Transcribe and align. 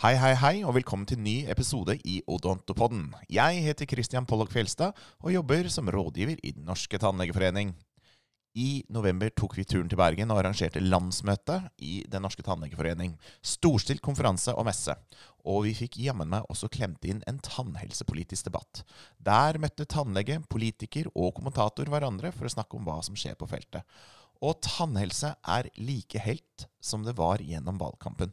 Hei, 0.00 0.14
hei, 0.16 0.30
hei, 0.40 0.52
og 0.64 0.72
velkommen 0.72 1.04
til 1.04 1.18
ny 1.20 1.42
episode 1.52 1.92
i 2.08 2.22
Odontopodden. 2.24 3.10
Jeg 3.28 3.58
heter 3.66 3.84
Christian 3.84 4.24
Pollock 4.24 4.48
Fjelstad 4.48 4.96
og 5.20 5.34
jobber 5.34 5.68
som 5.68 5.90
rådgiver 5.92 6.40
i 6.40 6.54
Den 6.56 6.64
norske 6.64 6.96
tannlegeforening. 6.96 7.74
I 8.56 8.80
november 8.88 9.28
tok 9.36 9.58
vi 9.58 9.66
turen 9.68 9.92
til 9.92 10.00
Bergen 10.00 10.32
og 10.32 10.40
arrangerte 10.40 10.80
landsmøte 10.80 11.58
i 11.84 11.98
Den 12.08 12.24
norske 12.24 12.40
tannlegeforening. 12.46 13.12
Storstilt 13.44 14.00
konferanse 14.00 14.56
og 14.56 14.70
messe. 14.70 14.96
Og 15.44 15.66
vi 15.68 15.76
fikk 15.82 16.00
jammen 16.00 16.32
meg 16.32 16.48
også 16.48 16.72
klemt 16.72 17.04
inn 17.04 17.20
en 17.28 17.44
tannhelsepolitisk 17.44 18.48
debatt. 18.48 18.86
Der 19.20 19.60
møtte 19.60 19.84
tannlege, 19.84 20.40
politiker 20.48 21.12
og 21.12 21.34
kommentator 21.36 21.92
hverandre 21.92 22.32
for 22.32 22.48
å 22.48 22.56
snakke 22.56 22.80
om 22.80 22.88
hva 22.88 23.02
som 23.04 23.20
skjer 23.20 23.36
på 23.36 23.52
feltet. 23.52 23.84
Og 24.40 24.62
tannhelse 24.64 25.36
er 25.44 25.68
like 25.76 26.24
helt 26.24 26.70
som 26.80 27.04
det 27.04 27.20
var 27.20 27.44
gjennom 27.44 27.76
valgkampen. 27.76 28.32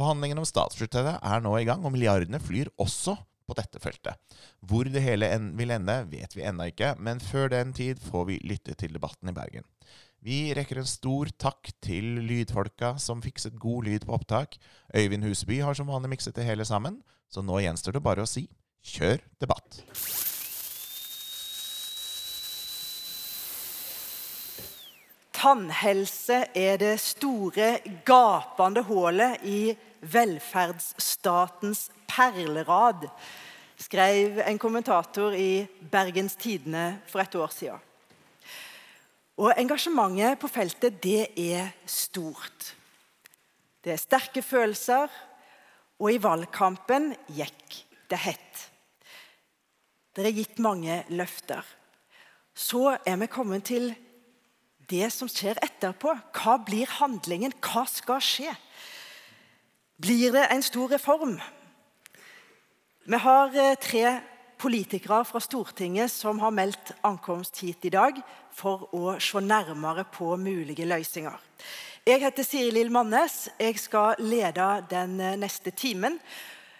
Forhandlingene 0.00 0.40
om 0.40 0.48
statsbudsjettet 0.48 1.18
er 1.20 1.42
nå 1.44 1.50
i 1.58 1.66
gang, 1.68 1.82
og 1.84 1.92
milliardene 1.92 2.40
flyr 2.40 2.70
også 2.80 3.18
på 3.44 3.56
dette 3.58 3.82
feltet. 3.82 4.16
Hvor 4.64 4.88
det 4.88 5.02
hele 5.04 5.28
vil 5.58 5.74
ende, 5.74 5.96
vet 6.08 6.32
vi 6.32 6.46
ennå 6.48 6.70
ikke, 6.70 6.94
men 6.96 7.20
før 7.20 7.50
den 7.52 7.74
tid 7.76 8.00
får 8.00 8.24
vi 8.30 8.38
lytte 8.48 8.72
til 8.80 8.94
debatten 8.96 9.28
i 9.28 9.34
Bergen. 9.36 9.66
Vi 10.24 10.54
rekker 10.56 10.80
en 10.80 10.88
stor 10.88 11.28
takk 11.40 11.68
til 11.84 12.16
lydfolka 12.24 12.94
som 13.00 13.20
fikset 13.24 13.60
god 13.60 13.90
lyd 13.90 14.06
på 14.08 14.16
opptak. 14.16 14.56
Øyvind 14.96 15.28
Huseby 15.28 15.60
har 15.64 15.76
som 15.76 15.92
vanlig 15.92 16.14
mikset 16.14 16.36
det 16.36 16.48
hele 16.48 16.64
sammen, 16.64 17.02
så 17.28 17.44
nå 17.44 17.60
gjenstår 17.60 17.98
det 17.98 18.04
bare 18.04 18.24
å 18.24 18.28
si 18.28 18.46
kjør 18.80 19.20
debatt. 19.40 19.82
Tannhelse 25.40 26.42
er 26.56 26.80
det 26.80 26.96
store, 27.00 27.78
gapende 28.04 28.84
hullet 28.88 29.44
i 29.44 29.60
velferdsstatens 30.00 31.88
perlerad, 32.08 33.08
skrev 33.80 34.40
en 34.44 34.58
kommentator 34.60 35.34
i 35.36 35.66
Bergens 35.92 36.36
Tidende 36.36 37.00
for 37.08 37.22
et 37.22 37.34
år 37.34 37.52
siden. 37.54 37.86
Og 39.40 39.54
Engasjementet 39.56 40.36
på 40.40 40.50
feltet 40.52 40.98
det 41.00 41.30
er 41.40 41.70
stort. 41.88 42.74
Det 43.80 43.94
er 43.94 44.00
sterke 44.00 44.42
følelser, 44.44 45.08
og 46.00 46.12
i 46.12 46.20
valgkampen 46.20 47.14
gikk 47.32 47.78
det 48.10 48.20
hett. 48.20 48.66
Det 50.16 50.26
er 50.26 50.36
gitt 50.36 50.60
mange 50.60 51.02
løfter. 51.08 51.64
Så 52.52 52.96
er 53.06 53.16
vi 53.20 53.30
kommet 53.30 53.64
til 53.70 53.92
det 54.90 55.08
som 55.14 55.30
skjer 55.30 55.60
etterpå. 55.62 56.12
Hva 56.36 56.56
blir 56.66 56.90
handlingen? 56.98 57.54
Hva 57.62 57.86
skal 57.88 58.20
skje? 58.24 58.52
Blir 60.00 60.32
det 60.32 60.46
en 60.46 60.62
stor 60.62 60.88
reform? 60.88 61.34
Vi 63.04 63.16
har 63.16 63.56
eh, 63.56 63.74
tre 63.76 64.20
politikere 64.56 65.24
fra 65.28 65.40
Stortinget 65.44 66.08
som 66.12 66.38
har 66.40 66.54
meldt 66.56 66.94
ankomst 67.04 67.58
hit 67.60 67.84
i 67.84 67.90
dag 67.92 68.16
for 68.56 68.86
å 68.96 69.18
se 69.20 69.42
nærmere 69.44 70.06
på 70.08 70.30
mulige 70.40 70.86
løsninger. 70.88 71.36
Jeg 72.08 72.22
heter 72.22 72.48
Siri 72.48 72.70
Lill 72.72 72.92
Mannes. 72.94 73.50
Jeg 73.60 73.76
skal 73.82 74.24
lede 74.24 74.70
den 74.88 75.20
eh, 75.20 75.36
neste 75.36 75.74
timen. 75.76 76.16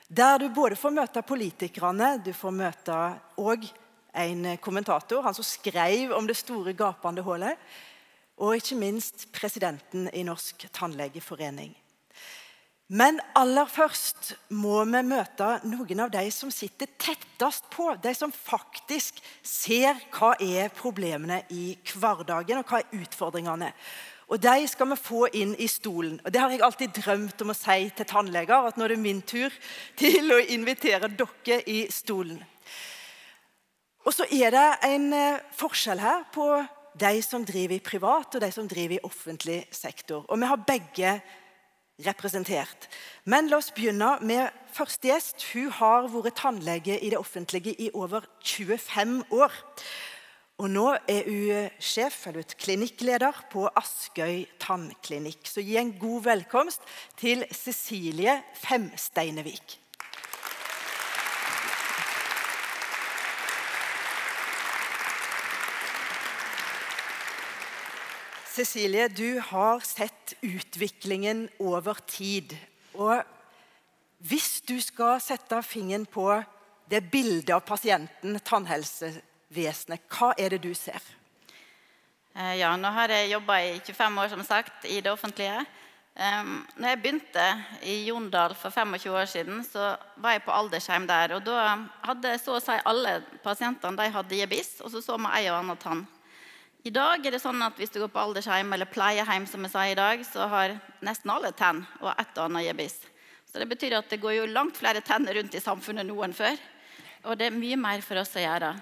Der 0.09 0.41
du 0.41 0.49
både 0.49 0.81
får 0.81 0.97
møte 1.03 1.27
politikerne, 1.27 2.15
du 2.25 2.33
får 2.33 2.57
møte 2.57 3.03
òg 3.37 3.69
en 4.17 4.55
kommentator, 4.65 5.21
han 5.29 5.37
som 5.37 5.45
skrev 5.45 6.17
om 6.17 6.25
det 6.25 6.41
store, 6.41 6.73
gapende 6.73 7.27
hullet, 7.27 7.61
og 8.41 8.57
ikke 8.57 8.81
minst 8.81 9.29
presidenten 9.37 10.09
i 10.17 10.25
Norsk 10.25 10.71
tannlegeforening. 10.73 11.77
Men 12.91 13.21
aller 13.39 13.69
først 13.71 14.33
må 14.59 14.81
vi 14.83 15.01
møte 15.07 15.49
noen 15.71 16.01
av 16.03 16.11
de 16.11 16.25
som 16.35 16.51
sitter 16.51 16.91
tettest 16.99 17.69
på. 17.71 17.93
De 18.03 18.11
som 18.19 18.33
faktisk 18.35 19.21
ser 19.47 20.01
hva 20.11 20.33
er 20.43 20.73
problemene 20.75 21.45
i 21.55 21.77
hverdagen, 21.93 22.59
og 22.59 22.67
hva 22.67 22.81
er 22.81 22.97
utfordringene. 22.99 23.69
Og 24.31 24.43
De 24.43 24.67
skal 24.71 24.91
vi 24.91 24.97
få 24.99 25.29
inn 25.39 25.53
i 25.59 25.69
stolen. 25.71 26.19
Og 26.25 26.33
Det 26.33 26.41
har 26.41 26.51
jeg 26.51 26.63
alltid 26.67 26.99
drømt 26.99 27.43
om 27.43 27.53
å 27.55 27.59
si 27.59 27.91
til 27.95 28.07
tannleger. 28.11 28.67
At 28.67 28.77
nå 28.79 28.85
er 28.85 28.95
det 28.95 29.03
min 29.03 29.23
tur 29.23 29.55
til 29.99 30.35
å 30.35 30.41
invitere 30.51 31.11
dere 31.15 31.61
i 31.71 31.85
stolen. 31.95 32.43
Og 34.03 34.15
så 34.17 34.27
er 34.33 34.51
det 34.51 34.69
en 34.89 35.13
eh, 35.13 35.43
forskjell 35.55 36.01
her 36.03 36.25
på 36.35 36.47
de 36.99 37.23
som 37.23 37.45
driver 37.47 37.77
i 37.77 37.85
privat 37.85 38.35
og 38.35 38.43
de 38.43 38.51
som 38.51 38.67
driver 38.67 38.97
i 38.97 39.05
offentlig 39.07 39.61
sektor. 39.71 40.25
Og 40.27 40.41
vi 40.41 40.49
har 40.51 40.65
begge 40.67 41.13
representert. 42.07 42.89
Men 43.25 43.51
la 43.51 43.59
oss 43.61 43.73
begynne 43.75 44.17
med 44.27 44.49
første 44.75 45.11
gjest. 45.11 45.45
Hun 45.53 45.71
har 45.81 46.09
vært 46.13 46.39
tannlege 46.41 46.99
i 46.99 47.11
det 47.13 47.19
offentlige 47.21 47.75
i 47.79 47.91
over 47.95 48.27
25 48.45 49.21
år. 49.31 49.59
Og 50.61 50.69
nå 50.69 50.87
er 51.09 51.25
hun 51.25 51.69
sjef, 51.81 52.27
eller 52.29 52.45
klinikkleder 52.61 53.45
på 53.53 53.65
Askøy 53.81 54.45
tannklinikk. 54.61 55.47
Så 55.49 55.65
gi 55.65 55.79
en 55.81 55.95
god 55.97 56.27
velkomst 56.29 56.85
til 57.21 57.47
Cecilie 57.57 58.43
Femsteinevik. 58.61 59.79
Cecilie, 68.61 69.09
du 69.09 69.41
har 69.41 69.81
sett 69.81 70.35
utviklingen 70.41 71.47
over 71.59 71.97
tid. 72.05 72.53
Og 72.93 73.23
hvis 74.29 74.59
du 74.69 74.75
skal 74.85 75.17
sette 75.25 75.63
fingeren 75.65 76.05
på 76.05 76.27
det 76.93 77.01
bildet 77.09 77.55
av 77.57 77.63
pasienten, 77.65 78.37
tannhelsevesenet, 78.45 80.05
hva 80.13 80.35
er 80.37 80.53
det 80.53 80.61
du 80.67 80.75
ser? 80.77 81.01
Eh, 82.37 82.59
ja, 82.61 82.75
nå 82.77 82.93
har 82.99 83.17
jeg 83.17 83.33
jobba 83.33 83.59
i 83.65 83.73
25 83.81 84.21
år 84.27 84.31
som 84.35 84.45
sagt, 84.45 84.85
i 84.85 85.01
det 85.01 85.15
offentlige. 85.15 85.65
Når 86.21 86.89
jeg 86.91 87.01
begynte 87.01 87.49
i 87.89 87.97
Jondal 88.11 88.53
for 88.61 88.69
25 88.69 89.17
år 89.17 89.29
siden, 89.31 89.65
så 89.65 89.95
var 90.21 90.37
jeg 90.37 90.45
på 90.45 90.53
aldershjem 90.53 91.09
der. 91.09 91.39
og 91.39 91.47
Da 91.49 91.79
hadde 92.11 92.37
så 92.45 92.59
å 92.59 92.61
si 92.61 92.77
alle 92.85 93.23
pasientene 93.41 93.97
de 93.97 94.13
hadde 94.21 94.45
gebiss, 94.45 94.83
og 94.85 94.93
så 94.93 95.01
så 95.01 95.17
vi 95.17 95.33
ei 95.39 95.47
og 95.49 95.63
annen 95.63 95.81
tann. 95.81 96.05
I 96.81 96.91
dag 96.91 97.27
er 97.27 97.35
det 97.35 97.43
sånn 97.43 97.61
at 97.61 97.77
hvis 97.77 97.91
du 97.93 97.99
går 98.01 98.09
på 98.09 98.21
aldersheim 98.23 98.71
eller 98.73 98.89
pleieheim, 98.89 99.45
som 99.45 99.65
jeg 99.67 99.73
sa 99.73 99.83
i 99.85 99.97
dag, 99.99 100.23
så 100.25 100.47
har 100.49 100.79
nesten 101.05 101.33
alle 101.33 101.51
tenn 101.53 101.83
og 102.01 102.15
et 102.15 102.39
og 102.39 102.47
annet 102.47 102.71
gebiss. 102.71 102.97
Så 103.45 103.61
det 103.61 103.67
betyr 103.69 103.99
at 103.99 104.09
det 104.09 104.21
går 104.23 104.39
jo 104.39 104.47
langt 104.49 104.79
flere 104.81 105.03
tenner 105.05 105.37
rundt 105.37 105.57
i 105.59 105.61
samfunnet 105.61 106.09
nå 106.09 106.17
enn 106.25 106.37
før. 106.37 106.57
Og 107.29 107.37
det 107.37 107.51
er 107.51 107.59
mye 107.59 107.77
mer 107.77 108.01
for 108.07 108.23
oss 108.23 108.33
å 108.39 108.45
gjøre. 108.45 108.73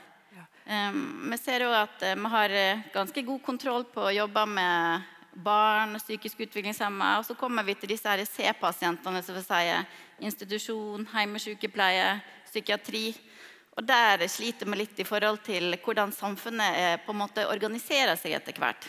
Um, 0.68 1.30
vi 1.32 1.38
ser 1.40 1.64
jo 1.64 1.72
at 1.72 2.02
uh, 2.04 2.12
vi 2.12 2.30
har 2.30 2.54
uh, 2.54 2.82
ganske 2.92 3.22
god 3.24 3.40
kontroll 3.42 3.86
på 3.88 4.02
å 4.04 4.12
jobbe 4.12 4.42
med 4.52 5.06
barn, 5.42 5.96
psykisk 5.98 6.44
utviklingshemma. 6.44 7.14
Og 7.18 7.24
så 7.26 7.34
kommer 7.40 7.66
vi 7.66 7.74
til 7.80 7.96
disse 7.96 8.14
C-pasientene, 8.30 9.24
som 9.24 9.38
vil 9.38 9.46
si 9.46 10.26
institusjon, 10.28 11.08
hjemmesykepleie, 11.08 12.18
psykiatri. 12.50 13.06
Og 13.78 13.86
Der 13.86 14.26
sliter 14.26 14.66
vi 14.66 14.80
litt 14.80 14.98
i 14.98 15.06
forhold 15.06 15.38
til 15.46 15.76
hvordan 15.78 16.10
samfunnet 16.10 16.78
eh, 16.78 16.96
på 17.04 17.14
en 17.14 17.20
måte 17.20 17.46
organiserer 17.46 18.18
seg 18.18 18.34
etter 18.34 18.56
hvert. 18.58 18.88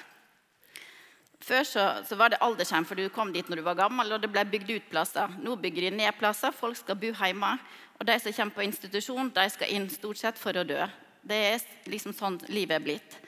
Før 1.39 1.63
så, 1.63 1.83
så, 2.09 2.17
var 2.17 2.33
det 2.33 2.41
aldershjem, 2.43 2.87
for 2.89 2.97
du 2.97 3.05
kom 3.13 3.29
dit 3.31 3.47
når 3.47 3.61
du 3.61 3.67
var 3.67 3.77
gammel, 3.79 4.11
og 4.11 4.23
det 4.23 4.31
ble 4.33 4.43
bygd 4.49 4.73
ut 4.73 4.89
plasser. 4.89 5.37
Nå 5.45 5.55
bygger 5.61 5.87
de 5.87 5.93
ned 6.01 6.17
plasser, 6.17 6.51
folk 6.51 6.77
skal 6.77 6.97
bo 6.99 7.13
hjemme. 7.13 7.53
Og 7.99 8.09
de 8.09 8.17
som 8.19 8.33
kommer 8.33 8.57
på 8.57 8.65
institusjon, 8.65 9.31
de 9.35 9.45
skal 9.53 9.71
inn 9.77 9.87
stort 9.93 10.19
sett 10.19 10.41
for 10.41 10.57
å 10.57 10.65
dø. 10.67 10.81
Det 11.21 11.39
er 11.53 11.63
liksom 11.91 12.15
sånn 12.17 12.41
livet 12.49 12.79
er 12.79 12.83
blitt. 12.83 13.19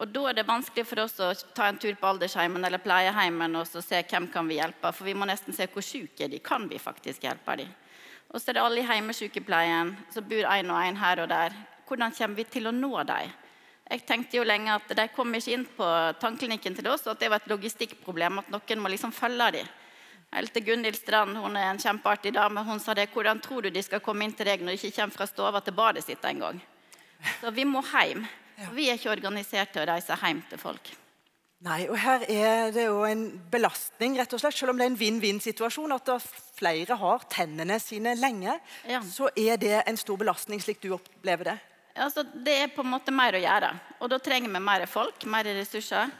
Og 0.00 0.08
Da 0.08 0.24
er 0.30 0.38
det 0.38 0.48
vanskelig 0.48 0.86
for 0.86 1.02
oss 1.02 1.18
å 1.20 1.32
ta 1.54 1.66
en 1.68 1.78
tur 1.82 1.94
på 1.98 2.08
aldersheimen 2.08 2.64
eller 2.64 2.82
pleieheimen 2.82 3.58
og 3.58 3.66
se 3.68 4.00
hvem 4.02 4.30
kan 4.32 4.48
vi 4.48 4.56
hjelpe. 4.62 4.94
For 4.94 5.06
vi 5.06 5.14
må 5.18 5.26
nesten 5.28 5.54
se 5.54 5.66
hvor 5.66 5.84
syke 5.84 6.30
de 6.30 6.40
kan 6.42 6.64
vi 6.70 6.80
faktisk 6.82 7.26
hjelpe 7.26 7.58
dem. 7.60 7.74
Og 8.32 8.40
så 8.40 8.50
er 8.50 8.56
det 8.56 8.64
alle 8.64 8.80
i 8.80 8.88
hjemmesykepleien 8.88 9.92
som 10.12 10.24
bor 10.28 10.48
en 10.48 10.72
og 10.72 10.80
en 10.80 10.96
her 10.96 11.20
og 11.20 11.28
der. 11.28 11.56
Hvordan 11.88 12.14
kommer 12.16 12.40
vi 12.40 12.48
til 12.48 12.68
å 12.68 12.72
nå 12.72 12.92
dem? 13.04 13.32
Jeg 13.92 14.06
tenkte 14.08 14.38
jo 14.38 14.44
lenge 14.46 14.72
at 14.72 14.94
De 14.96 15.04
kom 15.12 15.34
ikke 15.36 15.52
inn 15.52 15.66
på 15.76 15.86
tannklinikken 16.20 16.78
til 16.78 16.88
oss, 16.88 17.04
og 17.04 17.12
at 17.12 17.20
det 17.20 17.28
var 17.28 17.42
et 17.42 17.50
logistikkproblem. 17.52 18.40
At 18.40 18.48
noen 18.54 18.80
må 18.80 18.92
liksom 18.92 19.12
følge 19.12 19.50
dem. 19.58 19.72
Helt 20.32 20.54
til 20.56 20.64
Gunhild 20.64 20.96
Strand 20.96 21.36
hun 21.36 21.58
er 21.60 21.68
en 21.68 21.82
kjempeartig 21.82 22.32
dame, 22.32 22.64
hun 22.64 22.80
sa 22.80 22.94
det. 22.96 23.10
Hvordan 23.12 23.42
tror 23.44 23.66
du 23.66 23.70
de 23.70 23.82
skal 23.84 24.00
komme 24.00 24.24
inn 24.24 24.32
til 24.32 24.48
deg 24.48 24.64
når 24.64 24.78
de 24.78 24.80
ikke 24.80 25.02
kommer 25.02 25.18
fra 25.18 25.28
stova 25.28 25.60
til 25.60 25.76
badet 25.76 26.06
sitt 26.06 26.24
engang? 26.24 26.62
Så 27.42 27.52
vi 27.52 27.68
må 27.68 27.84
hjem. 27.92 28.24
Vi 28.72 28.88
er 28.88 28.96
ikke 28.96 29.12
organisert 29.12 29.74
til 29.74 29.84
å 29.84 29.90
reise 29.92 30.16
hjem 30.24 30.40
til 30.48 30.60
folk. 30.62 30.94
Nei, 31.62 31.84
og 31.86 31.94
Her 32.02 32.24
er 32.26 32.72
det 32.74 32.88
jo 32.88 33.04
en 33.06 33.26
belastning, 33.52 34.16
rett 34.18 34.32
og 34.34 34.40
slett. 34.42 34.56
Selv 34.58 34.72
om 34.72 34.80
det 34.80 34.86
er 34.88 34.90
en 34.90 34.98
vinn-vinn-situasjon, 34.98 35.94
at 35.94 36.10
flere 36.58 36.96
har 36.98 37.26
tennene 37.30 37.78
sine 37.78 38.16
lenge, 38.18 38.56
ja. 38.88 38.98
så 39.06 39.30
er 39.38 39.60
det 39.62 39.76
en 39.86 40.00
stor 40.00 40.18
belastning, 40.18 40.62
slik 40.62 40.82
du 40.82 40.90
opplever 40.96 41.52
det. 41.52 41.56
Altså, 42.02 42.24
det 42.24 42.56
er 42.64 42.72
på 42.72 42.82
en 42.82 42.90
måte 42.94 43.14
mer 43.14 43.36
å 43.36 43.42
gjøre. 43.42 43.70
Og 44.00 44.10
da 44.10 44.18
trenger 44.18 44.50
vi 44.50 44.62
mer 44.64 44.86
folk, 44.90 45.22
mer 45.30 45.46
ressurser. 45.54 46.10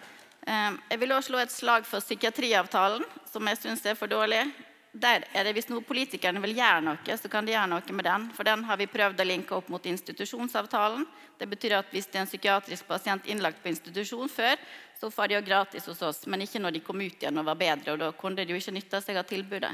Ehm, 0.47 0.79
jeg 0.91 1.01
vil 1.01 1.15
også 1.17 1.33
slå 1.33 1.41
et 1.43 1.55
slag 1.55 1.89
for 1.89 2.05
psykiatriavtalen, 2.05 3.03
som 3.33 3.51
jeg 3.51 3.59
syns 3.63 3.87
er 3.87 3.99
for 3.99 4.11
dårlig. 4.11 4.45
der 4.93 5.25
er 5.33 5.45
det 5.45 5.55
Hvis 5.55 5.71
noe 5.71 5.81
politikerne 5.81 6.41
vil 6.43 6.55
gjøre 6.55 6.83
noe, 6.85 7.17
så 7.17 7.29
kan 7.31 7.47
de 7.47 7.53
gjøre 7.53 7.69
noe 7.69 7.93
med 7.93 8.05
den. 8.05 8.31
For 8.37 8.45
den 8.45 8.63
har 8.65 8.77
vi 8.77 8.87
prøvd 8.87 9.21
å 9.21 9.25
linke 9.25 9.55
opp 9.55 9.69
mot 9.69 9.87
institusjonsavtalen. 9.87 11.07
Det 11.39 11.49
betyr 11.49 11.79
at 11.79 11.87
hvis 11.91 12.07
det 12.07 12.19
er 12.19 12.21
en 12.21 12.29
psykiatrisk 12.29 12.87
pasient 12.87 13.27
innlagt 13.27 13.63
på 13.63 13.71
institusjon 13.71 14.29
før, 14.29 14.59
så 15.03 15.11
får 15.11 15.29
de 15.29 15.35
jo 15.35 15.41
gratis 15.43 15.87
hos 15.91 16.03
oss, 16.07 16.21
men 16.31 16.45
ikke 16.45 16.61
når 16.63 16.77
de 16.77 16.81
kom 16.87 17.01
ut 17.03 17.25
igjen 17.25 17.39
og 17.41 17.47
var 17.49 17.57
bedre. 17.59 17.91
og 17.91 17.99
Da 17.99 18.11
kunne 18.15 18.45
de 18.47 18.55
jo 18.55 18.59
ikke 18.61 18.75
nytte 18.77 19.01
seg 19.03 19.17
av 19.19 19.25
tilbudet. 19.27 19.71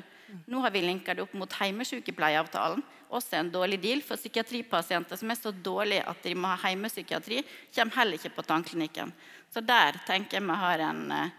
Nå 0.49 0.63
har 0.65 0.73
vi 0.73 0.81
linka 0.81 1.13
det 1.13 1.27
opp 1.27 1.35
mot 1.37 1.53
hjemmesykepleieavtalen. 1.53 2.81
Også 3.13 3.37
en 3.37 3.51
dårlig 3.53 3.77
deal 3.83 4.01
for 4.01 4.17
psykiatripasienter 4.17 5.21
som 5.21 5.29
er 5.29 5.37
så 5.37 5.53
dårlige 5.53 6.07
at 6.09 6.23
de 6.25 6.33
må 6.33 6.49
ha 6.49 6.71
hjemmepsykiatri. 6.73 7.43
Kommer 7.77 8.01
heller 8.01 8.17
ikke 8.17 8.33
på 8.39 8.45
tannklinikken. 8.49 9.13
Så 9.53 9.61
der 9.61 9.99
tenker 10.07 10.39
jeg 10.39 10.47
vi 10.49 10.57
har 10.63 10.85
en 10.87 11.03
uh, 11.13 11.35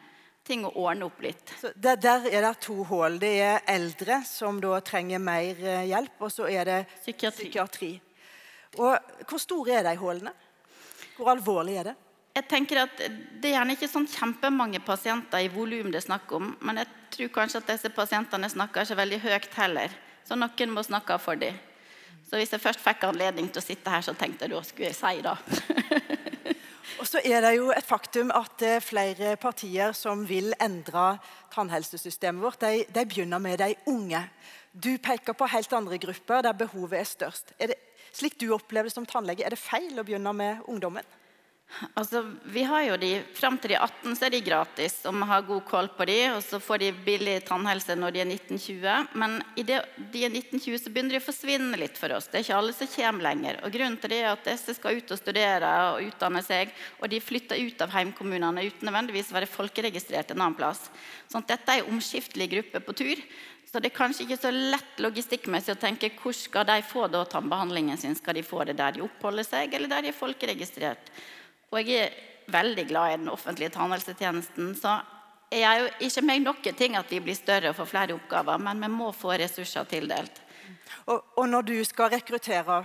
ting 0.46 0.68
å 0.70 0.72
ordne 0.84 1.08
opp 1.08 1.26
litt. 1.26 1.56
Så 1.58 1.72
der, 1.74 1.98
der, 1.98 2.28
er 2.30 2.46
det 2.46 2.52
to 2.68 2.84
hull. 2.92 3.18
Det 3.18 3.32
er 3.42 3.66
eldre 3.74 4.20
som 4.30 4.60
da 4.62 4.76
trenger 4.86 5.24
mer 5.32 5.64
uh, 5.66 5.80
hjelp, 5.90 6.22
og 6.22 6.36
så 6.36 6.46
er 6.46 6.70
det 6.70 6.78
psykiatri. 7.00 7.50
psykiatri. 7.50 7.92
Og 8.78 9.26
Hvor 9.26 9.42
store 9.42 9.80
er 9.80 9.90
de 9.90 9.96
hullene? 9.98 10.36
Hvor 11.18 11.34
alvorlig 11.34 11.80
er 11.82 11.90
det? 11.90 11.96
Jeg 12.36 12.46
tenker 12.48 12.84
at 12.84 13.00
Det 13.00 13.50
er 13.50 13.56
gjerne 13.56 13.76
ikke 13.76 13.90
sånn 13.90 14.08
kjempemange 14.08 14.81
pasienter 14.86 15.44
i 15.44 15.50
volum 15.52 15.90
det 15.92 16.02
er 16.02 16.06
snakk 16.06 16.31
om, 16.36 16.54
men 16.62 16.81
jeg 16.81 16.90
tror 17.16 17.31
kanskje 17.40 17.64
at 17.64 17.72
disse 17.74 17.92
pasientene 17.96 18.50
snakker 18.52 18.86
ikke 18.86 19.00
veldig 19.00 19.20
høyt 19.26 19.58
heller. 19.58 19.96
Så 20.28 20.38
noen 20.38 20.74
må 20.76 20.84
snakke 20.86 21.18
for 21.22 21.40
dem. 21.40 21.58
Så 22.30 22.38
hvis 22.38 22.52
jeg 22.54 22.62
først 22.62 22.84
fikk 22.84 23.08
anledning 23.08 23.48
til 23.50 23.62
å 23.62 23.66
sitte 23.66 23.90
her, 23.90 24.04
så 24.06 24.14
tenkte 24.14 24.46
jeg 24.46 24.54
da 24.54 24.62
skulle 24.68 24.92
jeg 24.92 25.00
si 25.00 25.24
det. 25.26 25.36
Og 27.00 27.08
så 27.08 27.22
er 27.24 27.42
det 27.42 27.54
jo 27.56 27.70
et 27.74 27.86
faktum 27.88 28.31
at 28.36 28.58
det 28.62 28.72
er 28.76 28.84
flere 28.84 29.36
partier 29.42 29.94
som 29.98 30.26
vil 30.28 30.52
endre 30.62 31.16
tannhelsesystemet 31.54 32.44
vårt. 32.44 32.62
De, 32.62 32.84
de 32.86 33.06
begynner 33.08 33.42
med 33.42 33.62
de 33.62 33.72
unge. 33.90 34.22
Du 34.74 34.92
peker 35.02 35.38
på 35.38 35.48
helt 35.50 35.74
andre 35.74 35.98
grupper 36.02 36.44
der 36.46 36.58
behovet 36.60 37.00
er 37.00 37.08
størst. 37.08 37.54
Er 37.58 37.72
det, 37.72 37.80
slik 38.14 38.38
du 38.42 38.50
opplever 38.54 38.90
det 38.90 38.98
som 38.98 39.08
tannlege, 39.10 39.46
er 39.48 39.56
det 39.56 39.62
feil 39.62 39.98
å 39.98 40.06
begynne 40.06 40.34
med 40.36 40.68
ungdommen? 40.70 41.08
Altså, 41.94 42.24
vi 42.50 42.63
har 42.66 42.81
jo 42.83 42.95
de, 43.00 43.10
Fram 43.38 43.57
til 43.62 43.71
de 43.71 43.77
18 43.77 44.16
så 44.18 44.25
er 44.25 44.33
de 44.33 44.42
gratis, 44.44 44.95
og 45.07 45.13
vi 45.16 45.27
har 45.30 45.45
god 45.48 45.62
koll 45.69 45.89
på 45.95 46.07
de, 46.10 46.18
og 46.33 46.42
så 46.44 46.60
får 46.60 46.81
de 46.81 46.89
billig 47.06 47.36
tannhelse 47.48 47.95
når 47.95 48.16
de 48.16 48.24
er 48.24 48.31
19-20. 48.31 49.13
Men 49.21 49.38
i 49.60 49.63
det, 49.68 49.77
de 50.12 50.24
er 50.25 50.33
19-20 50.33 50.81
så 50.81 50.94
begynner 50.94 51.16
de 51.16 51.21
å 51.21 51.27
forsvinne 51.27 51.80
litt 51.80 52.00
for 52.01 52.16
oss. 52.18 52.27
Det 52.27 52.42
er 52.42 52.48
ikke 52.48 52.57
alle 52.57 52.75
som 52.75 52.89
kommer 52.95 53.27
lenger. 53.30 53.62
Og 53.63 53.75
Grunnen 53.75 54.00
til 54.01 54.16
det 54.16 54.21
er 54.24 54.31
at 54.33 54.50
disse 54.50 54.75
skal 54.75 54.98
ut 54.98 55.13
og 55.13 55.21
studere 55.21 55.75
og 55.94 56.10
utdanne 56.10 56.44
seg, 56.45 56.74
og 57.00 57.13
de 57.13 57.21
flytter 57.24 57.62
ut 57.62 57.86
av 57.86 57.94
heimkommunene 57.95 58.66
uten 58.66 58.89
nødvendigvis 58.89 59.31
å 59.31 59.39
være 59.39 59.54
folkeregistrert 59.54 60.33
en 60.33 60.42
annen 60.42 60.57
plass. 60.60 60.88
Sånn 61.30 61.45
at 61.45 61.54
dette 61.54 61.77
er 61.77 61.86
en 61.86 61.95
omskiftelig 61.95 62.50
gruppe 62.57 62.83
på 62.83 62.98
tur. 62.98 63.25
Så 63.69 63.77
det 63.77 63.92
er 63.92 64.00
kanskje 64.00 64.25
ikke 64.25 64.42
så 64.42 64.50
lett 64.50 65.01
logistikkmessig 65.04 65.75
å 65.75 65.80
tenke 65.80 66.10
hvor 66.18 66.33
skal 66.33 66.66
de 66.66 66.81
få 66.81 67.06
da 67.13 67.21
tannbehandlingen 67.30 68.00
sin. 68.01 68.18
Skal 68.18 68.39
de 68.39 68.42
få 68.42 68.66
det 68.66 68.80
der 68.80 68.95
de 68.95 69.04
oppholder 69.06 69.45
seg, 69.45 69.75
eller 69.77 69.92
der 69.92 70.07
de 70.07 70.10
er 70.10 70.18
folkeregistrert? 70.18 71.12
Og 71.69 71.80
jeg 71.86 72.07
er 72.07 72.51
veldig 72.51 72.86
glad 72.89 73.13
i 73.13 73.18
den 73.21 73.31
offentlige 73.31 73.74
tannhelsetjenesten. 73.75 74.74
Så 74.77 74.95
jeg 75.54 75.66
er 75.66 75.83
jo 75.83 75.89
ikke 76.07 76.25
meg 76.25 76.44
noe 76.44 76.74
ting 76.77 76.98
at 76.98 77.12
vi 77.12 77.21
blir 77.24 77.38
større 77.38 77.71
og 77.71 77.77
får 77.77 77.92
flere 77.92 78.18
oppgaver, 78.18 78.62
men 78.62 78.81
vi 78.86 78.92
må 78.94 79.12
få 79.16 79.36
ressurser 79.39 79.88
tildelt. 79.89 80.42
Og, 81.10 81.21
og 81.38 81.45
når 81.50 81.68
du 81.69 81.75
skal 81.86 82.12
rekruttere, 82.13 82.81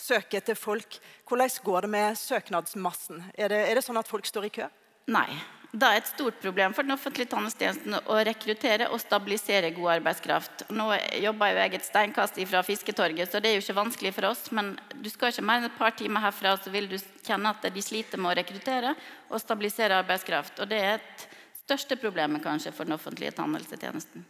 søke 0.00 0.40
etter 0.40 0.56
folk, 0.56 0.98
hvordan 1.28 1.56
går 1.64 1.86
det 1.86 1.90
med 1.92 2.18
søknadsmassen? 2.18 3.24
Er 3.34 3.52
det, 3.52 3.64
er 3.68 3.76
det 3.76 3.84
sånn 3.84 4.00
at 4.00 4.08
folk 4.08 4.28
står 4.28 4.48
i 4.48 4.54
kø? 4.60 4.68
Nei. 5.12 5.28
Det 5.70 5.86
er 5.86 6.00
et 6.00 6.08
stort 6.10 6.40
problem 6.42 6.72
for 6.74 6.82
den 6.82 6.96
offentlige 6.96 7.30
tannhelsetjenesten 7.30 7.94
å 8.10 8.16
rekruttere 8.26 8.88
og 8.90 8.98
stabilisere 8.98 9.70
god 9.76 9.92
arbeidskraft. 10.00 10.64
Nå 10.74 10.88
jobber 11.22 11.60
jeg 11.60 11.76
et 11.78 11.86
steinkast 11.86 12.40
fra 12.50 12.64
Fisketorget, 12.66 13.30
så 13.30 13.38
det 13.38 13.52
er 13.52 13.54
jo 13.54 13.62
ikke 13.62 13.76
vanskelig 13.78 14.12
for 14.16 14.30
oss. 14.32 14.42
Men 14.56 14.72
du 14.98 15.06
skal 15.12 15.30
ikke 15.30 15.44
mer 15.46 15.62
enn 15.62 15.68
et 15.68 15.78
par 15.78 15.94
timer 15.94 16.26
herfra, 16.26 16.56
så 16.58 16.74
vil 16.74 16.90
du 16.90 16.96
kjenne 17.22 17.54
at 17.54 17.70
de 17.70 17.84
sliter 17.86 18.18
med 18.18 18.32
å 18.32 18.34
rekruttere 18.40 18.96
og 19.30 19.38
stabilisere 19.38 20.02
arbeidskraft. 20.02 20.58
Og 20.58 20.72
det 20.74 20.82
er 20.82 20.98
et 20.98 21.24
største 21.62 22.00
problemet 22.02 22.42
kanskje 22.42 22.74
for 22.74 22.88
den 22.88 22.98
offentlige 22.98 23.38
tannhelsetjenesten. 23.38 24.26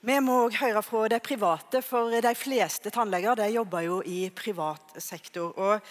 Vi 0.00 0.14
må 0.24 0.38
òg 0.46 0.54
høre 0.62 0.80
fra 0.86 1.08
det 1.12 1.18
private, 1.26 1.82
for 1.84 2.14
de 2.22 2.36
fleste 2.38 2.94
tannleger 2.94 3.34
de 3.36 3.50
jobber 3.52 3.82
jo 3.84 3.98
i 4.06 4.28
privat 4.30 4.94
sektor. 5.02 5.50
Og 5.58 5.90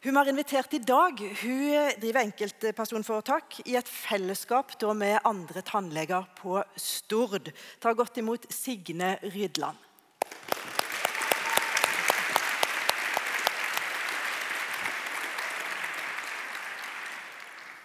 hun 0.00 0.16
har 0.16 0.28
invitert 0.30 0.72
i 0.74 0.78
dag, 0.80 1.18
hun 1.42 1.90
driver 2.00 2.22
enkeltpersonforetak 2.24 3.58
i 3.66 3.74
et 3.76 3.88
fellesskap 3.88 4.72
med 4.96 5.18
andre 5.28 5.60
tannleger 5.60 6.24
på 6.38 6.62
Stord. 6.76 7.50
Ta 7.80 7.92
godt 7.92 8.16
imot 8.16 8.46
Signe 8.48 9.18
Rydland. 9.20 9.76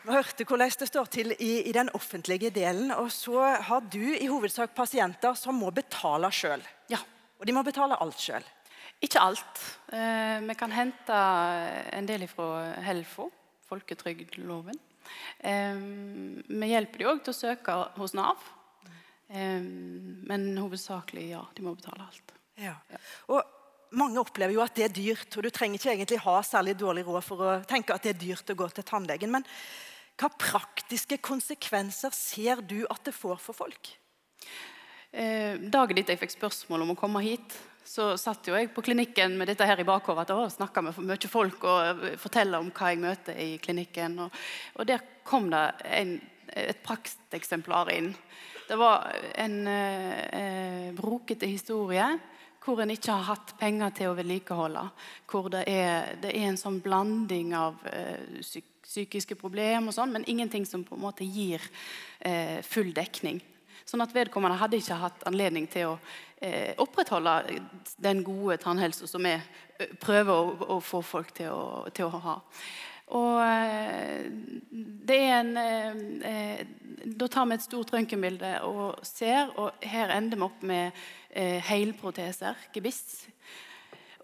Vi 0.06 0.14
hørte 0.14 0.46
hvordan 0.48 0.72
det 0.80 0.88
står 0.88 1.06
til 1.12 1.36
i, 1.36 1.68
i, 1.68 1.72
den 1.74 1.90
offentlige 1.94 2.50
delen. 2.50 2.92
og 2.92 3.12
Så 3.12 3.42
har 3.42 3.80
du 3.92 4.16
i 4.16 4.28
hovedsak 4.28 4.72
pasienter 4.72 5.34
som 5.34 5.60
må 5.60 5.72
betale 5.72 6.32
sjøl. 6.32 6.64
Ja. 6.88 7.02
Og 7.40 7.48
de 7.48 7.52
må 7.52 7.64
betale 7.64 8.00
alt 8.00 8.22
sjøl. 8.22 8.46
Ikke 9.04 9.22
alt. 9.22 9.64
Eh, 9.92 10.40
vi 10.46 10.56
kan 10.58 10.72
hente 10.72 11.16
en 11.94 12.08
del 12.08 12.28
fra 12.32 12.76
Helfo, 12.86 13.30
folketrygdloven. 13.68 14.78
Eh, 15.40 15.82
vi 16.48 16.72
hjelper 16.72 17.04
dem 17.04 17.12
òg 17.12 17.26
til 17.26 17.36
å 17.36 17.40
søke 17.40 17.76
hos 17.98 18.16
Nav. 18.18 18.40
Eh, 19.28 19.62
men 19.62 20.48
hovedsakelig, 20.58 21.28
ja, 21.34 21.44
de 21.56 21.66
må 21.66 21.76
betale 21.76 22.08
alt. 22.08 22.36
Ja. 22.62 22.78
Og 23.28 23.44
mange 23.96 24.22
opplever 24.22 24.56
jo 24.56 24.64
at 24.64 24.76
det 24.78 24.88
er 24.88 24.96
dyrt, 24.96 25.30
og 25.36 25.46
du 25.46 25.52
trenger 25.54 25.80
ikke 25.80 25.94
egentlig 25.94 26.22
ha 26.26 26.38
særlig 26.46 26.78
dårlig 26.80 27.06
råd 27.08 27.26
for 27.26 27.44
å 27.44 27.52
tenke 27.68 27.96
at 27.96 28.06
det 28.06 28.16
er 28.16 28.24
dyrt 28.24 28.52
å 28.52 28.58
gå 28.58 28.70
til 28.74 28.88
tannlegen. 28.88 29.32
Men 29.36 29.46
hva 30.20 30.32
praktiske 30.32 31.20
konsekvenser 31.24 32.16
ser 32.16 32.64
du 32.64 32.82
at 32.90 33.04
det 33.08 33.16
får 33.16 33.40
for 33.44 33.58
folk? 33.58 33.92
Eh, 35.16 35.56
dagen 35.72 36.00
etter 36.00 36.16
jeg 36.16 36.26
fikk 36.26 36.36
spørsmål 36.36 36.84
om 36.84 36.94
å 36.96 37.00
komme 37.00 37.24
hit, 37.24 37.56
så 37.86 38.16
satt 38.18 38.48
jo 38.50 38.56
jeg 38.58 38.72
på 38.74 38.82
klinikken 38.86 39.36
med 39.38 39.52
dette 39.52 39.66
her 39.68 39.80
i 39.80 39.88
bakhodet. 39.88 40.32
og 40.34 40.52
Snakka 40.52 40.82
med 40.82 40.98
mye 41.06 41.30
folk 41.30 41.64
og 41.70 42.06
forteller 42.22 42.64
om 42.64 42.72
hva 42.74 42.92
jeg 42.92 43.02
møter 43.04 43.38
i 43.38 43.50
klinikken. 43.62 44.18
Og, 44.26 44.40
og 44.80 44.88
der 44.90 45.04
kom 45.24 45.52
det 45.54 45.66
en, 45.94 46.16
et 46.50 46.82
prakteksemplar 46.86 47.94
inn. 47.94 48.10
Det 48.66 48.78
var 48.82 49.12
en 49.38 49.60
eh, 49.70 50.90
brokete 50.98 51.46
historie 51.46 52.08
hvor 52.66 52.82
en 52.82 52.90
ikke 52.90 53.14
har 53.14 53.28
hatt 53.28 53.54
penger 53.60 53.92
til 53.94 54.10
å 54.10 54.16
vedlikeholde. 54.18 54.88
Hvor 55.30 55.52
det 55.54 55.68
er, 55.70 56.16
det 56.22 56.32
er 56.34 56.48
en 56.50 56.58
sånn 56.58 56.80
blanding 56.82 57.54
av 57.54 57.78
eh, 57.92 58.42
psykiske 58.42 59.38
problemer, 59.38 59.86
og 59.86 59.94
sånn, 59.94 60.16
men 60.16 60.26
ingenting 60.26 60.66
som 60.66 60.82
på 60.86 60.98
en 60.98 61.04
måte 61.06 61.28
gir 61.30 61.62
eh, 62.26 62.66
full 62.66 62.90
dekning. 62.98 63.44
Sånn 63.86 64.02
at 64.02 64.14
Vedkommende 64.16 64.58
hadde 64.58 64.80
ikke 64.82 64.98
hatt 64.98 65.26
anledning 65.30 65.68
til 65.70 65.92
å 65.92 65.98
eh, 66.42 66.74
opprettholde 66.82 67.60
den 68.02 68.24
gode 68.26 68.58
tannhelsa 68.64 69.06
som 69.10 69.26
vi 69.26 69.36
eh, 69.36 69.92
prøver 70.02 70.34
å, 70.34 70.72
å, 70.76 70.80
få 70.82 71.04
folk 71.06 71.30
til 71.38 71.52
å, 71.54 71.86
til 71.94 72.10
å 72.10 72.22
ha. 72.24 72.36
Og 73.14 73.38
eh, 73.46 74.26
det 75.06 75.20
er 75.28 75.36
en 75.44 75.52
eh, 75.62 76.00
eh, 76.32 76.64
Da 77.06 77.28
tar 77.30 77.46
vi 77.46 77.60
et 77.60 77.68
stort 77.68 77.94
røntgenbilde 77.94 78.56
og 78.66 79.06
ser, 79.06 79.54
og 79.62 79.86
her 79.86 80.16
ender 80.16 80.42
vi 80.42 80.48
opp 80.48 80.66
med 80.66 81.06
eh, 81.30 81.62
helproteser, 81.62 82.58
gebiss. 82.74 83.28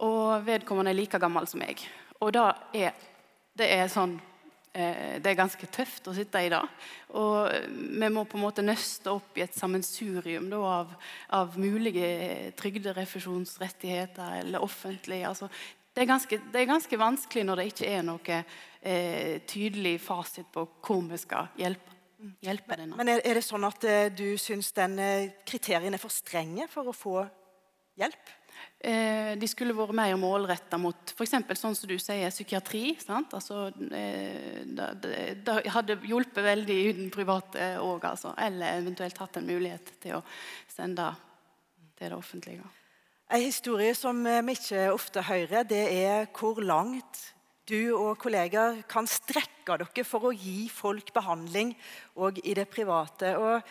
Og 0.02 0.42
vedkommende 0.48 0.90
er 0.90 0.98
like 0.98 1.22
gammel 1.22 1.46
som 1.46 1.62
meg. 1.62 1.86
Og 2.18 2.34
da 2.34 2.48
er, 2.74 2.98
det 3.54 3.70
er 3.78 3.86
sånn 3.94 4.18
det 4.72 5.28
er 5.28 5.36
ganske 5.36 5.68
tøft 5.68 6.06
å 6.08 6.14
sitte 6.16 6.40
i 6.46 6.50
det. 6.52 6.62
Og 7.20 7.52
vi 7.76 8.10
må 8.14 8.24
på 8.24 8.38
en 8.40 8.46
måte 8.46 8.64
nøste 8.64 9.12
opp 9.12 9.36
i 9.36 9.44
et 9.44 9.58
sammensurium 9.58 10.48
da, 10.52 10.62
av, 10.80 10.94
av, 11.36 11.58
mulige 11.60 12.54
trygderefusjonsrettigheter 12.60 14.38
eller 14.40 14.64
offentlige. 14.64 15.28
Altså, 15.28 15.50
det, 15.92 16.06
er 16.06 16.08
ganske, 16.14 16.40
det, 16.54 16.62
er 16.62 16.70
ganske, 16.70 17.00
vanskelig 17.00 17.44
når 17.48 17.60
det 17.60 17.66
ikke 17.74 17.90
er 17.92 18.06
noe 18.08 18.38
eh, 18.40 19.42
tydelig 19.50 19.98
fasit 20.00 20.48
på 20.54 20.64
hvor 20.80 21.04
vi 21.10 21.20
skal 21.20 21.52
hjelpe. 21.60 21.98
hjelpe 22.40 22.80
denne. 22.80 22.96
Men 22.96 23.12
er, 23.18 23.24
det 23.36 23.44
sånn 23.44 23.68
at 23.68 23.84
eh, 23.84 24.08
du 24.16 24.38
syns 24.40 24.72
den 24.78 24.96
eh, 25.04 25.34
kriteriene 25.48 26.00
er 26.00 26.02
for 26.02 26.16
strenge 26.16 26.70
for 26.72 26.88
å 26.88 26.96
få 26.96 27.18
hjelp? 28.00 28.38
Eh, 28.82 29.36
de 29.38 29.46
skulle 29.46 29.76
vært 29.78 29.94
mer 29.94 30.16
målretta 30.18 30.80
mot 30.82 31.12
f.eks. 31.14 31.36
sånn 31.54 31.76
som 31.78 31.90
du 31.90 31.98
sier, 32.02 32.34
psykiatri. 32.34 32.96
Altså, 33.14 33.68
eh, 33.94 34.64
det, 34.66 35.58
hadde 35.70 36.00
hjulpet 36.10 36.42
veldig 36.46 36.78
i 36.88 36.94
den 36.98 37.12
private 37.14 37.76
òg, 37.82 38.08
altså. 38.10 38.34
Eller 38.42 38.82
eventuelt 38.82 39.22
hatt 39.22 39.38
en 39.38 39.46
mulighet 39.46 39.94
til 40.02 40.18
å 40.18 40.24
sende 40.72 41.12
til 41.94 42.10
det 42.10 42.18
offentlige. 42.18 42.66
En 43.32 43.46
historie 43.46 43.94
som 43.96 44.26
eh, 44.26 44.42
vi 44.50 44.58
ikke 44.58 44.90
ofte 44.96 45.28
hører, 45.30 45.68
det 45.70 45.86
er 46.02 46.26
hvor 46.34 46.58
langt 46.66 47.22
du 47.70 47.94
og 47.94 48.18
kollegaer 48.20 48.82
kan 48.90 49.06
strekke 49.08 49.78
dere 49.78 50.04
for 50.04 50.26
å 50.28 50.34
gi 50.34 50.66
folk 50.74 51.14
behandling 51.14 51.76
òg 52.18 52.42
i 52.42 52.56
det 52.58 52.66
private. 52.74 53.36
Og 53.38 53.62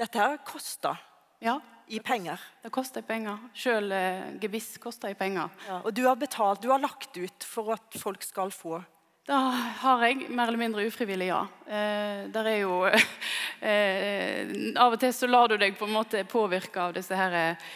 dette 0.00 0.18
her 0.18 0.40
koster. 0.42 0.98
Ja, 1.40 1.60
i 1.90 1.98
penger. 2.00 2.40
det 2.62 2.70
koster 2.70 3.02
penger. 3.02 3.38
Sjøl 3.54 3.90
eh, 3.92 4.30
gebiss 4.40 4.76
koster 4.78 5.14
penger. 5.18 5.50
Og 5.82 5.92
du 5.94 6.04
har 6.06 6.16
betalt, 6.16 6.62
du 6.62 6.70
har 6.70 6.82
lagt 6.82 7.16
ut 7.16 7.46
for 7.46 7.74
at 7.74 7.98
folk 7.98 8.22
skal 8.22 8.54
få 8.54 8.80
Da 9.26 9.38
har 9.82 10.02
jeg 10.06 10.30
mer 10.30 10.48
eller 10.48 10.58
mindre 10.58 10.86
ufrivillig 10.86 11.28
ja. 11.28 11.42
Eh, 11.66 12.26
der 12.32 12.50
er 12.50 12.58
jo 12.62 12.84
eh, 13.70 14.74
Av 14.78 14.94
og 14.94 15.00
til 15.02 15.14
så 15.14 15.28
lar 15.30 15.50
du 15.50 15.58
deg 15.60 15.76
på 15.78 15.88
en 15.88 15.96
måte 15.98 16.24
påvirke 16.30 16.88
av 16.88 16.94
disse 16.96 17.16
her 17.16 17.36
eh, 17.38 17.70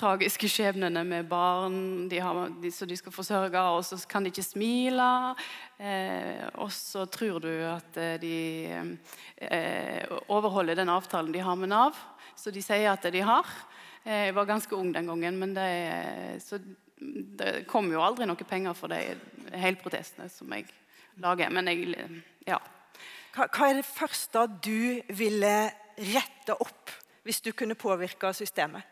tragiske 0.00 0.48
skjebnene 0.48 1.02
med 1.04 1.28
barn 1.28 2.08
de 2.08 2.20
har, 2.22 2.38
de, 2.62 2.70
så 2.72 2.86
de 2.88 2.96
skal 2.96 3.12
forsørge, 3.14 3.60
og 3.74 3.84
så 3.84 3.98
kan 4.08 4.24
de 4.24 4.32
ikke 4.32 4.44
smile. 4.44 5.08
Eh, 5.80 6.46
og 6.62 6.70
så 6.74 7.04
tror 7.10 7.40
du 7.44 7.50
at 7.68 7.98
eh, 8.00 8.16
de 8.22 8.36
eh, 9.44 10.04
overholder 10.32 10.80
den 10.80 10.92
avtalen 10.92 11.32
de 11.34 11.44
har 11.44 11.58
med 11.60 11.72
Nav, 11.72 11.98
så 12.38 12.52
de 12.54 12.62
sier 12.64 12.88
at 12.92 13.04
de 13.12 13.24
har. 13.26 13.48
Eh, 14.04 14.30
jeg 14.30 14.36
var 14.38 14.48
ganske 14.48 14.76
ung 14.76 14.92
den 14.94 15.10
gangen, 15.10 15.40
men 15.40 15.56
det, 15.56 15.70
så 16.44 16.60
det 17.00 17.66
kom 17.68 17.90
jo 17.92 18.04
aldri 18.04 18.28
noe 18.28 18.48
penger 18.48 18.76
for 18.76 18.92
de 18.92 19.02
helprotestene 19.60 20.28
som 20.32 20.52
jeg 20.56 20.68
lager. 21.20 21.52
Men 21.52 21.72
jeg 21.72 21.96
Ja. 22.48 22.60
Hva, 23.30 23.46
hva 23.46 23.68
er 23.68 23.76
det 23.78 23.86
første 23.86 24.42
du 24.64 24.98
ville 25.14 25.70
rette 26.00 26.56
opp 26.56 26.90
hvis 27.22 27.38
du 27.44 27.52
kunne 27.54 27.76
påvirke 27.78 28.32
systemet? 28.34 28.82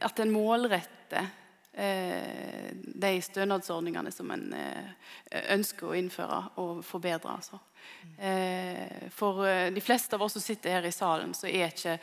at 0.00 0.18
en 0.18 0.32
målretter 0.32 1.26
eh, 1.72 2.70
de 2.74 3.12
stønadsordningene 3.22 4.12
som 4.12 4.30
en 4.34 4.50
ønsker 5.54 5.88
å 5.88 5.96
innføre 5.98 6.40
og 6.62 6.82
forbedre. 6.86 7.36
Altså. 7.38 7.60
For 9.12 9.40
de 9.74 9.82
fleste 9.84 10.16
av 10.16 10.22
oss 10.24 10.36
som 10.36 10.44
sitter 10.44 10.76
her 10.76 10.86
i 10.88 10.92
salen, 10.94 11.34
så 11.36 11.48
er 11.48 11.72
ikke 11.72 11.98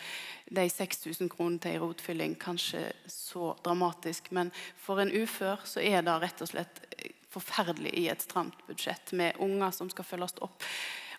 de 0.54 0.66
6000 0.70 1.30
kronene 1.32 1.62
til 1.62 1.78
en 1.78 1.84
rotfylling 1.86 2.36
kanskje 2.42 2.84
så 3.10 3.54
dramatisk. 3.66 4.30
Men 4.36 4.52
for 4.82 5.02
en 5.02 5.14
ufør 5.14 5.64
så 5.66 5.82
er 5.82 6.04
det 6.06 6.20
rett 6.22 6.44
og 6.44 6.52
slett 6.52 6.84
forferdelig 7.32 7.94
i 7.98 8.10
et 8.12 8.26
stramt 8.26 8.60
budsjett 8.68 9.14
med 9.18 9.40
unger 9.40 9.72
som 9.76 9.90
skal 9.94 10.08
følges 10.08 10.36
opp. 10.44 10.66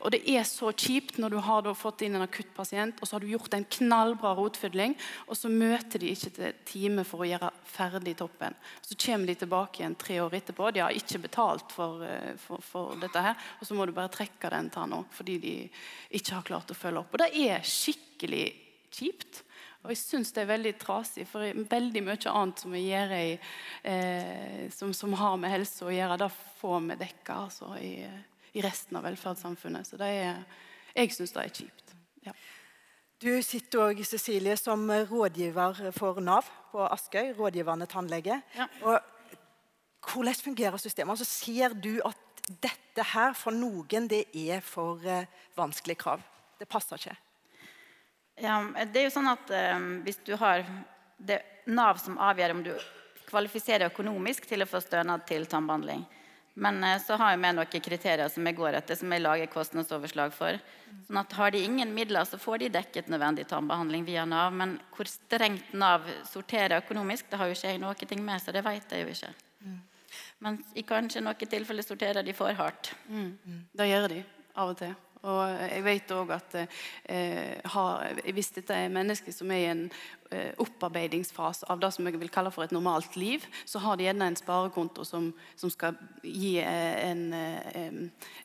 Og 0.03 0.11
det 0.11 0.23
er 0.27 0.43
så 0.49 0.73
kjipt 0.75 1.21
når 1.23 1.35
du 1.35 1.39
har 1.47 1.69
fått 1.79 2.03
inn 2.03 2.17
en 2.19 2.25
akuttpasient, 2.25 2.99
og 2.99 3.09
så 3.09 3.17
har 3.17 3.23
du 3.23 3.31
gjort 3.31 3.55
en 3.55 3.67
knallbra 3.77 4.33
rotfylling, 4.39 4.97
og 5.29 5.39
så 5.39 5.51
møter 5.53 6.03
de 6.03 6.11
ikke 6.11 6.33
til 6.35 6.57
time 6.67 7.05
for 7.07 7.23
å 7.23 7.29
gjøre 7.31 7.53
ferdig 7.71 8.17
toppen. 8.19 8.57
Så 8.83 8.99
kommer 8.99 9.31
de 9.31 9.37
tilbake 9.45 9.83
igjen 9.83 9.95
tre 10.01 10.19
år 10.25 10.35
etterpå. 10.41 10.73
De 10.75 10.83
har 10.83 10.97
ikke 10.97 11.23
betalt 11.23 11.75
for, 11.75 12.03
eh, 12.07 12.35
for, 12.43 12.65
for 12.67 12.99
dette 13.03 13.23
her, 13.23 13.39
og 13.61 13.69
så 13.69 13.79
må 13.79 13.87
du 13.87 13.95
bare 13.95 14.13
trekke 14.13 14.51
den 14.51 14.73
tanna 14.75 15.05
fordi 15.13 15.39
de 15.43 15.55
ikke 16.19 16.35
har 16.35 16.51
klart 16.51 16.75
å 16.75 16.79
følge 16.79 17.05
opp. 17.05 17.15
Og 17.15 17.23
det 17.23 17.31
er 17.47 17.65
skikkelig 17.67 18.45
kjipt. 18.93 19.45
Og 19.83 19.91
jeg 19.91 19.99
syns 19.99 20.31
det 20.35 20.45
er 20.45 20.51
veldig 20.53 20.73
trasig, 20.79 21.25
for 21.27 21.47
veldig 21.71 22.03
mye 22.07 22.31
annet 22.31 22.61
som 22.63 22.75
vi 22.75 22.85
gjør 22.85 23.15
i, 23.17 23.31
eh, 23.91 24.67
som, 24.71 24.93
som, 24.95 25.15
har 25.19 25.39
med 25.43 25.51
helse 25.51 25.87
å 25.87 25.95
gjøre, 25.95 26.21
det 26.23 26.29
får 26.61 26.85
vi 26.87 26.99
dekka 27.01 27.39
altså, 27.49 27.73
i, 27.83 27.97
i 28.53 28.63
resten 28.65 28.99
av 28.99 29.07
velferdssamfunnet. 29.07 29.89
Så 29.89 29.99
det 30.01 30.11
er, 30.23 30.43
jeg 30.97 31.15
syns 31.15 31.33
det 31.35 31.45
er 31.45 31.55
kjipt. 31.61 31.95
Ja. 32.27 32.35
Du 33.23 33.31
sitter 33.45 33.85
òg 33.87 34.03
Cecilie, 34.05 34.57
som 34.59 34.83
rådgiver 34.91 35.93
for 35.95 36.19
Nav 36.21 36.49
på 36.73 36.83
Askøy. 36.85 37.33
Rådgivende 37.39 37.87
tannlege. 37.91 38.41
Ja. 38.57 38.67
Og 38.83 38.99
hvordan 40.13 40.35
fungerer 40.35 40.77
systemet? 40.77 41.15
Altså, 41.15 41.25
ser 41.25 41.77
du 41.79 42.01
at 42.05 42.19
dette 42.63 43.05
her 43.13 43.37
for 43.39 43.55
noen 43.55 44.09
det 44.11 44.25
er 44.35 44.61
for 44.67 44.99
uh, 45.07 45.23
vanskelig 45.57 45.97
krav? 46.01 46.25
Det 46.59 46.67
passer 46.69 46.99
ikke? 46.99 47.15
Ja, 48.43 48.59
det 48.91 48.99
er 48.99 49.07
jo 49.07 49.15
sånn 49.15 49.29
at 49.29 49.51
eh, 49.53 49.83
Hvis 50.07 50.23
du 50.25 50.33
har 50.41 50.63
det 51.21 51.43
Nav 51.71 51.99
som 52.01 52.17
avgjør 52.19 52.55
om 52.57 52.63
du 52.65 52.73
kvalifiserer 53.29 53.91
økonomisk 53.91 54.47
til 54.49 54.65
å 54.65 54.69
få 54.69 54.81
stønad 54.83 55.25
til 55.29 55.47
tannbehandling. 55.47 56.03
Men 56.55 56.83
uh, 56.85 56.99
så 57.01 57.17
har 57.21 57.37
vi 57.37 57.53
noen 57.57 57.85
kriterier 57.85 58.29
som 58.33 58.47
jeg 58.47 58.59
går 58.59 58.77
etter, 58.81 58.99
som 58.99 59.13
jeg 59.13 59.25
lager 59.25 59.51
kostnadsoverslag 59.53 60.35
for. 60.37 60.59
Sånn 61.07 61.21
at 61.23 61.33
Har 61.39 61.55
de 61.55 61.63
ingen 61.65 61.95
midler, 61.95 62.27
så 62.29 62.41
får 62.41 62.65
de 62.65 62.73
dekket 62.75 63.09
nødvendig 63.13 63.47
tannbehandling 63.49 64.05
via 64.09 64.27
Nav. 64.29 64.53
Men 64.53 64.77
hvor 64.97 65.09
strengt 65.09 65.73
Nav 65.73 66.05
sorterer 66.29 66.83
økonomisk, 66.83 67.31
det 67.31 67.41
har 67.41 67.49
jo 67.49 67.57
ikke 67.57 67.73
jeg 67.73 67.81
noe 67.83 68.21
med, 68.21 68.43
så 68.43 68.53
det 68.53 68.65
vet 68.67 68.93
jeg 68.93 69.07
jo 69.07 69.17
ikke. 69.17 69.33
Men 70.43 70.59
i 70.77 70.83
kanskje 70.85 71.23
noen 71.25 71.49
tilfeller 71.55 71.87
sorterer 71.87 72.27
de 72.27 72.35
for 72.37 72.53
hardt. 72.59 72.93
Mm. 73.09 73.65
Det 73.73 73.89
gjør 73.89 74.09
de 74.13 74.21
av 74.59 74.75
og 74.75 74.79
til. 74.81 74.95
Og 75.23 75.41
jeg 75.71 75.83
vet 75.87 76.13
òg 76.17 76.33
at 76.35 76.57
eh, 76.59 77.61
har, 77.75 78.23
hvis 78.35 78.51
dette 78.57 78.75
er 78.75 78.91
mennesker 78.91 79.35
som 79.35 79.53
er 79.55 79.61
i 79.61 79.69
en 79.71 79.83
eh, 80.35 80.51
opparbeidingsfase 80.63 81.69
av 81.71 81.79
det 81.83 81.93
som 81.95 82.09
jeg 82.09 82.19
vil 82.19 82.33
kalle 82.35 82.51
for 82.51 82.67
et 82.67 82.75
normalt 82.75 83.15
liv, 83.21 83.45
så 83.65 83.79
har 83.85 83.99
de 83.99 84.09
gjerne 84.09 84.33
en 84.33 84.39
sparekonto 84.39 85.07
som, 85.07 85.31
som 85.55 85.71
skal 85.71 85.99
gi 86.27 86.57
eh, 86.59 86.97
en 87.07 87.23
eh, 87.39 88.01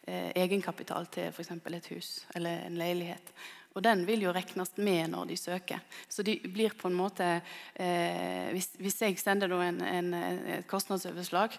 eh, 0.06 0.30
egenkapital 0.44 1.10
til 1.10 1.32
f.eks. 1.32 1.56
et 1.58 1.90
hus 1.96 2.12
eller 2.38 2.68
en 2.68 2.78
leilighet. 2.78 3.34
Og 3.78 3.84
den 3.86 4.06
vil 4.08 4.24
jo 4.26 4.34
regnes 4.34 4.72
med 4.78 5.12
når 5.14 5.28
de 5.30 5.36
søker. 5.38 5.82
Så 6.10 6.26
de 6.26 6.40
blir 6.46 6.74
på 6.78 6.90
en 6.90 6.98
måte 6.98 7.26
eh, 7.74 8.54
hvis, 8.54 8.72
hvis, 8.82 9.02
jeg 9.02 9.18
sender 9.22 9.54
en, 9.62 9.82
en, 9.82 10.14
et 10.14 10.70
kostnadsoverslag, 10.70 11.58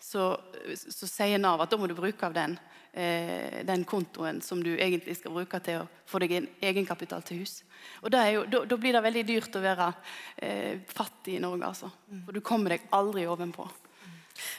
så, 0.00 0.32
så, 0.74 1.06
sier 1.06 1.38
Nav 1.38 1.60
at 1.62 1.70
da 1.70 1.78
må 1.78 1.86
du 1.86 1.94
bruke 1.94 2.26
av 2.26 2.34
den, 2.34 2.56
eh, 2.92 3.60
den 3.66 3.84
kontoen 3.88 4.40
som 4.44 4.62
du 4.64 4.72
egentlig 4.76 5.16
skal 5.18 5.34
bruke 5.34 5.60
til 5.64 5.82
å 5.82 5.88
få 6.10 6.22
deg 6.22 6.36
en 6.38 6.48
egenkapital 6.70 7.22
til 7.26 7.42
hus. 7.42 7.60
Og 8.04 8.10
jo, 8.12 8.46
da, 8.50 8.64
da, 8.68 8.80
blir 8.80 8.96
det 8.96 9.04
veldig 9.04 9.26
dyrt 9.28 9.56
å 9.56 9.62
være 9.64 9.92
eh, 10.36 10.80
fattig 10.90 11.38
i 11.38 11.44
Norge. 11.44 11.68
Altså. 11.68 11.92
For 12.26 12.36
du 12.36 12.42
kommer 12.44 12.76
deg 12.76 12.90
aldri 12.96 13.28
ovenpå. 13.30 13.68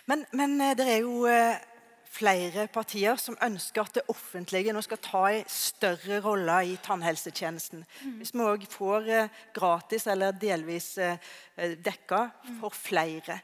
Men, 0.06 0.26
men 0.32 0.62
eh, 0.62 0.76
det 0.78 0.88
er 0.88 1.04
jo 1.04 1.26
eh, 1.30 1.60
flere 2.12 2.68
partier 2.74 3.20
som 3.22 3.38
ønsker 3.44 3.86
at 3.86 4.00
det 4.00 4.08
offentlige 4.12 4.74
nå 4.76 4.84
skal 4.84 5.02
ta 5.04 5.24
en 5.32 5.52
større 5.52 6.20
rolle 6.26 6.58
i 6.74 6.76
tannhelsetjenesten. 6.84 7.86
Hvis 8.20 8.34
vi 8.36 8.46
òg 8.46 8.68
får 8.72 9.10
eh, 9.10 9.40
gratis 9.56 10.08
eller 10.12 10.36
delvis 10.36 10.94
dekka 11.86 12.26
for 12.60 12.76
flere. 12.76 13.40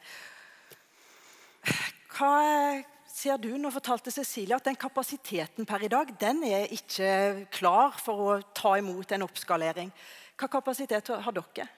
Hva 2.17 2.33
ser 3.17 3.37
du? 3.41 3.49
Nå 3.57 3.71
fortalte 3.73 4.13
Cecilie 4.13 4.55
at 4.57 4.67
den 4.67 4.77
kapasiteten 4.79 5.65
per 5.67 5.85
i 5.85 5.91
dag 5.91 6.13
den 6.21 6.43
er 6.45 6.71
ikke 6.73 7.47
klar 7.53 7.97
for 8.01 8.23
å 8.23 8.39
ta 8.55 8.75
imot 8.77 9.13
en 9.15 9.25
oppskalering. 9.25 9.93
Hva 10.37 10.49
kapasitet 10.59 11.09
har 11.09 11.33
dere? 11.35 11.69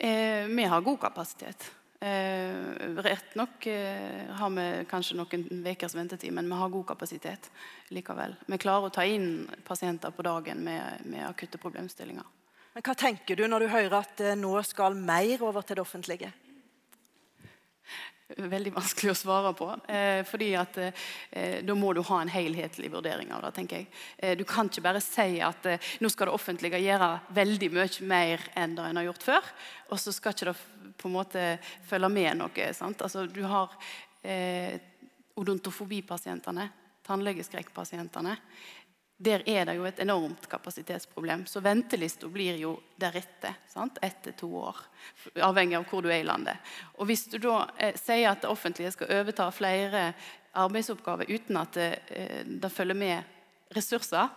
Eh, 0.00 0.46
vi 0.50 0.68
har 0.70 0.84
god 0.84 1.00
kapasitet. 1.02 1.66
Eh, 2.04 2.98
rett 3.00 3.34
nok 3.38 3.66
eh, 3.70 4.30
har 4.36 4.50
vi 4.52 4.66
kanskje 4.90 5.16
noen 5.16 5.44
ukers 5.64 5.94
ventetid, 5.96 6.34
men 6.36 6.50
vi 6.50 6.58
har 6.60 6.72
god 6.72 6.86
kapasitet 6.92 7.50
likevel. 7.94 8.34
Vi 8.46 8.58
klarer 8.60 8.90
å 8.90 8.94
ta 8.94 9.06
inn 9.08 9.46
pasienter 9.64 10.12
på 10.12 10.26
dagen 10.26 10.60
med, 10.66 11.06
med 11.08 11.24
akutte 11.26 11.58
problemstillinger. 11.62 12.26
Men 12.74 12.84
Hva 12.84 12.94
tenker 12.98 13.38
du 13.38 13.46
når 13.48 13.64
du 13.64 13.72
hører 13.72 14.00
at 14.02 14.20
eh, 14.20 14.36
nå 14.36 14.52
skal 14.66 14.98
mer 14.98 15.46
over 15.46 15.64
til 15.64 15.78
det 15.78 15.86
offentlige? 15.86 16.32
Veldig 18.28 18.72
vanskelig 18.72 19.12
å 19.12 19.16
svare 19.18 19.52
på. 19.56 19.68
Eh, 19.88 20.22
fordi 20.26 20.50
at 20.56 20.78
eh, 20.80 21.58
Da 21.64 21.74
må 21.76 21.92
du 21.94 22.00
ha 22.02 22.20
en 22.22 22.32
helhetlig 22.32 22.90
vurdering 22.92 23.32
av 23.32 23.42
det. 23.44 23.52
tenker 23.58 23.82
jeg. 23.82 23.88
Eh, 24.18 24.36
du 24.38 24.44
kan 24.48 24.70
ikke 24.70 24.84
bare 24.84 25.02
si 25.04 25.40
at 25.44 25.66
eh, 25.66 25.90
nå 26.00 26.10
skal 26.10 26.30
det 26.30 26.36
offentlige 26.38 26.80
gjøre 26.80 27.10
veldig 27.36 27.70
mye 27.74 28.08
mer 28.08 28.46
enn 28.56 28.76
det 28.76 28.86
en 28.88 28.96
har 28.96 29.10
gjort 29.10 29.28
før. 29.28 29.52
Og 29.90 30.00
så 30.00 30.12
skal 30.12 30.32
ikke 30.32 30.52
det 30.52 30.56
på 30.96 31.10
en 31.10 31.16
måte 31.18 31.44
følge 31.88 32.08
med 32.08 32.40
noe. 32.40 32.72
sant? 32.72 33.02
Altså, 33.02 33.26
Du 33.26 33.42
har 33.44 33.70
eh, 34.22 34.80
odontofobipasientene, 35.36 36.70
tannlegeskrekkpasientene 37.04 38.38
der 39.16 39.42
er 39.48 39.64
det 39.68 39.76
jo 39.78 39.84
et 39.86 40.00
enormt 40.02 40.48
kapasitetsproblem. 40.50 41.46
Så 41.46 41.60
ventelista 41.62 42.28
blir 42.28 42.56
jo 42.58 42.74
deretter. 42.98 43.54
Sant? 43.70 43.98
Etter 44.02 44.34
to 44.38 44.48
år. 44.58 44.80
Avhengig 45.38 45.78
av 45.78 45.86
hvor 45.90 46.02
du 46.02 46.10
er 46.10 46.22
i 46.22 46.26
landet. 46.26 46.58
Og 46.98 47.06
Hvis 47.06 47.26
du 47.30 47.38
da 47.38 47.68
eh, 47.78 47.94
sier 47.98 48.32
at 48.32 48.42
det 48.42 48.50
offentlige 48.50 48.92
skal 48.94 49.12
overta 49.20 49.50
flere 49.54 50.08
arbeidsoppgaver 50.54 51.30
uten 51.30 51.60
at 51.62 51.78
det, 51.78 51.90
eh, 52.10 52.42
det 52.44 52.72
følger 52.74 52.98
med 52.98 53.74
ressurser, 53.74 54.28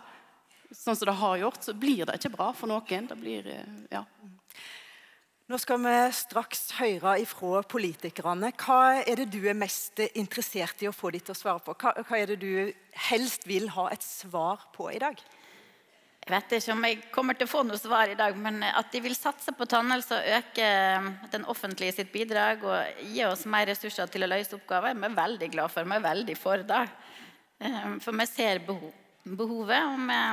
sånn 0.70 0.96
som 0.96 1.10
det 1.10 1.18
har 1.20 1.36
gjort, 1.42 1.62
så 1.64 1.74
blir 1.74 2.04
det 2.06 2.18
ikke 2.18 2.34
bra 2.36 2.52
for 2.54 2.70
noen. 2.70 3.10
Det 3.10 3.18
blir, 3.18 3.46
eh, 3.46 3.74
ja. 3.90 4.04
Nå 5.48 5.56
skal 5.56 5.78
vi 5.80 5.92
straks 6.12 6.66
høre 6.76 7.14
ifra 7.22 7.62
politikerne. 7.64 8.50
Hva 8.60 8.98
er 9.00 9.22
det 9.22 9.30
du 9.32 9.46
er 9.48 9.56
mest 9.56 10.02
interessert 10.10 10.82
i 10.84 10.90
å 10.90 10.92
få 10.92 11.08
dem 11.14 11.24
til 11.24 11.32
å 11.32 11.38
svare 11.38 11.64
på? 11.64 11.72
Hva, 11.72 11.94
hva, 12.04 12.18
er 12.18 12.34
det 12.34 12.36
du 12.42 12.68
helst 13.08 13.48
vil 13.48 13.70
ha 13.72 13.86
et 13.88 14.04
svar 14.04 14.66
på 14.74 14.90
i 14.92 15.00
dag? 15.00 15.16
Jeg 16.26 16.34
vet 16.34 16.54
ikke 16.58 16.76
om 16.76 16.84
jeg 16.84 17.00
kommer 17.16 17.40
til 17.40 17.48
å 17.48 17.54
få 17.54 17.64
noe 17.64 17.80
svar 17.80 18.12
i 18.12 18.20
dag, 18.20 18.36
men 18.36 18.60
at 18.68 18.92
de 18.92 19.00
vil 19.00 19.16
satse 19.16 19.56
på 19.56 19.70
tannhelse 19.72 20.20
og 20.20 20.30
øke 20.36 20.70
den 21.32 21.48
offentlige 21.48 21.96
sitt 21.96 22.12
bidrag 22.12 22.68
og 22.68 23.04
gi 23.08 23.24
oss 23.24 23.48
mer 23.48 23.70
ressurser 23.72 24.12
til 24.12 24.28
å 24.28 24.32
løse 24.34 24.58
oppgaver, 24.60 24.92
er 24.92 25.00
vi 25.00 25.14
veldig 25.24 25.52
glad 25.56 25.72
for. 25.72 25.88
Vi 25.88 25.96
er 25.96 26.08
veldig 26.12 26.40
for 26.44 26.70
det. 26.76 26.86
Eh, 27.64 27.92
for 28.04 28.20
vi 28.20 28.28
ser 28.28 28.66
behovet. 28.68 29.80
Og 29.80 30.08
vi, 30.12 30.24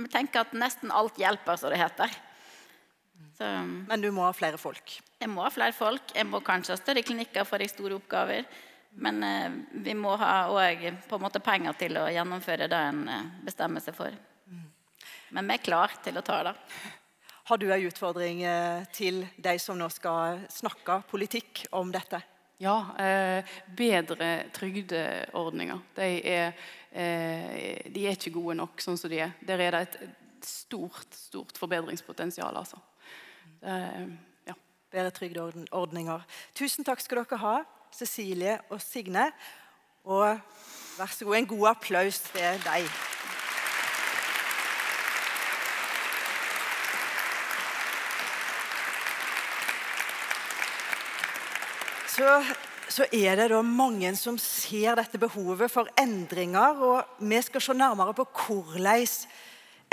vi 0.00 0.12
tenker 0.16 0.48
at 0.48 0.56
nesten 0.56 0.88
alt 0.88 1.20
hjelper, 1.20 1.60
som 1.60 1.68
det 1.68 1.84
heter. 1.84 2.22
Så 3.38 3.48
Men 3.88 4.00
du 4.00 4.10
må 4.14 4.26
ha 4.26 4.32
flere 4.32 4.58
folk. 4.58 5.00
jeg 5.20 5.28
må 5.30 5.42
ha 5.42 5.50
flere 5.50 5.72
folk. 5.72 6.14
Jeg 6.14 6.26
må 6.26 6.40
kanskje 6.40 6.74
ha 6.74 6.80
større 6.80 7.02
klinikker 7.02 7.44
for 7.44 7.58
de 7.58 7.68
store 7.68 7.96
oppgaver. 7.96 8.44
Men 8.94 9.22
eh, 9.24 9.50
vi 9.82 9.94
må 9.94 10.16
ha 10.16 10.48
òg 10.50 10.84
penger 11.42 11.72
til 11.78 11.96
å 11.98 12.10
gjennomføre 12.12 12.68
det 12.68 12.82
en 12.90 13.08
eh, 13.08 13.32
bestemmer 13.42 13.80
seg 13.80 13.94
for. 13.94 14.14
Men 15.34 15.48
vi 15.48 15.56
er 15.56 15.64
klar 15.64 15.96
til 16.04 16.18
å 16.18 16.22
ta 16.22 16.42
det. 16.46 16.54
Har 17.44 17.58
du 17.58 17.66
en 17.72 17.86
utfordring 17.88 18.42
eh, 18.46 18.84
til 18.94 19.24
de 19.36 19.58
som 19.58 19.76
nå 19.76 19.88
skal 19.92 20.44
snakke 20.48 21.02
politikk 21.10 21.66
om 21.76 21.90
dette? 21.92 22.22
Ja, 22.62 22.76
eh, 23.02 23.56
bedre 23.76 24.46
trygdeordninger. 24.54 25.80
De 25.96 26.08
er, 26.30 26.54
eh, 26.92 27.82
de 27.90 28.06
er 28.06 28.14
ikke 28.14 28.32
gode 28.36 28.56
nok 28.62 28.80
sånn 28.80 28.96
som 28.96 29.10
de 29.10 29.18
er. 29.26 29.34
Der 29.44 29.60
er 29.60 29.76
det 29.76 29.82
et 29.88 30.46
stort, 30.46 31.10
stort 31.18 31.58
forbedringspotensial, 31.58 32.56
altså. 32.56 32.78
Det, 33.64 34.18
ja. 34.46 34.54
Bedre 34.92 35.10
trygdeordninger. 35.10 36.24
Tusen 36.54 36.84
takk 36.84 37.00
skal 37.00 37.22
dere 37.22 37.38
ha, 37.40 37.54
Cecilie 37.94 38.58
og 38.68 38.82
Signe. 38.84 39.30
Og 40.04 40.36
vær 40.98 41.12
så 41.14 41.24
god, 41.24 41.36
en 41.38 41.48
god 41.48 41.68
applaus 41.72 42.20
til 42.28 42.60
deg. 42.66 42.90
Så, 52.14 52.44
så 52.88 53.06
er 53.10 53.40
det 53.40 53.48
da 53.50 53.62
mange 53.64 54.12
som 54.20 54.36
ser 54.38 55.00
dette 55.00 55.18
behovet 55.18 55.72
for 55.72 55.88
endringer. 55.98 56.84
Og 56.84 57.24
vi 57.24 57.40
skal 57.42 57.64
se 57.64 57.80
nærmere 57.80 58.12
på 58.14 58.28
hvordan 58.44 59.08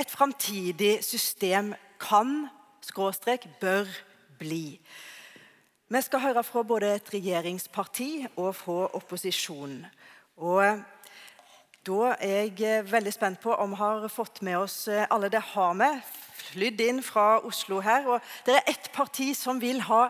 et 0.02 0.12
framtidig 0.12 1.00
system 1.06 1.72
kan, 2.02 2.50
skråstrek, 2.86 3.48
bør 3.62 3.90
bli. 4.40 4.80
Vi 5.92 6.02
skal 6.02 6.24
høre 6.24 6.44
fra 6.44 6.64
både 6.64 6.96
et 6.96 7.14
regjeringsparti 7.14 8.12
og 8.40 8.56
fra 8.56 8.88
opposisjonen. 8.96 9.86
Og 10.40 10.82
da 11.86 12.14
er 12.22 12.52
jeg 12.58 12.86
veldig 12.88 13.14
spent 13.14 13.42
på 13.44 13.54
om 13.58 13.74
vi 13.74 13.82
har 13.82 14.08
fått 14.14 14.42
med 14.46 14.60
oss 14.62 14.86
alle 14.88 15.30
det 15.34 15.42
har 15.52 15.74
vi. 15.82 15.90
Flydd 16.42 16.84
inn 16.86 17.04
fra 17.04 17.42
Oslo 17.46 17.82
her. 17.84 18.08
Og 18.08 18.22
det 18.46 18.56
er 18.56 18.72
ett 18.72 18.92
parti 18.96 19.32
som 19.38 19.60
vil 19.62 19.82
ha 19.90 20.08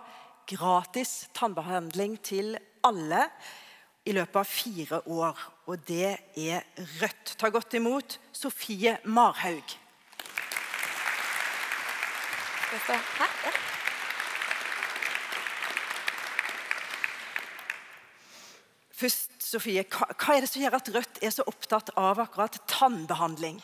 gratis 0.51 1.30
tannbehandling 1.34 2.18
til 2.24 2.58
alle 2.86 3.25
i 4.06 4.13
løpet 4.16 4.42
av 4.42 4.50
fire 4.50 5.01
år. 5.08 5.46
Og 5.66 5.82
det 5.88 6.18
er 6.38 6.66
Rødt. 7.01 7.38
Ta 7.38 7.50
godt 7.50 7.74
imot 7.80 8.20
Sofie 8.32 8.98
Marhaug. 9.06 9.81
Først, 18.96 19.32
Sofie, 19.44 19.84
hva, 19.84 20.08
er 20.32 20.46
det 20.46 20.48
som 20.48 20.62
gjør 20.62 20.78
at 20.78 20.90
Rødt 20.96 21.20
er 21.25 21.34
så 21.36 21.44
opptatt 21.50 21.90
av 22.00 22.22
akkurat 22.24 22.56
tannbehandling? 22.72 23.58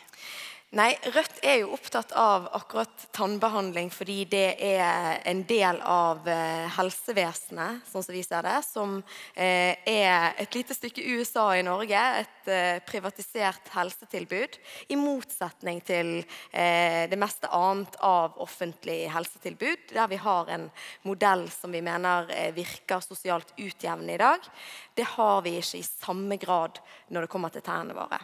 Nei, 0.76 0.90
Rødt 1.00 1.38
er 1.48 1.62
jo 1.62 1.70
opptatt 1.72 2.10
av 2.12 2.44
akkurat 2.52 3.06
tannbehandling 3.16 3.86
fordi 3.88 4.18
det 4.28 4.58
er 4.60 5.22
en 5.30 5.40
del 5.48 5.78
av 5.80 6.28
eh, 6.28 6.66
helsevesenet, 6.74 7.86
sånn 7.88 8.04
som 8.04 8.12
vi 8.12 8.20
ser 8.26 8.44
det, 8.44 8.58
som 8.68 8.98
eh, 9.32 9.80
er 9.88 10.36
et 10.36 10.58
lite 10.58 10.76
stykke 10.76 11.06
USA 11.16 11.46
i 11.56 11.64
Norge, 11.64 12.04
et 12.20 12.52
eh, 12.52 12.82
privatisert 12.84 13.72
helsetilbud, 13.78 14.60
i 14.92 15.00
motsetning 15.00 15.80
til 15.80 16.18
det 16.52 17.16
meste 17.16 17.48
annet 17.54 17.96
av 18.04 18.36
offentlig 18.42 19.06
helsetilbud, 19.12 19.88
der 19.94 20.12
vi 20.12 20.20
har 20.20 20.52
en 20.52 20.68
modell 21.08 21.46
som 21.52 21.72
vi 21.72 21.80
mener 21.84 22.28
virker 22.56 23.00
sosialt 23.04 23.54
utjevnende 23.56 24.18
i 24.18 24.20
dag. 24.20 24.48
Det 24.92 25.14
har 25.16 25.46
vi 25.46 25.56
ikke 25.62 25.80
i 25.80 25.86
samme 25.86 26.36
grad 26.40 26.82
når 27.08 27.24
det 27.24 27.32
kommer 27.32 27.54
til 27.54 27.64
tennene 27.64 27.96
våre. 27.96 28.20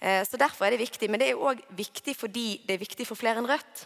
Eh, 0.00 0.22
så 0.26 0.38
Derfor 0.40 0.66
er 0.66 0.74
det 0.74 0.82
viktig. 0.82 1.08
Men 1.10 1.20
det 1.20 1.30
er 1.30 1.40
òg 1.40 1.60
viktig 1.76 2.14
fordi 2.16 2.46
det 2.66 2.76
er 2.76 2.82
viktig 2.82 3.06
for 3.08 3.18
flere 3.18 3.40
enn 3.40 3.48
Rødt. 3.48 3.84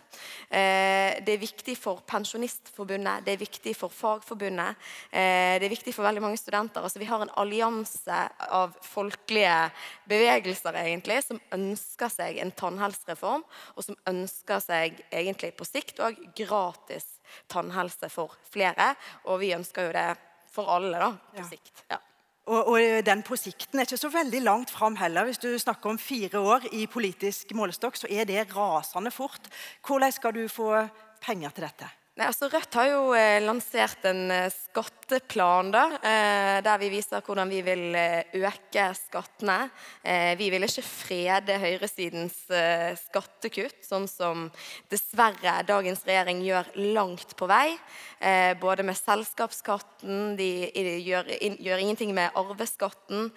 Eh, 0.50 1.18
det 1.24 1.34
er 1.34 1.42
viktig 1.42 1.76
for 1.78 2.02
Pensjonistforbundet, 2.08 3.24
det 3.26 3.34
er 3.34 3.42
viktig 3.42 3.74
for 3.76 3.92
Fagforbundet. 3.92 4.78
Eh, 5.12 5.58
det 5.60 5.68
er 5.68 5.74
viktig 5.74 5.94
for 5.94 6.06
veldig 6.08 6.24
mange 6.24 6.40
studenter. 6.40 6.82
Altså, 6.82 6.98
vi 6.98 7.08
har 7.10 7.22
en 7.22 7.34
allianse 7.36 8.22
av 8.48 8.76
folkelige 8.82 9.70
bevegelser 10.08 10.80
egentlig, 10.82 11.20
som 11.26 11.40
ønsker 11.54 12.12
seg 12.12 12.40
en 12.42 12.52
tannhelsereform, 12.52 13.44
og 13.76 13.84
som 13.84 13.98
ønsker 14.08 14.64
seg 14.64 15.02
egentlig 15.10 15.54
på 15.58 15.68
sikt 15.68 16.02
òg 16.02 16.18
gratis 16.38 17.18
tannhelse 17.48 18.08
for 18.12 18.36
flere. 18.50 18.94
Og 19.28 19.40
vi 19.42 19.54
ønsker 19.56 19.88
jo 19.88 19.96
det 19.96 20.08
for 20.52 20.70
alle 20.72 21.00
da, 21.00 21.12
på 21.34 21.42
ja. 21.42 21.48
sikt. 21.48 21.84
Ja. 21.90 22.00
Og, 22.48 22.70
og, 22.72 22.80
den 23.04 23.22
sikten 23.36 23.78
er 23.78 23.84
ikke 23.84 24.00
så 24.00 24.08
veldig 24.12 24.40
langt 24.40 24.72
fram 24.72 24.96
heller. 24.96 25.28
Hvis 25.28 25.40
du 25.42 25.50
snakker 25.60 25.92
om 25.92 26.00
fire 26.00 26.40
år 26.40 26.68
i 26.72 26.86
politisk 26.88 27.52
målestokk, 27.54 27.96
så 28.00 28.08
er 28.08 28.24
det 28.24 28.48
rasende 28.56 29.12
fort. 29.12 29.50
Hvordan 29.84 30.12
skal 30.12 30.34
du 30.34 30.46
få 30.48 30.72
penger 31.20 31.52
til 31.52 31.68
dette? 31.68 31.90
Nei, 32.18 32.26
altså 32.26 32.48
Rødt 32.50 32.74
har 32.74 32.88
jo 32.90 33.02
eh, 33.14 33.38
lansert 33.44 34.06
en 34.10 34.24
eh, 34.34 34.48
skatteplan 34.78 35.70
da, 35.72 35.84
eh, 36.02 36.58
der 36.62 36.78
vi 36.78 36.90
viser 36.92 37.22
hvordan 37.24 37.48
vi 37.50 37.60
vil 37.62 37.94
eh, 37.96 38.24
øke 38.38 38.84
skattene. 38.94 39.70
Eh, 40.04 40.36
vi 40.38 40.50
vil 40.50 40.62
ikke 40.62 40.84
frede 40.84 41.58
høyresidens 41.58 42.36
skattekutt, 43.02 43.80
sånn 43.84 44.06
som 44.08 44.46
dessverre 44.90 45.62
dagens 45.66 46.04
regjering 46.06 46.42
gjør 46.44 46.70
langt 46.94 47.34
på 47.36 47.48
vei. 47.48 47.78
både 48.60 48.82
med 48.82 48.96
selskapsskatten, 48.98 50.34
de 50.36 50.70
gjør, 51.06 51.28
gjør, 51.62 51.78
ingenting 51.78 52.14
med 52.14 52.34
arveskatten. 52.34 53.30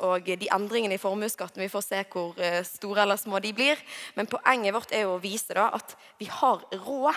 og 0.00 0.24
de 0.26 0.48
endringene 0.50 0.94
i 0.94 0.98
formuesskatten, 0.98 1.62
vi 1.62 1.68
får 1.68 1.84
se 1.86 2.04
hvor 2.10 2.34
store 2.64 3.02
eller 3.02 3.16
små 3.16 3.38
de 3.38 3.52
blir. 3.52 3.78
Men 4.16 4.26
poenget 4.26 4.74
vårt 4.74 4.92
er 4.92 5.06
jo 5.06 5.14
å 5.14 5.22
vise 5.22 5.54
da, 5.54 5.70
at 5.70 5.94
vi 6.18 6.26
har 6.26 6.66
råd 6.72 7.14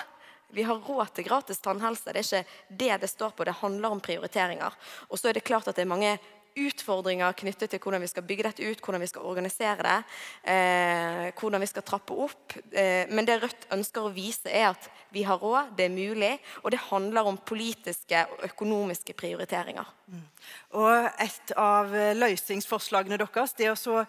vi 0.56 0.64
har 0.64 0.80
råd 0.80 1.14
til 1.16 1.28
gratis 1.28 1.60
tannhelse. 1.64 2.14
Det 2.14 2.22
er 2.22 2.28
ikke 2.28 2.78
det 2.82 3.02
det 3.04 3.12
står 3.12 3.36
på. 3.36 3.46
Det 3.48 3.60
handler 3.62 3.96
om 3.96 4.02
prioriteringer. 4.04 4.74
Og 5.10 5.20
så 5.20 5.30
er 5.30 5.38
det 5.38 5.48
klart 5.48 5.68
at 5.68 5.76
det 5.76 5.84
er 5.84 5.92
mange 5.92 6.18
utfordringer 6.58 7.36
knyttet 7.38 7.70
til 7.70 7.82
hvordan 7.82 8.02
vi 8.02 8.10
skal 8.10 8.26
bygge 8.26 8.46
dette 8.48 8.66
ut, 8.66 8.80
hvordan 8.82 9.04
vi 9.04 9.10
skal 9.12 9.28
organisere 9.30 9.84
det, 9.86 9.98
eh, 10.50 11.26
hvordan 11.38 11.62
vi 11.62 11.70
skal 11.70 11.86
trappe 11.86 12.14
opp. 12.14 12.56
Eh, 12.72 13.06
men 13.14 13.28
det 13.28 13.42
Rødt 13.44 13.68
ønsker 13.76 14.08
å 14.08 14.14
vise, 14.14 14.50
er 14.50 14.72
at 14.72 14.90
vi 15.14 15.24
har 15.28 15.38
råd, 15.38 15.76
det 15.78 15.86
er 15.86 15.94
mulig, 15.94 16.40
og 16.64 16.72
det 16.72 16.80
handler 16.90 17.30
om 17.30 17.38
politiske 17.38 18.26
og 18.32 18.48
økonomiske 18.50 19.14
prioriteringer. 19.14 19.86
Mm. 20.08 20.26
Og 20.82 21.12
Et 21.28 21.54
av 21.58 21.92
løsningsforslagene 22.16 23.18
deres 23.18 23.54
det 23.54 23.68
er 23.68 23.76
å 23.76 24.06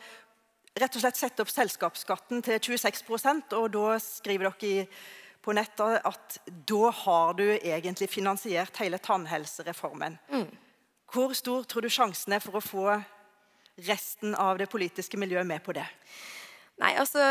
rett 0.79 0.95
og 0.95 1.03
slett 1.03 1.19
sette 1.19 1.43
opp 1.43 1.51
selskapsskatten 1.51 2.43
til 2.45 2.59
26% 2.61 3.57
og 3.59 3.71
da 3.75 3.97
skriver 4.03 4.53
dere 4.53 4.69
i 4.69 4.87
på 5.49 5.55
nettet 5.57 6.03
at 6.05 6.39
da 6.69 6.91
har 6.93 7.37
du 7.39 7.47
egentlig 7.57 8.11
finansiert 8.13 8.77
hele 8.83 8.99
tannhelsereformen. 9.01 10.19
Mm. 10.29 10.51
Hvor 11.09 11.33
stor 11.33 11.65
tror 11.65 11.87
du 11.87 11.89
sjansen 11.89 12.35
er 12.37 12.43
for 12.45 12.59
å 12.59 12.65
få 12.65 12.89
resten 13.89 14.35
av 14.37 14.59
det 14.61 14.69
politiske 14.69 15.17
miljøet 15.17 15.49
med 15.49 15.65
på 15.65 15.73
det? 15.79 15.87
Nei, 16.79 16.93
altså, 16.95 17.23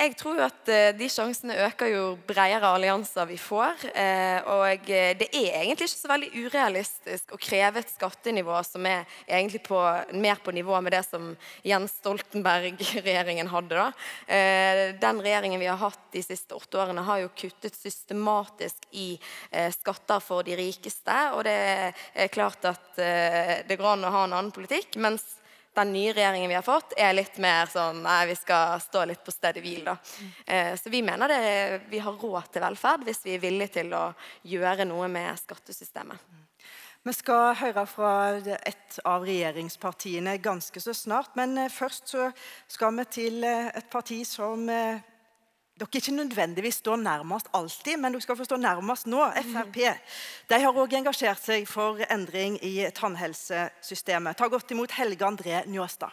Jeg 0.00 0.14
tror 0.16 0.36
jo 0.38 0.44
at 0.46 0.68
uh, 0.68 0.90
de 0.96 1.06
sjansene 1.12 1.56
øker 1.66 1.88
jo 1.88 2.02
bredere 2.28 2.68
allianser 2.68 3.26
vi 3.28 3.36
får. 3.40 3.86
Uh, 3.92 4.48
og 4.52 4.86
uh, 4.92 5.08
det 5.16 5.28
er 5.28 5.56
egentlig 5.60 5.88
ikke 5.88 6.00
så 6.02 6.10
veldig 6.10 6.28
urealistisk 6.36 7.32
å 7.32 7.40
kreve 7.40 7.80
et 7.80 7.92
skattenivå 7.92 8.58
som 8.64 8.84
er 8.88 9.08
egentlig 9.24 9.62
på, 9.64 9.80
mer 10.20 10.40
på 10.44 10.54
nivå 10.56 10.76
med 10.84 10.96
det 10.96 11.02
som 11.08 11.32
Jens 11.64 11.96
Stoltenberg-regjeringen 12.00 13.48
hadde. 13.52 13.80
da. 13.80 13.88
den 15.00 15.20
regjeringen 15.24 15.60
vi 15.60 15.68
har 15.68 15.80
hatt 15.80 16.00
de 16.12 16.22
siste 16.24 16.56
åtte 16.56 16.80
årene, 16.80 17.04
har 17.04 17.20
jo 17.22 17.34
kuttet 17.36 17.76
systematisk 17.76 18.88
i 18.92 19.14
skatter 19.76 20.20
for 20.24 20.44
de 20.44 20.56
rikeste. 20.60 21.18
Og 21.36 21.44
det 21.48 21.58
er 22.14 22.32
klart 22.32 22.64
at 22.68 22.96
det 22.96 23.78
går 23.80 23.94
an 23.94 24.08
å 24.08 24.16
ha 24.16 24.24
en 24.26 24.38
annen 24.40 24.54
politikk. 24.54 24.96
mens 24.96 25.39
den 25.74 25.92
nye 25.92 26.12
regjeringen 26.12 26.50
vi 26.50 26.56
har 26.56 26.66
fått, 26.66 26.94
er 26.98 27.14
litt 27.14 27.38
mer 27.42 27.70
sånn 27.70 28.02
Nei, 28.04 28.24
vi 28.30 28.36
skal 28.38 28.80
stå 28.82 29.04
litt 29.08 29.22
på 29.24 29.34
stedet 29.34 29.62
hvil, 29.62 29.84
da. 29.86 29.96
Eh, 30.46 30.74
så 30.78 30.90
vi 30.90 31.02
mener 31.06 31.30
det, 31.30 31.80
vi 31.90 32.02
har 32.02 32.16
råd 32.18 32.50
til 32.52 32.64
velferd 32.64 33.06
hvis 33.06 33.24
vi 33.26 33.36
er 33.36 33.44
villige 33.44 33.76
til 33.80 33.94
å 33.94 34.08
gjøre 34.50 34.88
noe 34.88 35.08
med 35.12 35.38
skattesystemet. 35.38 36.30
Vi 37.00 37.14
skal 37.16 37.54
høre 37.56 37.86
fra 37.88 38.12
et 38.36 38.98
av 39.08 39.22
regjeringspartiene 39.24 40.34
ganske 40.44 40.82
så 40.84 40.92
snart. 40.96 41.32
Men 41.38 41.56
eh, 41.58 41.72
først 41.72 42.12
så 42.12 42.28
skal 42.68 42.98
vi 42.98 43.06
til 43.20 43.46
eh, 43.46 43.70
et 43.72 43.88
parti 43.92 44.20
som 44.28 44.68
dere 45.80 45.96
ikke 45.96 46.12
nødvendigvis 46.12 46.82
står 46.82 46.98
nærmest 47.00 47.46
alltid, 47.56 47.96
men 47.96 48.12
dere 48.12 48.20
skal 48.20 48.36
få 48.36 48.44
stå 48.44 48.56
nærmest 48.60 49.06
nå. 49.08 49.22
Mhm. 49.26 49.54
Frp. 49.54 49.78
De 50.50 50.58
har 50.60 50.76
òg 50.76 50.92
engasjert 50.98 51.40
seg 51.40 51.68
for 51.68 52.02
endring 52.10 52.58
i 52.62 52.84
tannhelsesystemet. 52.92 54.36
Ta 54.36 54.48
godt 54.48 54.70
imot 54.70 54.92
Helge 54.92 55.24
André 55.24 55.64
Njåstad. 55.66 56.12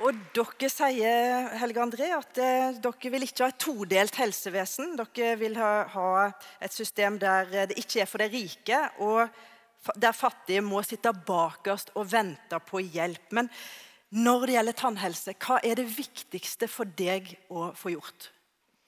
Og 0.00 0.16
dere 0.32 0.68
sier 0.72 1.50
Helge 1.60 1.82
André, 1.82 2.08
at 2.16 2.38
eh, 2.40 2.78
dere 2.80 3.10
vil 3.12 3.26
ikke 3.26 3.44
ha 3.44 3.50
et 3.52 3.60
todelt 3.60 4.16
helsevesen. 4.16 4.94
Dere 4.96 5.34
vil 5.36 5.58
ha, 5.60 5.84
ha 5.92 6.30
et 6.58 6.72
system 6.72 7.18
der 7.20 7.68
det 7.68 7.76
ikke 7.76 8.00
er 8.00 8.08
for 8.08 8.24
de 8.24 8.30
rike, 8.32 8.80
og 9.04 9.28
der 10.00 10.16
fattige 10.16 10.64
må 10.64 10.80
sitte 10.84 11.12
bakerst 11.12 11.92
og 12.00 12.08
vente 12.12 12.58
på 12.64 12.80
hjelp. 12.80 13.28
Men 13.36 13.52
når 14.10 14.46
det 14.46 14.54
gjelder 14.56 14.76
tannhelse, 14.78 15.34
hva 15.38 15.60
er 15.62 15.78
det 15.78 15.86
viktigste 15.94 16.68
for 16.70 16.88
deg 16.98 17.30
å 17.48 17.70
få 17.78 17.92
gjort? 17.94 18.30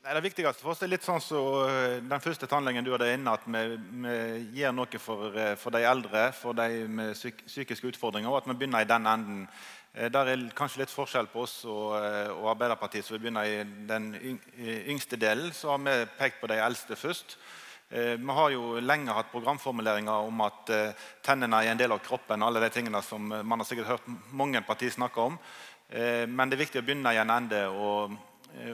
Nei, 0.03 0.17
det 0.17 0.25
viktigste 0.25 0.59
for 0.65 0.73
oss 0.73 0.81
er 0.83 0.91
litt 0.91 1.05
sånn 1.07 1.21
som 1.23 1.45
så 1.45 1.99
den 2.03 2.23
første 2.25 2.49
tannlegen 2.51 2.83
du 2.83 2.91
hadde 2.91 3.13
inne, 3.15 3.37
at 3.37 3.45
vi, 3.47 3.61
vi 4.03 4.17
gjør 4.59 4.75
noe 4.75 4.99
for, 4.99 5.29
eh, 5.39 5.53
for 5.55 5.71
de 5.71 5.85
eldre, 5.87 6.25
for 6.35 6.59
de 6.59 6.89
med 6.91 7.15
psyk 7.15 7.45
psykiske 7.47 7.93
utfordringer, 7.93 8.33
og 8.33 8.41
at 8.41 8.51
vi 8.51 8.57
begynner 8.59 8.83
i 8.83 8.91
den 8.91 9.07
enden. 9.07 9.45
Eh, 9.95 10.09
Der 10.11 10.33
er 10.33 10.43
kanskje 10.59 10.83
litt 10.83 10.91
forskjell 10.91 11.31
på 11.31 11.45
oss 11.45 11.65
og, 11.71 11.95
eh, 12.03 12.31
og 12.35 12.51
Arbeiderpartiet, 12.57 13.05
så 13.05 13.15
vi 13.15 13.23
begynner 13.27 13.47
i 13.47 13.63
den 13.87 14.15
eh, 14.19 14.89
yngste 14.91 15.17
delen. 15.21 15.53
Så 15.53 15.71
har 15.71 15.79
vi 15.79 15.95
pekt 16.19 16.41
på 16.41 16.51
de 16.51 16.59
eldste 16.59 16.97
først. 16.97 17.37
Eh, 17.93 18.17
Vi 18.17 18.33
har 18.33 18.51
jo 18.51 18.81
lenge 18.81 19.13
hatt 19.13 19.29
programformuleringer 19.33 20.25
om 20.25 20.41
at 20.47 20.71
eh, 20.73 20.95
tennene 21.25 21.59
er 21.61 21.75
en 21.75 21.81
del 21.81 21.93
av 21.93 22.01
kroppen. 22.01 22.43
alle 22.43 22.61
de 22.61 22.71
tingene 22.73 23.03
som 23.05 23.33
eh, 23.33 23.43
Man 23.43 23.61
har 23.61 23.69
sikkert 23.69 23.91
hørt 23.91 24.07
mange 24.33 24.63
partier 24.63 24.91
snakke 24.91 25.21
om. 25.21 25.39
Men 25.93 26.49
det 26.49 26.57
er 26.57 26.63
viktig 26.63 26.81
å 26.81 26.85
begynne 26.87 27.11
i 27.13 27.19
en 27.21 27.29
ende 27.29 27.59
og, 27.69 28.15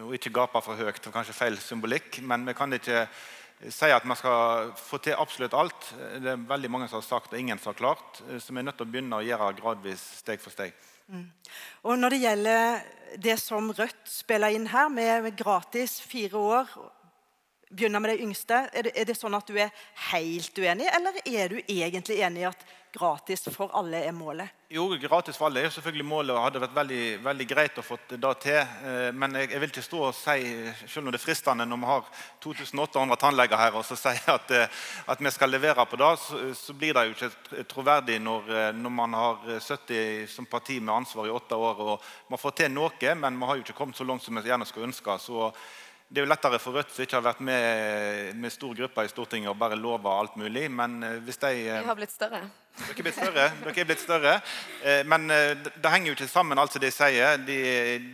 og 0.05 0.13
ikke 0.15 0.31
gape 0.31 0.61
for 0.63 0.79
høyt. 0.79 1.01
Er 1.03 1.11
kanskje 1.11 1.35
feil 1.35 1.57
symbolikk, 1.59 2.21
men 2.23 2.45
vi 2.47 2.55
kan 2.55 2.71
ikke 2.77 3.09
si 3.75 3.89
at 3.91 4.07
man 4.07 4.15
skal 4.21 4.71
få 4.79 5.01
til 5.03 5.19
absolutt 5.19 5.57
alt. 5.59 5.89
Det 6.23 6.31
er 6.31 6.45
veldig 6.53 6.71
mange 6.71 6.87
som 6.87 7.01
har 7.01 7.09
sagt, 7.09 7.33
og 7.33 7.41
ingen 7.41 7.59
som 7.59 7.73
har 7.73 7.81
klart. 7.81 8.21
Så 8.39 8.55
vi 8.55 8.63
er 8.63 8.69
nødt 8.69 8.79
til 8.79 8.87
å 8.87 8.93
begynne 8.93 9.19
å 9.19 9.27
gjøre 9.27 9.51
gradvis, 9.59 10.05
steg 10.21 10.39
for 10.39 10.55
steg. 10.55 10.79
Og 11.83 11.99
når 11.99 12.15
det 12.15 12.23
gjelder 12.23 12.87
det 13.27 13.37
som 13.43 13.75
Rødt 13.75 14.15
spiller 14.15 14.55
inn 14.55 14.71
her, 14.71 14.87
med 14.87 15.35
gratis 15.35 15.99
fire 15.99 16.39
år 16.39 16.71
Begynner 17.71 18.01
med 18.01 18.15
de 18.15 18.25
yngste. 18.25 18.65
Er 18.73 18.89
det, 18.89 18.93
er 18.97 19.05
det 19.05 19.17
sånn 19.19 19.37
at 19.37 19.49
du 19.49 19.59
er 19.61 19.73
helt 20.09 20.59
uenig, 20.59 20.89
eller 20.89 21.19
er 21.27 21.53
du 21.53 21.59
egentlig 21.61 22.23
enig 22.25 22.47
i 22.47 22.49
at 22.49 22.63
gratis 22.93 23.43
for 23.53 23.69
alle 23.77 24.01
er 24.07 24.15
målet? 24.17 24.49
Jo, 24.73 24.87
gratis 25.01 25.37
for 25.37 25.49
alle 25.49 25.63
er 25.65 25.73
selvfølgelig 25.73 26.07
målet, 26.09 26.33
og 26.33 26.45
hadde 26.47 26.63
vært 26.63 26.77
veldig, 26.77 27.01
veldig 27.25 27.47
greit 27.49 27.81
å 27.81 27.85
få 27.85 27.99
det 28.09 28.31
til. 28.43 28.59
Eh, 28.59 29.11
Men 29.13 29.37
jeg, 29.37 29.51
jeg 29.53 29.61
vil 29.61 29.73
ikke 29.73 29.85
stå 29.85 30.01
og 30.09 30.15
si, 30.17 30.39
selv 30.87 31.07
om 31.07 31.13
det 31.13 31.21
er 31.21 31.25
fristende 31.25 31.67
når 31.69 31.83
vi 31.83 31.91
har 31.91 32.07
2800 32.45 33.21
tannleger 33.21 33.61
her, 33.61 33.77
og 33.77 33.85
så 33.85 33.99
si 34.01 34.15
at, 34.37 34.55
eh, 34.57 34.79
at 35.13 35.25
vi 35.25 35.33
skal 35.35 35.53
levere 35.53 35.85
på 35.89 36.01
det, 36.01 36.13
så, 36.23 36.41
så 36.57 36.77
blir 36.77 36.97
det 36.97 37.05
jo 37.09 37.17
ikke 37.17 37.67
troverdig 37.69 38.17
når, 38.25 38.49
eh, 38.49 38.71
når 38.77 38.95
man 39.03 39.19
har 39.19 39.59
sittet 39.65 40.31
som 40.33 40.49
parti 40.49 40.81
med 40.81 40.95
ansvar 40.95 41.29
i 41.29 41.37
åtte 41.37 41.57
år. 41.57 41.85
og 41.85 42.09
Man 42.33 42.41
får 42.41 42.57
til 42.63 42.73
noe, 42.73 43.15
men 43.21 43.37
vi 43.37 43.51
har 43.51 43.61
jo 43.61 43.67
ikke 43.67 43.77
kommet 43.83 44.01
så 44.01 44.09
langt 44.09 44.25
som 44.25 44.41
vi 44.41 44.49
gjerne 44.49 44.69
skulle 44.69 44.89
ønske. 44.89 45.19
så 45.21 45.53
det 46.09 46.23
er 46.23 46.25
jo 46.25 46.31
lettere 46.31 46.57
for 46.59 46.73
Rødt 46.73 46.93
som 46.95 47.05
ikke 47.05 47.19
har 47.19 47.25
vært 47.27 47.41
med 47.45 48.37
med 48.41 48.53
stor 48.55 48.73
gruppe 48.79 49.03
i 49.05 49.11
Stortinget 49.13 49.51
og 49.53 49.59
bare 49.61 49.77
lova 49.77 50.15
alt 50.23 50.39
mulig. 50.41 50.71
Men 50.73 51.03
eh, 51.05 51.19
hvis 51.27 51.37
de 51.43 51.51
eh, 51.69 51.83
Vi 51.83 51.89
har 51.91 51.99
blitt 51.99 52.15
større. 52.15 52.41
dere 52.79 52.95
er 52.95 53.03
blitt 53.05 53.19
større. 53.19 53.45
Dere 53.65 53.75
er 53.83 53.89
blitt 53.91 54.01
større. 54.05 54.33
Eh, 54.85 55.03
Men 55.05 55.29
eh, 55.31 55.53
det 55.77 55.91
henger 55.93 56.09
jo 56.09 56.15
ikke 56.17 56.29
sammen, 56.33 56.59
alt 56.59 56.73
som 56.73 56.81
de 56.81 56.91
sier. 56.95 57.37
De, 57.45 57.59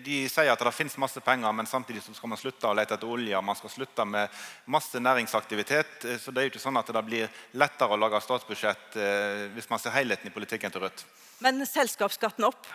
de 0.07 0.18
sier 0.28 0.50
at 0.50 0.64
det 0.66 0.72
finnes 0.74 0.96
masse 0.98 1.22
penger, 1.22 1.52
men 1.54 1.66
samtidig 1.70 2.02
så 2.02 2.14
skal 2.18 2.33
man 2.35 2.40
slutte 2.40 2.66
å 2.66 2.74
lete 2.74 2.96
etter 2.98 3.14
olje. 3.14 3.42
Man 3.46 3.61
skal 3.61 3.70
slutte 3.76 4.04
med 4.11 4.42
masse 4.66 4.98
næringsaktivitet. 4.98 6.04
Eh, 6.04 6.18
Så 6.18 6.35
det 6.35 6.42
er 6.42 6.48
jo 6.48 6.54
ikke 6.57 6.64
sånn 6.66 6.80
at 6.83 6.90
det 6.90 7.04
blir 7.07 7.28
lettere 7.54 7.94
å 7.94 8.00
lage 8.00 8.20
statsbudsjett 8.26 8.96
eh, 8.98 9.44
hvis 9.54 9.70
man 9.70 9.78
ser 9.78 9.94
helheten 9.94 10.26
i 10.26 10.35
politikken 10.35 10.74
til 10.74 10.83
Rødt. 10.88 11.07
Men 11.46 11.62
selskapsskatten 11.66 12.44
opp 12.50 12.66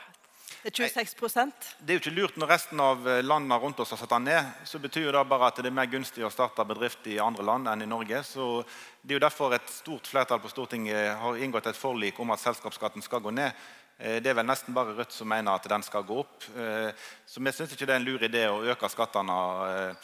til 0.63 0.85
26% 0.89 1.69
Det 1.79 1.93
er 1.93 1.97
jo 1.97 2.01
ikke 2.03 2.13
lurt 2.15 2.37
når 2.39 2.51
resten 2.51 2.79
av 2.83 3.07
eh, 3.07 3.21
landene 3.23 3.57
rundt 3.61 3.79
oss 3.79 3.91
har 3.93 3.99
satt 4.01 4.11
den 4.15 4.27
ned. 4.29 4.51
Så 4.67 4.79
betyr 4.81 5.07
jo 5.07 5.13
det 5.15 5.23
bare 5.29 5.47
at 5.49 5.61
det 5.61 5.69
er 5.71 5.75
mer 5.75 5.89
gunstig 5.91 6.25
å 6.25 6.31
starte 6.33 6.65
bedrift 6.67 7.07
i 7.07 7.19
andre 7.23 7.45
land 7.47 7.67
enn 7.71 7.85
i 7.85 7.89
Norge. 7.89 8.23
Så 8.23 8.63
Det 9.01 9.13
er 9.15 9.19
jo 9.19 9.25
derfor 9.27 9.53
et 9.55 9.69
stort 9.71 10.07
flertall 10.07 10.41
på 10.43 10.51
Stortinget 10.51 11.15
har 11.21 11.37
inngått 11.39 11.67
et 11.71 11.77
forlik 11.79 12.19
om 12.19 12.31
at 12.31 12.43
selskapsskatten 12.43 13.01
skal 13.01 13.21
gå 13.21 13.31
ned. 13.31 13.51
Eh, 13.99 14.19
Det 14.19 14.29
er 14.29 14.39
vel 14.41 14.45
nesten 14.45 14.73
bare 14.73 14.95
Rødt 14.97 15.11
som 15.15 15.27
mener 15.27 15.51
at 15.53 15.69
den 15.69 15.83
skal 15.83 16.03
gå 16.03 16.19
opp. 16.19 16.43
Eh, 16.55 16.91
Så 17.25 17.39
vi 17.39 17.51
syns 17.51 17.71
ikke 17.71 17.85
det 17.85 17.95
er 17.95 18.01
en 18.01 18.09
lur 18.09 18.19
idé 18.19 18.47
å 18.49 18.63
øke 18.63 18.89
skattene. 18.89 19.95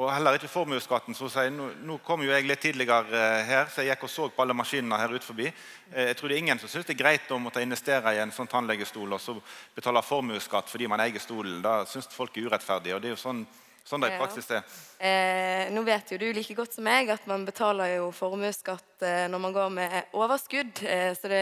Og 0.00 0.08
heller 0.08 0.38
ikke 0.38 0.48
formuesskatten. 0.48 1.14
som 1.14 1.28
sier. 1.28 1.50
Nå, 1.52 1.66
nå 1.84 1.98
kom 2.04 2.22
jo 2.24 2.30
jeg 2.32 2.46
litt 2.48 2.62
tidligere 2.64 3.10
eh, 3.12 3.42
her, 3.44 3.66
så 3.68 3.82
jeg 3.84 3.92
gikk 3.92 4.06
og 4.06 4.10
så 4.10 4.28
på 4.32 4.40
alle 4.40 4.56
maskinene 4.56 4.96
her 4.96 5.12
ut 5.12 5.26
forbi. 5.26 5.50
Eh, 5.92 6.06
Jeg 6.08 6.16
tror 6.16 6.30
det 6.30 6.38
er 6.38 6.40
ingen 6.40 6.60
som 6.62 6.70
syns 6.72 6.86
det 6.88 6.94
er 6.94 7.02
greit 7.02 7.34
å 7.34 7.38
måtte 7.38 7.60
investere 7.60 8.14
i 8.16 8.20
en 8.22 8.32
sånn 8.32 8.48
tannlegestol 8.48 9.12
og 9.12 9.20
så 9.20 9.34
betale 9.76 10.00
formuesskatt 10.00 10.72
fordi 10.72 10.88
man 10.88 11.04
eier 11.04 11.20
stolen. 11.20 11.60
Da 11.60 11.82
syns 11.84 12.08
folk 12.14 12.38
er 12.38 12.48
urettferdig. 12.48 12.94
Og 12.96 13.02
det 13.02 13.10
er 13.10 13.14
jo 13.18 13.20
sånn, 13.20 13.44
sånn 13.86 14.04
det 14.04 14.12
i 14.14 14.18
praksis 14.20 14.50
er. 14.54 14.64
Eh, 15.00 15.70
nå 15.72 15.80
vet 15.86 16.10
jo 16.12 16.18
du 16.20 16.26
like 16.36 16.54
godt 16.54 16.74
som 16.76 16.84
meg 16.84 17.08
at 17.12 17.24
man 17.28 17.46
betaler 17.48 17.94
jo 17.96 18.10
formuesskatt 18.12 19.04
eh, 19.06 19.24
når 19.32 19.40
man 19.40 19.54
går 19.54 19.70
med 19.72 20.10
overskudd. 20.12 20.82
Eh, 20.84 21.12
så 21.16 21.30
det 21.32 21.40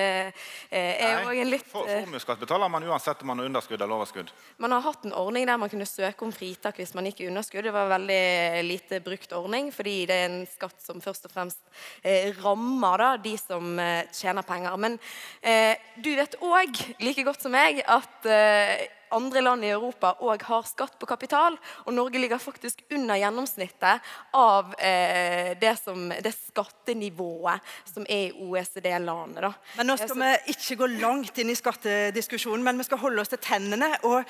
eh, 0.70 1.00
er 1.02 1.24
jo 1.24 1.32
en 1.34 1.50
litt 1.50 1.66
for, 1.66 1.88
eh, 1.90 2.04
Formuesskatt 2.06 2.38
betaler 2.38 2.70
man 2.70 2.86
uansett 2.86 3.24
om 3.24 3.32
man 3.32 3.42
har 3.42 3.48
underskudd 3.50 3.80
eller 3.80 3.96
overskudd. 3.98 4.30
Man 4.62 4.76
har 4.76 4.84
hatt 4.86 5.08
en 5.08 5.16
ordning 5.18 5.48
der 5.50 5.58
man 5.58 5.72
kunne 5.72 5.88
søke 5.90 6.26
om 6.26 6.34
fritak 6.34 6.78
hvis 6.78 6.94
man 6.94 7.08
gikk 7.10 7.24
i 7.24 7.30
underskudd. 7.32 7.66
Det 7.66 7.74
var 7.74 7.88
en 7.88 7.96
veldig 7.96 8.68
lite 8.68 9.00
brukt 9.04 9.34
ordning, 9.34 9.72
fordi 9.74 9.96
det 10.06 10.20
er 10.20 10.28
en 10.28 10.46
skatt 10.50 10.78
som 10.84 11.02
først 11.02 11.26
og 11.26 11.34
fremst 11.34 11.58
eh, 12.02 12.30
rammer 12.38 13.02
da, 13.02 13.10
de 13.26 13.34
som 13.42 13.74
eh, 13.82 14.06
tjener 14.14 14.46
penger. 14.46 14.78
Men 14.78 15.00
eh, 15.42 15.74
du 15.98 16.12
vet 16.14 16.38
òg, 16.46 16.78
like 17.02 17.26
godt 17.26 17.42
som 17.42 17.56
meg, 17.58 17.82
at 17.82 18.30
eh, 18.30 18.86
andre 19.12 19.40
land 19.42 19.64
i 19.64 19.70
Europa 19.72 20.14
òg 20.20 20.42
har 20.48 20.62
skatt 20.68 20.98
på 20.98 21.06
kapital. 21.06 21.56
Og 21.86 21.94
Norge 21.94 22.18
ligger 22.20 22.38
faktisk 22.38 22.82
under 22.90 23.16
gjennomsnittet 23.16 24.00
av 24.34 24.74
eh, 24.78 25.54
det, 25.60 25.74
som, 25.82 26.08
det 26.10 26.34
skattenivået 26.34 27.60
som 27.88 28.06
er 28.08 28.28
i 28.28 28.32
OECD-landene. 28.32 29.52
Men 29.76 29.86
nå 29.86 29.92
Eh, 29.92 29.96
skal 30.04 30.08
så- 30.08 30.20
vi 30.22 30.52
ikke 30.54 30.76
gå 30.84 30.86
langt 31.00 31.38
inn 31.38 31.50
i 31.50 31.54
skattediskusjonen, 31.58 32.62
men 32.64 32.78
vi 32.78 32.84
skal 32.84 32.98
holde 32.98 33.20
oss 33.20 33.28
til 33.28 33.38
tennene. 33.38 33.94
og 34.04 34.24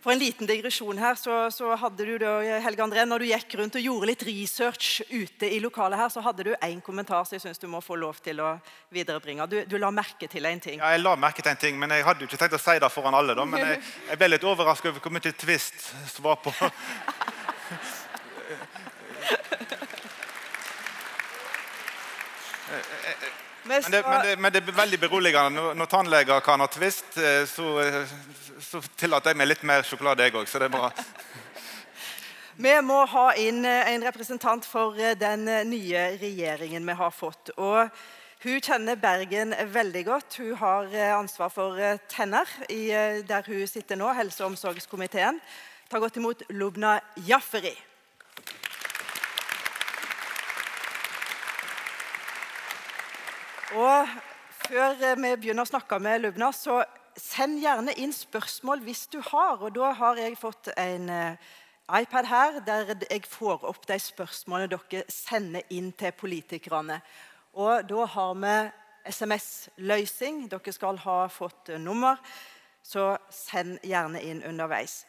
for 0.00 0.12
en 0.12 0.18
liten 0.18 0.46
digresjon 0.46 0.98
her, 0.98 1.14
så, 1.18 1.50
så 1.50 1.72
hadde 1.74 2.04
du 2.06 2.12
da, 2.22 2.36
Helge 2.62 2.84
André, 2.84 3.02
når 3.08 3.24
du 3.24 3.26
gikk 3.32 3.56
rundt 3.58 3.78
og 3.80 3.82
gjorde 3.82 4.10
litt 4.12 4.22
research 4.28 5.00
ute 5.10 5.50
i 5.50 5.58
lokalet 5.62 5.98
her, 5.98 6.12
så 6.14 6.22
hadde 6.22 6.46
du 6.46 6.52
én 6.54 6.78
kommentar 6.84 7.26
som 7.26 7.34
jeg 7.34 7.42
syns 7.42 7.58
du 7.58 7.66
må 7.70 7.80
få 7.82 7.98
lov 7.98 8.20
til 8.22 8.38
å 8.44 8.52
viderebringe. 8.94 9.48
Du, 9.50 9.58
du 9.66 9.74
la 9.82 9.90
merke 9.90 10.30
til 10.30 10.46
en 10.46 10.62
ting. 10.62 10.78
Ja, 10.78 10.92
jeg 10.94 11.02
la 11.02 11.16
merke 11.18 11.42
til 11.42 11.50
en 11.50 11.60
ting, 11.60 11.80
men 11.82 11.90
jeg 11.90 12.06
hadde 12.06 12.22
jo 12.22 12.30
ikke 12.30 12.38
tenkt 12.44 12.54
å 12.54 12.62
si 12.62 12.78
det 12.78 12.92
foran 12.94 13.18
alle. 13.18 13.34
da, 13.34 13.46
Men 13.48 13.64
jeg, 13.64 13.82
jeg 14.12 14.20
ble 14.22 14.30
litt 14.30 14.46
overrasket 14.46 14.92
over 14.92 15.02
hvor 15.02 15.16
mye 15.18 15.34
twist 15.34 15.90
som 16.14 16.28
var 16.30 16.38
på 16.46 16.54
Men 23.68 23.82
det, 23.90 24.02
men, 24.02 24.26
det, 24.26 24.36
men 24.40 24.52
det 24.52 24.62
er 24.62 24.72
veldig 24.72 24.98
beroligende. 25.00 25.50
Når, 25.60 25.74
når 25.76 25.88
tannleger 25.92 26.40
kan 26.40 26.62
ha 26.64 26.68
twist, 26.72 27.18
eh, 27.20 27.42
så, 27.44 27.66
eh, 27.82 28.14
så 28.60 28.80
tillater 28.98 29.32
jeg 29.32 29.38
meg 29.38 29.50
litt 29.52 29.64
mer 29.66 29.84
sjokolade, 29.86 30.24
jeg 30.26 30.34
òg. 30.34 30.48
Så 30.50 30.60
det 30.60 30.68
er 30.68 30.74
bra. 30.74 30.90
Vi 32.58 32.72
må 32.82 33.04
ha 33.06 33.26
inn 33.38 33.62
eh, 33.62 33.92
en 33.92 34.02
representant 34.02 34.64
for 34.66 34.98
eh, 34.98 35.14
den 35.14 35.44
eh, 35.46 35.66
nye 35.66 36.08
regjeringen 36.18 36.86
vi 36.88 36.96
har 36.98 37.12
fått. 37.14 37.52
Og 37.54 37.86
hun 38.42 38.58
kjenner 38.58 38.98
Bergen 38.98 39.54
veldig 39.70 40.02
godt. 40.08 40.40
Hun 40.40 40.56
har 40.58 40.90
ansvar 41.18 41.52
for 41.54 41.78
tenner 42.10 42.50
der 43.26 43.46
hun 43.46 43.66
sitter 43.66 43.98
nå, 43.98 44.10
helse- 44.14 44.42
og 44.42 44.52
omsorgskomiteen. 44.52 45.38
Ta 45.90 45.98
godt 46.02 46.18
imot 46.18 46.42
Lubna 46.50 46.96
Jafferi. 47.26 47.74
Og 53.78 54.18
før 54.66 54.94
vi 54.98 55.34
begynner 55.34 55.66
å 55.66 55.72
snakke 55.74 55.98
med 56.02 56.22
Lubna, 56.22 56.50
så 56.54 56.82
send 57.20 57.60
gjerne 57.62 57.94
inn 58.00 58.12
spørsmål 58.14 58.82
hvis 58.86 59.06
du 59.12 59.18
har. 59.30 59.62
Og 59.62 59.74
da 59.76 59.92
har 59.98 60.20
jeg 60.20 60.38
fått 60.40 60.70
en 60.76 61.08
eh, 61.12 61.48
iPad 61.88 62.28
her 62.28 62.60
der 62.66 62.94
jeg 63.10 63.24
får 63.28 63.64
opp 63.68 63.86
de 63.88 63.98
spørsmålene 64.02 64.70
dere 64.74 65.04
sender 65.12 65.64
inn 65.74 65.92
til 65.92 66.12
politikerne. 66.12 67.00
Og 67.58 67.88
da 67.88 68.04
har 68.14 68.34
vi 68.42 68.56
SMS-løsning. 69.08 70.46
Dere 70.50 70.74
skal 70.74 71.00
ha 71.04 71.18
fått 71.32 71.72
eh, 71.72 71.80
nummer, 71.80 72.20
så 72.82 73.16
send 73.32 73.78
gjerne 73.82 74.22
inn 74.24 74.44
underveis. 74.46 75.02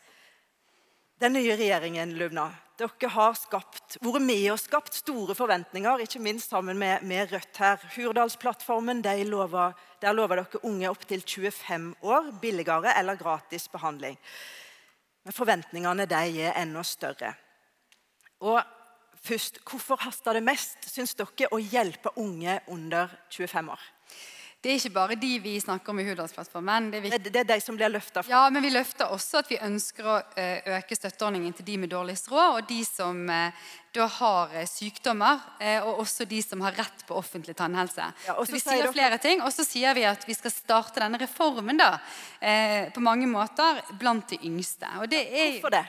Den 1.19 1.35
nye 1.35 1.55
regjeringen, 1.59 2.15
Lubna, 2.15 2.47
dere 2.79 3.09
har 3.11 3.35
skapt, 3.35 3.97
vært 4.03 4.23
med 4.23 4.45
og 4.53 4.59
skapt 4.61 4.95
store 4.95 5.35
forventninger, 5.35 6.05
ikke 6.05 6.21
minst 6.23 6.53
sammen 6.53 6.79
med, 6.79 7.03
med 7.07 7.33
Rødt 7.33 7.59
her. 7.59 7.83
Hurdalsplattformen 7.95 9.03
de 9.03 9.25
lover, 9.27 9.75
der 10.01 10.15
lover 10.15 10.41
dere 10.41 10.63
unge 10.63 10.89
opptil 10.89 11.23
25 11.25 11.91
år 12.07 12.31
billigere 12.41 12.95
eller 12.99 13.19
gratis 13.19 13.67
behandling. 13.71 14.17
Men 15.27 15.35
forventningene 15.35 16.07
de 16.09 16.23
er 16.47 16.57
enda 16.61 16.83
større. 16.87 17.33
Og 18.39 18.61
først, 19.21 19.59
Hvorfor 19.67 19.99
haster 19.99 20.39
det 20.39 20.43
mest, 20.47 20.87
syns 20.87 21.15
dere, 21.19 21.51
å 21.51 21.59
hjelpe 21.59 22.15
unge 22.17 22.61
under 22.71 23.11
25 23.29 23.73
år? 23.75 23.87
Det 24.59 24.73
er 24.73 24.75
ikke 24.75 24.91
bare 24.91 25.15
de 25.15 25.27
vi 25.39 25.53
snakker 25.63 25.93
om 25.93 25.99
i 26.01 26.03
Hurdalsplattformen. 26.03 26.89
Det. 26.91 26.99
Det, 27.13 27.29
det 27.31 27.39
er 27.39 27.47
de 27.47 27.55
som 27.63 27.77
blir 27.79 27.87
løfta 27.93 28.19
fram. 28.25 28.33
Ja, 28.33 28.41
men 28.51 28.65
vi 28.65 28.73
løfter 28.73 29.07
også 29.15 29.39
at 29.39 29.47
vi 29.53 29.55
ønsker 29.63 30.07
å 30.11 30.15
eh, 30.35 30.65
øke 30.75 30.97
støtteordningen 30.97 31.53
til 31.55 31.63
de 31.69 31.77
med 31.79 31.93
dårligst 31.93 32.27
råd, 32.27 32.57
og 32.57 32.65
de 32.67 32.79
som 32.83 33.21
eh, 33.31 33.69
da 33.95 34.07
har 34.17 34.51
eh, 34.59 34.65
sykdommer, 34.67 35.39
og 35.87 36.01
også 36.03 36.27
de 36.27 36.41
som 36.43 36.59
har 36.65 36.75
rett 36.75 37.05
på 37.07 37.15
offentlig 37.15 37.55
tannhelse. 37.55 38.09
Ja, 38.27 38.35
så 38.35 38.51
vi 38.51 38.59
sier 38.59 38.83
dere- 38.83 38.91
flere 38.97 39.19
ting, 39.23 39.39
og 39.47 39.53
så 39.55 39.63
sier 39.63 39.95
vi 39.95 40.03
at 40.09 40.27
vi 40.27 40.35
skal 40.35 40.51
starte 40.51 40.99
denne 41.05 41.21
reformen 41.23 41.79
da, 41.79 41.93
på 42.93 43.01
mange 43.03 43.27
måter 43.31 43.79
blant 43.99 44.27
de 44.33 44.41
yngste. 44.43 44.89
Og 44.99 45.07
det 45.11 45.21
er, 45.23 45.53
Hvorfor 45.55 45.73
det? 45.77 45.85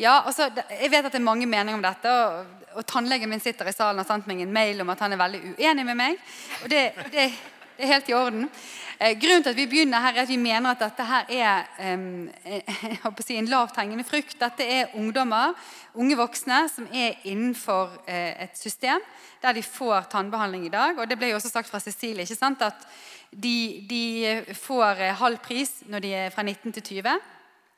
Ja, 0.00 0.20
altså, 0.22 0.46
jeg 0.70 0.92
vet 0.94 1.08
at 1.08 1.10
det 1.10 1.18
er 1.18 1.26
mange 1.26 1.48
meninger 1.50 1.74
om 1.74 1.82
dette, 1.84 2.12
og, 2.22 2.68
og 2.78 2.86
tannlegen 2.88 3.30
min 3.34 3.42
sitter 3.42 3.68
i 3.68 3.74
salen 3.74 3.98
og 3.98 4.06
har 4.06 4.14
sendt 4.14 4.30
meg 4.30 4.44
en 4.46 4.54
mail 4.54 4.86
om 4.86 4.94
at 4.94 5.02
han 5.04 5.12
er 5.18 5.20
veldig 5.26 5.42
uenig 5.58 5.88
med 5.90 5.98
meg. 5.98 6.22
Og 6.62 6.70
det, 6.72 6.84
det, 7.12 7.26
det 7.76 7.84
er 7.84 7.92
helt 7.94 8.08
i 8.08 8.14
orden. 8.16 8.48
Eh, 9.00 9.16
grunnen 9.18 9.42
til 9.42 9.50
at 9.50 9.58
vi 9.58 9.66
begynner 9.66 10.00
her, 10.00 10.14
er 10.14 10.22
at 10.22 10.28
vi 10.30 10.36
mener 10.38 10.70
at 10.70 10.82
dette 10.82 11.04
her 11.08 11.24
er 11.28 11.62
eh, 11.82 13.22
si, 13.26 13.36
en 13.36 13.48
lavthengende 13.50 14.04
frukt. 14.06 14.36
Dette 14.38 14.66
er 14.66 14.92
ungdommer, 14.94 15.56
unge 15.94 16.16
voksne, 16.16 16.68
som 16.70 16.86
er 16.92 17.18
innenfor 17.24 17.96
eh, 18.06 18.44
et 18.44 18.58
system 18.58 19.02
der 19.42 19.56
de 19.56 19.62
får 19.66 20.06
tannbehandling 20.12 20.66
i 20.66 20.70
dag. 20.70 20.98
Og 20.98 21.08
det 21.10 21.18
ble 21.18 21.32
jo 21.32 21.40
også 21.40 21.50
sagt 21.50 21.70
fra 21.70 21.80
Cecilie 21.82 22.22
ikke 22.22 22.38
sant, 22.38 22.62
at 22.62 22.86
de, 23.32 23.82
de 23.90 24.54
får 24.54 25.02
halv 25.18 25.40
pris 25.42 25.80
når 25.90 26.04
de 26.04 26.14
er 26.14 26.30
fra 26.30 26.44
19 26.46 26.72
til 26.78 26.82
20. 27.02 27.16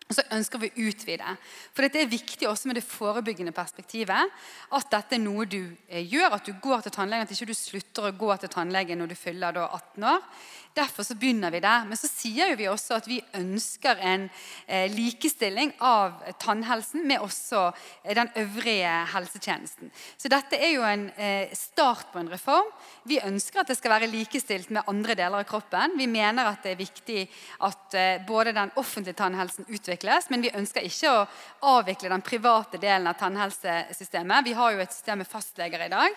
Og 0.05 0.17
så 0.19 0.25
ønsker 0.37 0.61
vi 0.61 0.69
å 0.69 0.89
utvide. 0.91 1.37
For 1.73 1.87
dette 1.87 2.03
er 2.03 2.11
viktig 2.11 2.45
også 2.49 2.69
med 2.69 2.77
det 2.77 2.85
forebyggende 2.85 3.55
perspektivet. 3.57 4.35
At 4.77 4.91
dette 4.93 5.17
er 5.17 5.23
noe 5.23 5.47
du 5.49 5.63
eh, 5.89 6.05
gjør, 6.05 6.37
at 6.37 6.45
du 6.45 6.53
går 6.61 6.85
til 6.85 6.93
tannlegen, 6.93 7.25
at 7.25 7.33
ikke 7.33 7.49
du 7.49 7.57
slutter 7.57 8.11
å 8.11 8.17
gå 8.21 8.29
til 8.43 8.53
tannlegen 8.53 9.01
når 9.01 9.15
du 9.15 9.17
fyller 9.17 9.57
da 9.57 9.65
18 9.73 10.09
år. 10.11 10.27
Derfor 10.75 11.03
så 11.07 11.15
begynner 11.15 11.51
vi 11.55 11.61
der. 11.63 11.85
Men 11.87 11.99
så 11.99 12.09
sier 12.11 12.51
jo 12.51 12.57
vi 12.59 12.67
også 12.67 12.97
at 12.97 13.07
vi 13.07 13.21
ønsker 13.39 14.01
en 14.03 14.25
eh, 14.67 14.91
likestilling 14.91 15.71
av 15.79 16.17
tannhelsen 16.43 17.05
med 17.07 17.23
også 17.23 17.69
eh, 18.03 18.15
den 18.19 18.33
øvrige 18.43 18.95
helsetjenesten. 19.13 19.93
Så 20.19 20.31
dette 20.33 20.59
er 20.59 20.73
jo 20.75 20.83
en 20.83 21.07
eh, 21.15 21.53
start 21.55 22.11
på 22.11 22.19
en 22.19 22.33
reform. 22.33 22.73
Vi 23.07 23.21
ønsker 23.23 23.63
at 23.63 23.71
det 23.71 23.79
skal 23.79 23.95
være 23.95 24.11
likestilt 24.11 24.73
med 24.75 24.91
andre 24.91 25.15
deler 25.15 25.45
av 25.45 25.47
kroppen. 25.47 25.95
Vi 26.01 26.09
mener 26.11 26.51
at 26.51 26.67
det 26.67 26.75
er 26.75 26.83
viktig 26.83 27.23
at 27.69 27.95
både 28.27 28.55
den 28.57 28.73
offentlige 28.81 29.15
tannhelsen 29.19 29.69
utvikles, 29.69 30.27
men 30.33 30.43
vi 30.43 30.51
ønsker 30.57 30.83
ikke 30.83 31.13
å 31.13 31.25
avvikle 31.77 32.11
den 32.11 32.25
private 32.25 32.81
delen 32.83 33.07
av 33.07 33.19
tannhelsesystemet. 33.21 34.47
Vi 34.49 34.57
har 34.57 34.75
jo 34.75 34.83
et 34.83 34.95
system 34.95 35.21
med 35.23 35.31
fastleger 35.31 35.85
i 35.85 35.91
dag, 35.93 36.17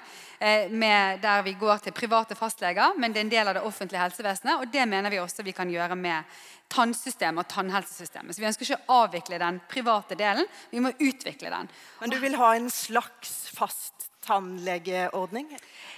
der 1.22 1.44
vi 1.46 1.54
går 1.60 1.84
til 1.84 1.96
private 1.98 2.38
fastleger, 2.40 2.96
men 2.98 3.14
det 3.14 3.22
er 3.22 3.28
en 3.28 3.34
del 3.36 3.52
av 3.52 3.58
det 3.60 3.66
offentlige 3.68 4.06
helsevesenet, 4.06 4.47
og 4.56 4.72
det 4.72 4.86
mener 4.88 5.12
vi 5.12 5.20
også 5.20 5.44
vi 5.44 5.56
kan 5.56 5.70
gjøre 5.72 5.98
med 6.00 6.38
tannsystemet 6.72 7.44
og 7.44 7.52
tannhelsesystemet. 7.52 8.36
Så 8.36 8.42
vi 8.42 8.50
ønsker 8.50 8.68
ikke 8.68 8.88
å 8.88 9.04
avvikle 9.04 9.40
den 9.44 9.60
private 9.72 10.18
delen, 10.20 10.48
vi 10.72 10.84
må 10.84 10.94
utvikle 10.96 11.52
den. 11.54 11.72
Men 12.02 12.14
du 12.14 12.20
vil 12.24 12.40
ha 12.40 12.54
en 12.56 12.72
slags 12.72 13.36
fast 13.56 14.08
tannlegeordning? 14.28 15.48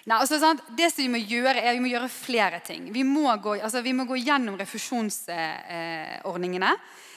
Nei, 0.06 0.18
altså, 0.18 0.40
sant? 0.42 0.62
Det 0.78 0.92
som 0.92 1.04
Vi 1.04 1.10
må 1.12 1.18
gjøre 1.22 1.62
er 1.64 1.74
vi 1.78 1.84
må 1.84 1.90
gjøre 1.92 2.10
flere 2.14 2.60
ting. 2.66 2.94
Vi 2.94 3.04
må 3.08 3.36
gå, 3.42 3.52
altså, 3.58 3.82
vi 3.86 3.94
må 3.98 4.04
gå 4.10 4.16
gjennom 4.22 4.56
refusjonsordningene. 4.60 6.72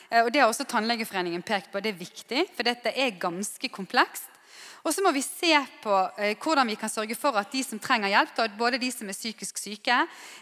Eh, 0.09 0.23
og 0.25 0.33
Det 0.33 0.41
har 0.41 0.49
også 0.49 0.65
Tannlegeforeningen 0.69 1.43
pekt 1.43 1.73
på. 1.73 1.81
Det 1.81 1.91
er 1.93 2.05
viktig, 2.05 2.41
for 2.57 2.63
dette 2.69 2.89
er 2.93 3.21
ganske 3.21 3.69
komplekst. 3.73 4.32
Og 4.83 4.91
så 4.91 5.03
må 5.05 5.13
vi 5.15 5.23
se 5.23 5.55
på 5.83 5.95
eh, 6.19 6.35
hvordan 6.43 6.67
vi 6.67 6.75
kan 6.79 6.91
sørge 6.91 7.15
for 7.15 7.37
at 7.39 7.53
de 7.55 7.63
som 7.63 7.79
trenger 7.83 8.11
hjelp, 8.11 8.41
både 8.59 8.81
de 8.83 8.91
som 8.91 9.07
er 9.07 9.15
psykisk 9.15 9.61
syke, 9.63 9.99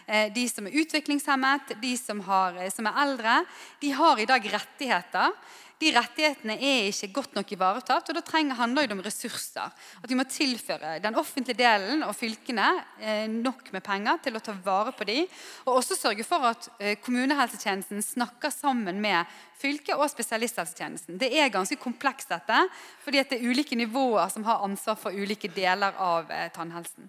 eh, 0.07 0.31
de 0.33 0.47
som 0.49 0.67
er 0.69 0.79
utviklingshemmet, 0.81 1.75
de 1.83 1.93
som, 2.01 2.23
har, 2.25 2.57
eh, 2.57 2.73
som 2.73 2.89
er 2.89 3.03
eldre, 3.05 3.35
de 3.83 3.93
har 3.99 4.21
i 4.21 4.29
dag 4.31 4.49
rettigheter. 4.55 5.37
De 5.81 5.89
rettighetene 5.97 6.59
er 6.61 6.91
ikke 6.91 7.09
godt 7.15 7.37
nok 7.39 7.53
ivaretatt, 7.55 8.11
og 8.11 8.17
da 8.17 8.21
trenger, 8.25 8.59
handler 8.59 8.85
det 8.85 8.97
om 8.97 9.03
ressurser. 9.05 9.73
At 10.03 10.11
vi 10.11 10.19
må 10.19 10.27
tilføre 10.29 10.99
den 11.01 11.17
offentlige 11.17 11.57
delen 11.57 12.05
og 12.05 12.13
fylkene 12.19 12.67
eh, 13.01 13.25
nok 13.33 13.71
med 13.73 13.85
penger 13.87 14.21
til 14.27 14.37
å 14.37 14.43
ta 14.45 14.53
vare 14.65 14.93
på 14.97 15.07
de, 15.09 15.23
og 15.65 15.79
også 15.79 15.97
sørge 15.97 16.27
for 16.29 16.45
at 16.51 16.69
eh, 16.79 16.99
kommunehelsetjenesten 17.01 18.05
snakker 18.05 18.53
sammen 18.53 19.01
med 19.01 19.39
fylket 19.61 19.97
og 19.97 20.11
spesialisthelsetjenesten. 20.13 21.17
Det 21.21 21.33
er 21.33 21.53
ganske 21.55 21.81
komplekst 21.81 22.33
dette, 22.33 22.61
fordi 23.05 23.25
det 23.25 23.39
er 23.39 23.49
ulike 23.49 23.79
nivåer 23.81 24.29
som 24.35 24.45
har 24.49 24.61
ansvar 24.67 25.01
for 25.01 25.17
ulike 25.17 25.49
deler 25.57 25.97
av 25.97 26.29
eh, 26.29 26.51
tannhelsen. 26.53 27.09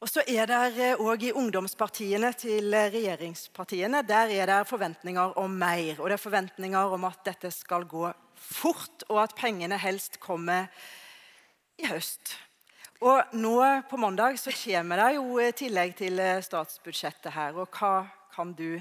Og 0.00 0.08
så 0.08 0.22
er 0.24 0.48
det 0.48 0.94
òg 0.96 1.26
i 1.28 1.32
ungdomspartiene 1.36 2.30
til 2.32 2.72
eh, 2.72 2.86
regjeringspartiene 2.88 4.00
der 4.08 4.30
er 4.32 4.48
det 4.48 4.60
forventninger 4.70 5.34
om 5.36 5.58
mer. 5.60 5.98
Og 6.00 6.08
det 6.08 6.16
er 6.16 6.22
forventninger 6.22 6.94
om 6.96 7.04
at 7.04 7.20
dette 7.26 7.50
skal 7.52 7.84
gå 7.84 8.06
fort, 8.32 9.04
og 9.10 9.20
at 9.26 9.34
pengene 9.36 9.76
helst 9.76 10.16
kommer 10.22 10.70
i 11.76 11.84
høst. 11.90 12.32
Og 13.04 13.36
nå 13.36 13.58
på 13.90 14.00
mandag 14.00 14.40
så 14.40 14.52
kommer 14.56 15.04
det 15.04 15.10
jo 15.18 15.36
eh, 15.36 15.52
tillegg 15.56 15.92
til 16.00 16.16
eh, 16.16 16.40
statsbudsjettet 16.48 17.36
her. 17.36 17.60
Og 17.60 17.68
hva 17.68 18.08
kan 18.32 18.56
du 18.56 18.80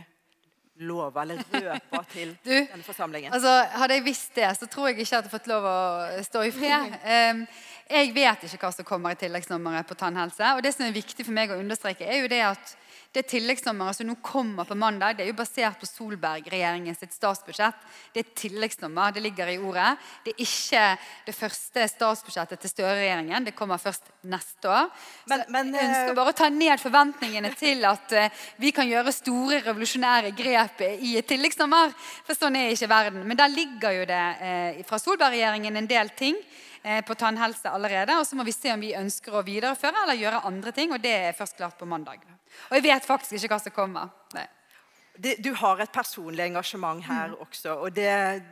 love 0.80 1.22
eller 1.22 1.42
røpe 1.54 2.04
til 2.13 2.36
Du, 2.46 2.54
denne 2.54 2.86
forsamlingen? 2.86 3.34
Altså, 3.34 3.52
hadde 3.82 3.98
jeg 3.98 4.06
visst 4.06 4.36
det, 4.36 4.50
så 4.58 4.68
tror 4.68 4.89
jeg 4.89 4.98
ikke 4.98 5.08
jeg 5.10 5.22
hadde 5.22 5.34
fått 5.34 5.50
lov 5.52 5.68
å 5.68 5.80
stå 6.26 6.44
i 6.48 6.54
fred. 6.56 6.96
Um, 7.04 7.44
jeg 7.89 8.13
vet 8.13 8.46
ikke 8.46 8.62
hva 8.62 8.72
som 8.76 8.88
kommer 8.88 9.15
i 9.15 9.20
tilleggsnummeret 9.20 9.88
på 9.89 9.98
tannhelse. 9.98 10.54
Og 10.56 10.63
det 10.63 10.76
som 10.76 10.86
er 10.86 10.96
viktig 10.96 11.26
for 11.26 11.36
meg 11.36 11.52
å 11.52 11.60
understreke, 11.60 12.06
er 12.06 12.24
jo 12.24 12.32
det 12.32 12.44
at 12.52 12.76
det 13.10 13.24
tilleggsnummeret 13.26 13.98
som 13.98 14.06
nå 14.06 14.13
kommer 14.22 14.67
på 14.69 14.76
mandag, 14.78 15.15
det 15.17 15.24
er 15.24 15.32
jo 15.32 15.38
basert 15.39 15.80
på 15.82 15.88
Solberg-regjeringens 15.89 17.00
sitt 17.02 17.15
statsbudsjett. 17.15 17.80
Det 18.13 18.22
er 18.22 18.28
et 18.28 18.36
tilleggsnummer. 18.38 19.15
Det 19.15 19.24
ligger 19.24 19.50
i 19.50 19.58
ordet. 19.58 19.95
Det 20.26 20.36
er 20.36 20.43
ikke 20.45 20.84
det 21.26 21.34
første 21.34 21.88
statsbudsjettet 21.89 22.62
til 22.62 22.69
Støre-regjeringen. 22.69 23.48
Det 23.50 23.56
kommer 23.58 23.82
først 23.82 24.12
neste 24.30 24.69
år. 24.69 24.91
Men- 25.26 25.45
men, 25.50 25.74
jeg 25.74 25.89
ønsker 25.89 26.12
eh, 26.12 26.15
bare 26.22 26.34
å 26.34 26.38
ta 26.38 26.50
ned 26.50 26.80
forventningene 26.80 27.56
til 27.58 27.84
at 27.86 28.12
eh, 28.12 28.30
vi 28.60 28.72
kan 28.72 28.88
gjøre 28.88 29.12
store 29.12 29.62
revolusjonære 29.65 30.36
grep 30.38 30.82
i 31.02 31.17
et 31.17 31.28
tilleggsnummer. 31.28 31.95
For 32.28 32.38
sånn 32.38 32.56
er 32.62 32.76
ikke 32.76 32.93
verden. 32.93 33.26
Men 33.26 33.38
der 33.38 33.50
ligger 33.50 33.91
jo 33.91 34.06
det 34.06 34.26
eh, 34.39 34.84
fra 34.86 35.02
Solberg-regjeringen 35.02 35.82
en 35.82 35.89
del 35.89 36.10
ting 36.10 36.38
på 36.80 37.15
tannhelse 37.19 37.67
allerede. 37.67 38.15
Og 38.22 38.26
så 38.26 38.38
må 38.39 38.45
vi 38.48 38.54
se 38.56 38.72
om 38.72 38.80
vi 38.80 38.93
ønsker 38.95 39.34
å 39.36 39.43
videreføre 39.43 40.06
eller 40.06 40.15
gjøre 40.15 40.45
andre 40.48 40.72
ting. 40.72 40.93
Og 40.93 41.02
det 41.02 41.12
er 41.12 41.36
først 41.36 41.58
klart 41.58 41.76
på 41.76 41.89
mandag. 41.89 42.24
Og 42.70 42.76
jeg 42.78 42.84
vet 42.84 43.06
faktisk 43.06 43.34
ikke 43.44 43.54
hva 43.56 43.60
som 43.64 43.72
kommer. 43.76 44.10
Det, 45.20 45.36
du 45.44 45.54
har 45.54 45.80
et 45.84 45.92
personlig 45.92 46.46
engasjement 46.46 47.02
her 47.04 47.28
Mm. 47.34 47.40
også. 47.44 47.74
og 47.82 47.94
det, 47.96 48.44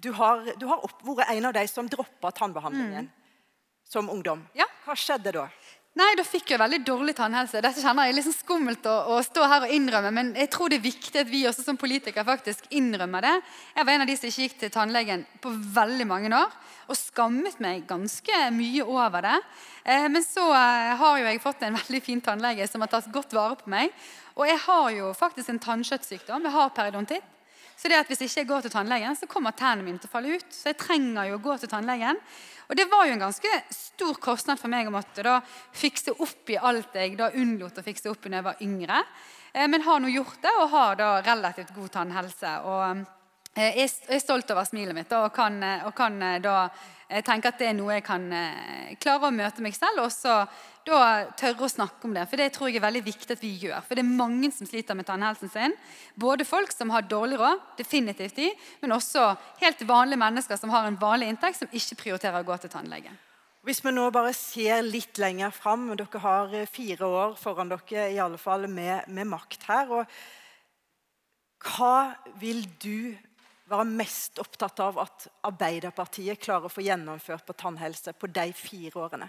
Du 0.00 0.12
har, 0.12 0.44
du 0.60 0.66
har 0.66 0.80
vært 1.02 1.30
en 1.30 1.44
av 1.44 1.52
de 1.52 1.66
som 1.68 1.88
droppa 1.88 2.30
tannbehandlingen 2.30 3.10
som 3.84 4.08
ungdom. 4.10 4.38
Mm. 4.38 4.48
Ja. 4.54 4.64
Hva 4.84 4.94
skjedde 4.94 5.32
da? 5.32 5.48
Nei, 5.96 6.10
da 6.12 6.26
fikk 6.28 6.50
jeg 6.52 6.60
veldig 6.60 6.82
dårlig 6.84 7.14
tannhelse. 7.16 7.62
Dette 7.64 7.80
kjenner 7.80 8.04
jeg 8.04 8.12
er 8.12 8.16
litt 8.18 8.26
sånn 8.26 8.34
skummelt 8.36 8.84
å, 8.84 8.96
å 9.14 9.20
stå 9.24 9.46
her 9.48 9.64
og 9.64 9.70
innrømme, 9.72 10.10
men 10.12 10.32
jeg 10.36 10.50
tror 10.52 10.68
det 10.68 10.76
er 10.76 10.84
viktig 10.84 11.22
at 11.22 11.30
vi 11.30 11.38
også 11.48 11.62
som 11.64 11.78
politikere 11.80 12.26
faktisk 12.26 12.66
innrømmer 12.76 13.24
det. 13.24 13.30
Jeg 13.78 13.88
var 13.88 13.94
en 13.94 14.04
av 14.04 14.10
de 14.10 14.16
som 14.18 14.28
ikke 14.28 14.44
gikk 14.44 14.58
til 14.60 14.72
tannlegen 14.74 15.24
på 15.40 15.54
veldig 15.78 16.06
mange 16.10 16.32
år, 16.36 16.52
og 16.92 17.00
skammet 17.00 17.56
meg 17.64 17.86
ganske 17.88 18.42
mye 18.58 18.84
over 18.84 19.24
det. 19.24 19.38
Eh, 19.88 20.04
men 20.12 20.26
så 20.26 20.44
eh, 20.52 20.92
har 21.00 21.16
jo 21.22 21.30
jeg 21.30 21.42
fått 21.46 21.64
en 21.64 21.78
veldig 21.80 22.02
fin 22.04 22.20
tannlege 22.28 22.68
som 22.68 22.84
har 22.84 22.92
tatt 22.92 23.08
godt 23.14 23.32
vare 23.32 23.56
på 23.62 23.72
meg. 23.72 23.96
Og 24.36 24.44
jeg 24.50 24.60
har 24.66 24.90
jo 24.98 25.14
faktisk 25.16 25.54
en 25.54 25.64
tannkjøttsykdom. 25.64 26.44
Jeg 26.44 26.56
har 26.58 26.76
periodontitt. 26.76 27.35
Så 27.76 27.90
det 27.92 27.98
at 28.00 28.08
hvis 28.08 28.22
ikke 28.24 28.40
jeg 28.40 28.48
går 28.48 28.64
til 28.64 28.72
tannlegen, 28.72 29.16
så 29.18 29.28
kommer 29.28 29.52
tennene 29.56 29.84
mine 29.84 30.00
til 30.00 30.08
å 30.08 30.14
falle 30.14 30.38
ut. 30.38 30.46
Så 30.52 30.70
jeg 30.70 30.78
trenger 30.80 31.28
jo 31.28 31.36
å 31.36 31.42
gå 31.44 31.56
til 31.60 31.70
tannlegen. 31.70 32.20
Og 32.66 32.78
det 32.78 32.86
var 32.90 33.06
jo 33.06 33.14
en 33.14 33.24
ganske 33.26 33.50
stor 33.70 34.16
kostnad 34.22 34.58
for 34.58 34.72
meg 34.72 34.88
å 34.88 34.94
måtte 34.94 35.22
da 35.26 35.36
fikse 35.76 36.16
opp 36.16 36.50
i 36.50 36.56
alt 36.56 36.96
jeg 36.96 37.18
da 37.18 37.28
unnlot 37.36 37.78
å 37.78 37.84
fikse 37.84 38.10
opp 38.10 38.26
i 38.26 38.32
da 38.32 38.40
jeg 38.40 38.48
var 38.48 38.64
yngre. 38.64 39.02
Eh, 39.52 39.68
Men 39.68 39.84
har 39.84 40.00
nå 40.00 40.08
gjort 40.08 40.40
det, 40.42 40.54
og 40.56 40.72
har 40.72 40.96
da 40.96 41.10
relativt 41.26 41.74
god 41.76 41.92
tannhelse. 42.00 42.54
Og 42.64 43.04
jeg 43.56 43.88
er 44.12 44.20
stolt 44.20 44.50
over 44.52 44.66
smilet 44.68 44.96
mitt 44.96 45.12
og 45.16 45.30
kan, 45.34 45.56
eh, 45.64 45.84
og 45.88 45.94
kan 45.96 46.16
eh, 46.22 46.38
da 46.44 46.56
eh, 47.08 47.22
tenke 47.24 47.48
at 47.48 47.60
det 47.60 47.70
er 47.70 47.76
noe 47.78 47.96
jeg 47.96 48.04
kan 48.04 48.26
eh, 48.32 48.96
klare 49.00 49.30
å 49.30 49.34
møte 49.34 49.64
meg 49.64 49.76
selv, 49.76 50.02
og 50.04 50.12
så 50.12 50.42
da 50.86 51.26
tørre 51.34 51.66
å 51.66 51.70
snakke 51.70 52.06
om 52.06 52.14
det. 52.14 52.26
For 52.30 52.38
det 52.38 52.52
tror 52.54 52.70
jeg 52.70 52.78
er 52.78 52.84
veldig 52.84 53.02
viktig 53.08 53.34
at 53.34 53.42
vi 53.42 53.52
gjør. 53.64 53.80
For 53.82 53.98
det 53.98 54.04
er 54.04 54.18
mange 54.20 54.52
som 54.54 54.68
sliter 54.68 54.94
med 54.94 55.08
tannhelsen 55.08 55.50
sin. 55.50 55.74
Både 56.14 56.46
folk 56.46 56.70
som 56.70 56.92
har 56.94 57.08
dårlig 57.10 57.40
råd, 57.40 57.64
definitivt 57.80 58.38
de, 58.38 58.52
men 58.82 58.94
også 58.94 59.32
helt 59.62 59.82
vanlige 59.88 60.22
mennesker 60.22 60.60
som 60.60 60.70
har 60.70 60.86
en 60.86 61.00
vanlig 61.00 61.32
inntekt, 61.32 61.58
som 61.58 61.72
ikke 61.72 61.98
prioriterer 62.04 62.44
å 62.44 62.46
gå 62.46 62.58
til 62.62 62.70
tannlege. 62.70 63.14
Hvis 63.66 63.82
vi 63.82 63.90
nå 63.90 64.04
bare 64.14 64.30
ser 64.36 64.84
litt 64.86 65.18
lenger 65.18 65.50
fram 65.50 65.88
Dere 65.98 66.20
har 66.22 66.52
eh, 66.54 66.68
fire 66.70 67.08
år 67.08 67.32
foran 67.40 67.72
dere 67.72 68.10
i 68.14 68.20
alle 68.22 68.38
fall 68.38 68.68
med, 68.70 69.08
med 69.10 69.26
makt 69.26 69.66
her. 69.66 69.90
og 69.90 70.12
Hva 71.66 72.14
vil 72.38 72.62
du 72.78 73.16
være 73.66 73.86
mest 73.98 74.38
opptatt 74.38 74.78
av 74.84 74.98
at 75.02 75.26
Arbeiderpartiet 75.48 76.38
klarer 76.42 76.68
å 76.68 76.72
få 76.72 76.84
gjennomført 76.86 77.46
på 77.46 77.56
tannhelse 77.58 78.14
på 78.14 78.28
de 78.30 78.44
fire 78.54 79.00
årene? 79.02 79.28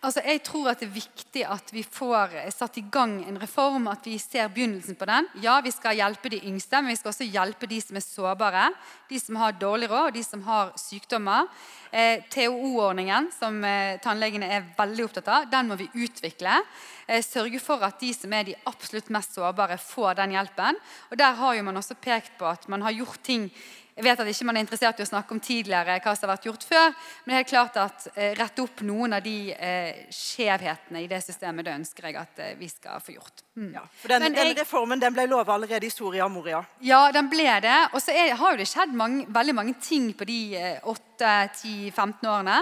Altså, 0.00 0.22
jeg 0.24 0.40
tror 0.46 0.70
at 0.72 0.80
det 0.80 0.88
er 0.88 0.94
viktig 0.94 1.44
at 1.48 1.72
vi 1.74 1.82
får 1.84 2.36
satt 2.54 2.78
i 2.80 2.86
gang 2.92 3.18
en 3.28 3.40
reform, 3.40 3.88
at 3.92 4.08
vi 4.08 4.16
ser 4.20 4.48
begynnelsen 4.52 4.96
på 5.00 5.08
den. 5.08 5.28
Ja, 5.44 5.58
vi 5.64 5.72
skal 5.74 5.98
hjelpe 6.00 6.32
de 6.32 6.40
yngste, 6.48 6.80
men 6.80 6.94
vi 6.94 6.98
skal 7.00 7.12
også 7.12 7.28
hjelpe 7.28 7.68
de 7.68 7.80
som 7.84 8.00
er 8.00 8.06
sårbare. 8.06 8.66
De 9.10 9.20
som 9.20 9.40
har 9.40 9.56
dårlig 9.60 9.90
råd, 9.92 10.08
og 10.08 10.16
de 10.16 10.24
som 10.24 10.44
har 10.48 10.72
sykdommer. 10.80 11.50
Eh, 11.94 12.24
TOO-ordningen, 12.26 13.28
som 13.38 13.60
eh, 13.62 14.00
tannlegene 14.02 14.48
er 14.50 14.64
veldig 14.74 15.04
opptatt 15.04 15.28
av, 15.30 15.44
den 15.46 15.68
må 15.70 15.76
vi 15.78 15.86
utvikle. 16.02 16.56
Eh, 17.06 17.20
sørge 17.22 17.60
for 17.62 17.84
at 17.86 18.00
de 18.02 18.08
som 18.10 18.32
er 18.34 18.48
de 18.48 18.56
absolutt 18.66 19.12
mest 19.14 19.36
sårbare, 19.36 19.76
får 19.78 20.16
den 20.18 20.34
hjelpen. 20.34 20.80
Og 21.12 21.20
Der 21.20 21.38
har 21.38 21.54
jo 21.54 21.62
man 21.62 21.78
også 21.78 21.94
pekt 21.94 22.34
på 22.40 22.48
at 22.50 22.66
man 22.66 22.82
har 22.82 22.96
gjort 22.98 23.22
ting 23.22 23.46
jeg 23.94 24.04
vet 24.04 24.20
at 24.20 24.30
ikke 24.30 24.46
man 24.48 24.58
er 24.58 24.64
interessert 24.64 24.98
i 24.98 25.04
å 25.04 25.06
snakke 25.06 25.34
om 25.36 25.40
tidligere 25.42 26.00
hva 26.02 26.14
som 26.16 26.26
har 26.26 26.34
vært 26.34 26.48
gjort 26.48 26.64
før, 26.66 26.88
men 27.24 27.30
det 27.30 27.34
er 27.34 27.42
helt 27.42 27.52
klart 27.52 27.76
at 27.78 28.06
eh, 28.14 28.32
rette 28.38 28.64
opp 28.64 28.82
noen 28.86 29.14
av 29.14 29.22
de 29.22 29.36
eh, 29.54 30.06
skjevhetene 30.10 31.04
i 31.04 31.06
det 31.10 31.20
systemet, 31.22 31.66
det 31.66 31.76
ønsker 31.78 32.08
jeg 32.08 32.18
at 32.18 32.42
eh, 32.42 32.56
vi 32.58 32.70
skal 32.72 33.02
få 33.04 33.14
gjort. 33.14 33.44
Mm. 33.54 33.70
Ja, 33.76 33.84
for 34.00 34.10
den, 34.10 34.26
jeg, 34.26 34.34
Denne 34.40 34.58
reformen 34.58 35.02
den 35.02 35.14
ble 35.14 35.28
lova 35.30 35.54
allerede 35.54 35.86
i 35.86 35.92
Soria 35.94 36.26
Moria. 36.26 36.64
Ja, 36.82 37.06
den 37.14 37.30
ble 37.30 37.46
det. 37.62 37.76
Og 37.94 38.02
så 38.02 38.16
har 38.16 38.56
jo 38.56 38.58
det 38.58 38.66
skjedd 38.66 38.96
mange, 38.98 39.28
veldig 39.30 39.54
mange 39.54 39.76
ting 39.78 40.10
på 40.18 40.26
de 40.26 40.40
8-10-15 40.82 41.94
eh, 41.94 42.32
årene. 42.32 42.58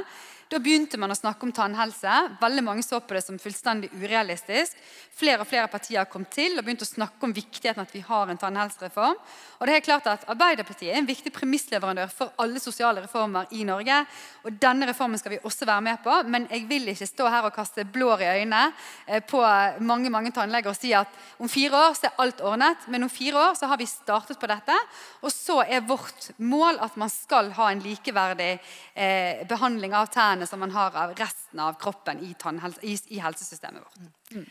Da 0.53 0.59
begynte 0.61 0.99
man 1.01 1.09
å 1.09 1.17
snakke 1.17 1.47
om 1.47 1.53
tannhelse. 1.57 2.13
Veldig 2.37 2.63
mange 2.67 2.83
så 2.85 2.99
på 3.01 3.17
det 3.17 3.23
som 3.25 3.39
fullstendig 3.41 3.89
urealistisk. 3.97 4.77
Flere 5.17 5.45
og 5.45 5.49
flere 5.49 5.69
partier 5.73 6.05
kom 6.13 6.27
til 6.29 6.59
og 6.59 6.67
begynte 6.67 6.85
å 6.85 6.91
snakke 6.91 7.25
om 7.25 7.33
viktigheten 7.33 7.81
at 7.81 7.93
vi 7.95 8.03
har 8.05 8.29
en 8.29 8.41
tannhelsereform. 8.41 9.17
Og 9.63 9.69
det 9.69 9.79
er 9.79 9.85
klart 9.87 10.11
at 10.13 10.27
Arbeiderpartiet 10.29 10.91
er 10.93 10.99
en 11.01 11.09
viktig 11.09 11.33
premissleverandør 11.33 12.11
for 12.13 12.35
alle 12.45 12.61
sosiale 12.61 13.01
reformer 13.01 13.49
i 13.57 13.65
Norge. 13.65 14.03
Og 14.45 14.59
denne 14.61 14.91
reformen 14.91 15.21
skal 15.21 15.35
vi 15.35 15.39
også 15.41 15.69
være 15.71 15.87
med 15.87 16.03
på, 16.05 16.19
men 16.29 16.45
jeg 16.53 16.67
vil 16.69 16.93
ikke 16.93 17.09
stå 17.09 17.31
her 17.33 17.49
og 17.49 17.57
kaste 17.57 17.87
blår 17.89 18.27
i 18.27 18.31
øynene 18.43 18.63
eh, 19.07 19.25
på 19.25 19.41
mange 19.89 20.13
mange 20.13 20.35
tannleger 20.37 20.75
og 20.75 20.77
si 20.77 20.93
at 20.97 21.17
om 21.41 21.49
fire 21.49 21.81
år 21.87 21.97
så 21.97 22.11
er 22.11 22.23
alt 22.27 22.45
ordnet. 22.45 22.85
Men 22.93 23.09
om 23.09 23.13
fire 23.13 23.41
år 23.41 23.57
så 23.57 23.73
har 23.73 23.81
vi 23.81 23.89
startet 23.89 24.41
på 24.41 24.53
dette, 24.53 24.77
og 25.25 25.33
så 25.33 25.63
er 25.65 25.89
vårt 25.89 26.29
mål 26.45 26.83
at 26.85 27.01
man 27.01 27.13
skal 27.13 27.55
ha 27.57 27.73
en 27.73 27.85
likeverdig 27.85 28.53
eh, 28.53 29.47
behandling 29.49 29.97
av 29.97 30.13
tennene 30.13 30.42
som 30.49 30.61
man 30.63 30.75
har 30.75 30.97
av 30.97 31.15
resten 31.19 31.61
av 31.61 31.79
kroppen 31.81 32.21
i, 32.25 32.35
i, 32.83 32.97
i 33.17 33.23
helsesystemet 33.23 33.83
vårt. 33.85 34.13
Mm. 34.33 34.47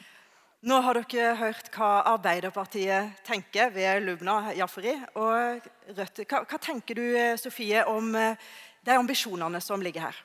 Nå 0.62 0.78
har 0.86 1.00
dere 1.00 1.32
hørt 1.40 1.72
hva 1.74 2.04
Arbeiderpartiet 2.12 3.24
tenker 3.26 3.72
ved 3.74 4.04
Lubna 4.06 4.52
Jafri. 4.54 4.94
og 5.18 5.64
Rødt. 5.98 6.22
Hva, 6.30 6.44
hva, 6.46 6.60
tenker 6.62 7.00
du 7.00 7.06
Sofie, 7.42 7.82
om 7.90 8.14
eh, 8.14 8.38
de 8.86 8.94
ambisjonene 8.94 9.58
som 9.62 9.82
ligger 9.82 10.06
her? 10.12 10.20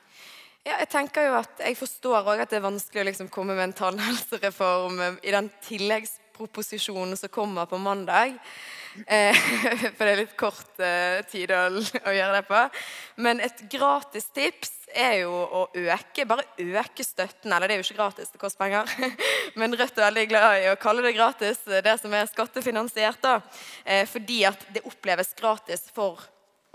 Ja, 0.61 0.75
jeg 0.83 0.91
tenker 0.91 1.25
jo 1.25 1.35
at 1.39 1.63
jeg 1.63 1.79
forstår 1.79 2.29
at 2.35 2.51
det 2.51 2.59
er 2.59 2.67
vanskelig 2.67 3.01
å 3.01 3.07
liksom 3.07 3.31
komme 3.33 3.55
med 3.57 3.69
en 3.69 3.75
tannhelsereform 3.81 5.01
i 5.23 5.33
den 5.33 5.49
tilleggsproposisjonen 5.65 7.17
som 7.17 7.33
kommer 7.33 7.65
på 7.65 7.81
mandag. 7.81 8.37
Eh, 9.07 9.37
for 9.95 10.03
det 10.03 10.11
er 10.11 10.21
litt 10.21 10.37
kort 10.37 10.81
eh, 10.85 11.23
tid 11.33 11.53
å, 11.55 11.65
å, 11.81 12.13
gjøre 12.13 12.37
det 12.37 12.45
på. 12.45 12.63
Men 13.25 13.41
et 13.41 13.65
gratis 13.73 14.29
tips 14.37 14.76
er 14.95 15.17
jo 15.21 15.31
å 15.33 15.61
øke 15.75 16.25
bare 16.29 16.45
øke 16.57 17.03
støtten. 17.05 17.51
Eller 17.51 17.67
det 17.67 17.75
er 17.75 17.81
jo 17.81 17.87
ikke 17.87 17.99
gratis, 17.99 18.31
det 18.33 18.41
koster 18.41 18.63
penger. 18.63 18.91
Men 19.59 19.75
Rødt 19.75 19.97
er 19.97 20.07
veldig 20.07 20.25
glad 20.31 20.61
i 20.61 20.69
å 20.71 20.79
kalle 20.79 21.05
det 21.05 21.15
gratis, 21.17 21.61
det 21.65 21.97
som 22.01 22.13
er 22.15 22.29
skattefinansiert. 22.31 23.21
da. 23.23 23.39
Eh, 23.85 24.05
fordi 24.09 24.43
at 24.49 24.67
det 24.73 24.85
oppleves 24.87 25.33
gratis 25.37 25.87
for 25.93 26.21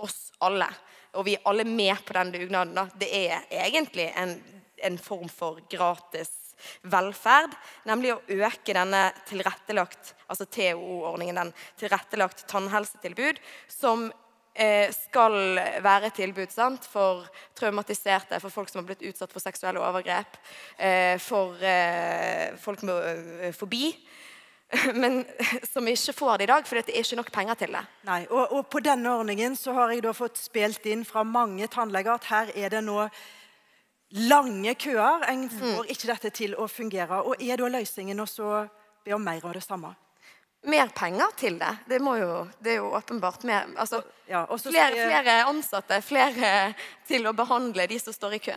oss 0.03 0.31
alle. 0.43 0.69
Og 1.17 1.27
vi 1.29 1.37
er 1.37 1.49
alle 1.49 1.65
med 1.69 2.05
på 2.07 2.17
den 2.19 2.35
dugnaden. 2.37 2.77
da. 2.77 2.87
Det 2.95 3.09
er 3.09 3.49
egentlig 3.65 4.11
en, 4.17 4.37
en 4.83 4.99
form 4.99 5.29
for 5.33 5.61
gratis 5.71 6.39
velferd, 6.87 7.55
nemlig 7.89 8.13
å 8.15 8.21
øke 8.47 8.75
denne 8.77 9.09
tilrettelagt, 9.29 10.13
altså 10.31 10.47
TOO-ordningen, 10.47 11.41
den 11.41 11.53
tilrettelagt 11.81 12.45
tannhelsetilbud, 12.51 13.41
som 13.71 14.07
eh, 14.11 14.22
skal 14.93 15.35
være 15.81 16.11
tilbud 16.13 16.51
sant? 16.53 16.85
for 16.85 17.25
traumatiserte, 17.57 18.41
for 18.41 18.53
folk 18.53 18.69
som 18.69 18.83
har 18.83 18.91
blitt 18.91 19.07
utsatt 19.09 19.33
for 19.33 19.41
seksuelle 19.41 19.81
overgrep, 19.81 20.37
eh, 20.77 21.17
for 21.17 21.57
eh, 21.65 22.53
folk 22.61 22.83
med 22.85 23.55
fobi. 23.57 23.95
Men 25.03 25.25
som 25.73 25.89
ikke 25.89 26.15
får 26.17 26.39
det 26.39 26.45
i 26.45 26.53
dag, 26.53 26.67
for 26.69 26.81
det 26.81 26.93
er 26.93 27.05
ikke 27.05 27.21
nok 27.21 27.33
penger 27.33 27.61
til 27.61 27.77
det. 27.77 27.85
Nei, 28.09 28.21
og, 28.31 28.53
og 28.53 28.67
På 28.73 28.81
denne 28.85 29.15
ordningen 29.19 29.57
så 29.57 29.75
har 29.77 29.93
jeg 29.93 30.05
da 30.05 30.13
fått 30.17 30.41
spilt 30.41 30.87
inn 30.89 31.05
fra 31.09 31.25
mange 31.25 31.69
tannleger 31.73 32.17
at 32.17 32.29
her 32.33 32.53
er 32.57 32.77
det 32.77 32.85
nå 32.85 33.01
lange 34.29 34.75
køer. 34.75 35.25
En 35.33 35.47
mm. 35.49 35.59
får 35.59 35.93
ikke 35.97 36.13
dette 36.13 36.37
til 36.37 36.57
å 36.57 36.69
fungere. 36.69 37.23
Og 37.25 37.41
Er 37.41 37.61
da 37.61 37.73
løsningen 37.73 38.21
å 38.21 38.29
be 39.05 39.17
om 39.17 39.25
mer 39.25 39.45
av 39.45 39.57
det 39.57 39.65
samme? 39.65 39.95
Mer 40.63 40.93
penger 40.95 41.33
til 41.37 41.57
det. 41.59 41.73
Det, 41.91 41.99
jo, 41.99 42.35
det 42.63 42.77
er 42.77 42.77
jo 42.79 42.93
åpenbart 42.95 43.43
mer 43.49 43.73
altså, 43.83 43.99
ja, 44.31 44.45
flere, 44.47 44.95
flere, 44.95 45.39
ansatte, 45.51 45.99
flere 46.07 46.53
til 47.09 47.27
å 47.27 47.33
behandle 47.35 47.89
de 47.91 47.99
som 47.99 48.15
står 48.15 48.37
i 48.39 48.43
kø. 48.45 48.55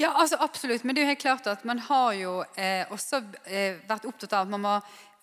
Ja, 0.00 0.14
altså 0.16 0.38
absolutt. 0.40 0.84
Men 0.84 0.96
det 0.96 1.02
er 1.02 1.04
jo 1.04 1.12
helt 1.12 1.20
klart 1.26 1.50
at 1.50 1.66
man 1.68 1.82
har 1.90 2.14
jo 2.16 2.38
eh, 2.56 2.88
også 2.88 3.20
eh, 3.44 3.76
vært 3.88 4.08
opptatt 4.08 4.32
av 4.32 4.46
at 4.46 4.54
man 4.54 4.64
må 4.64 4.78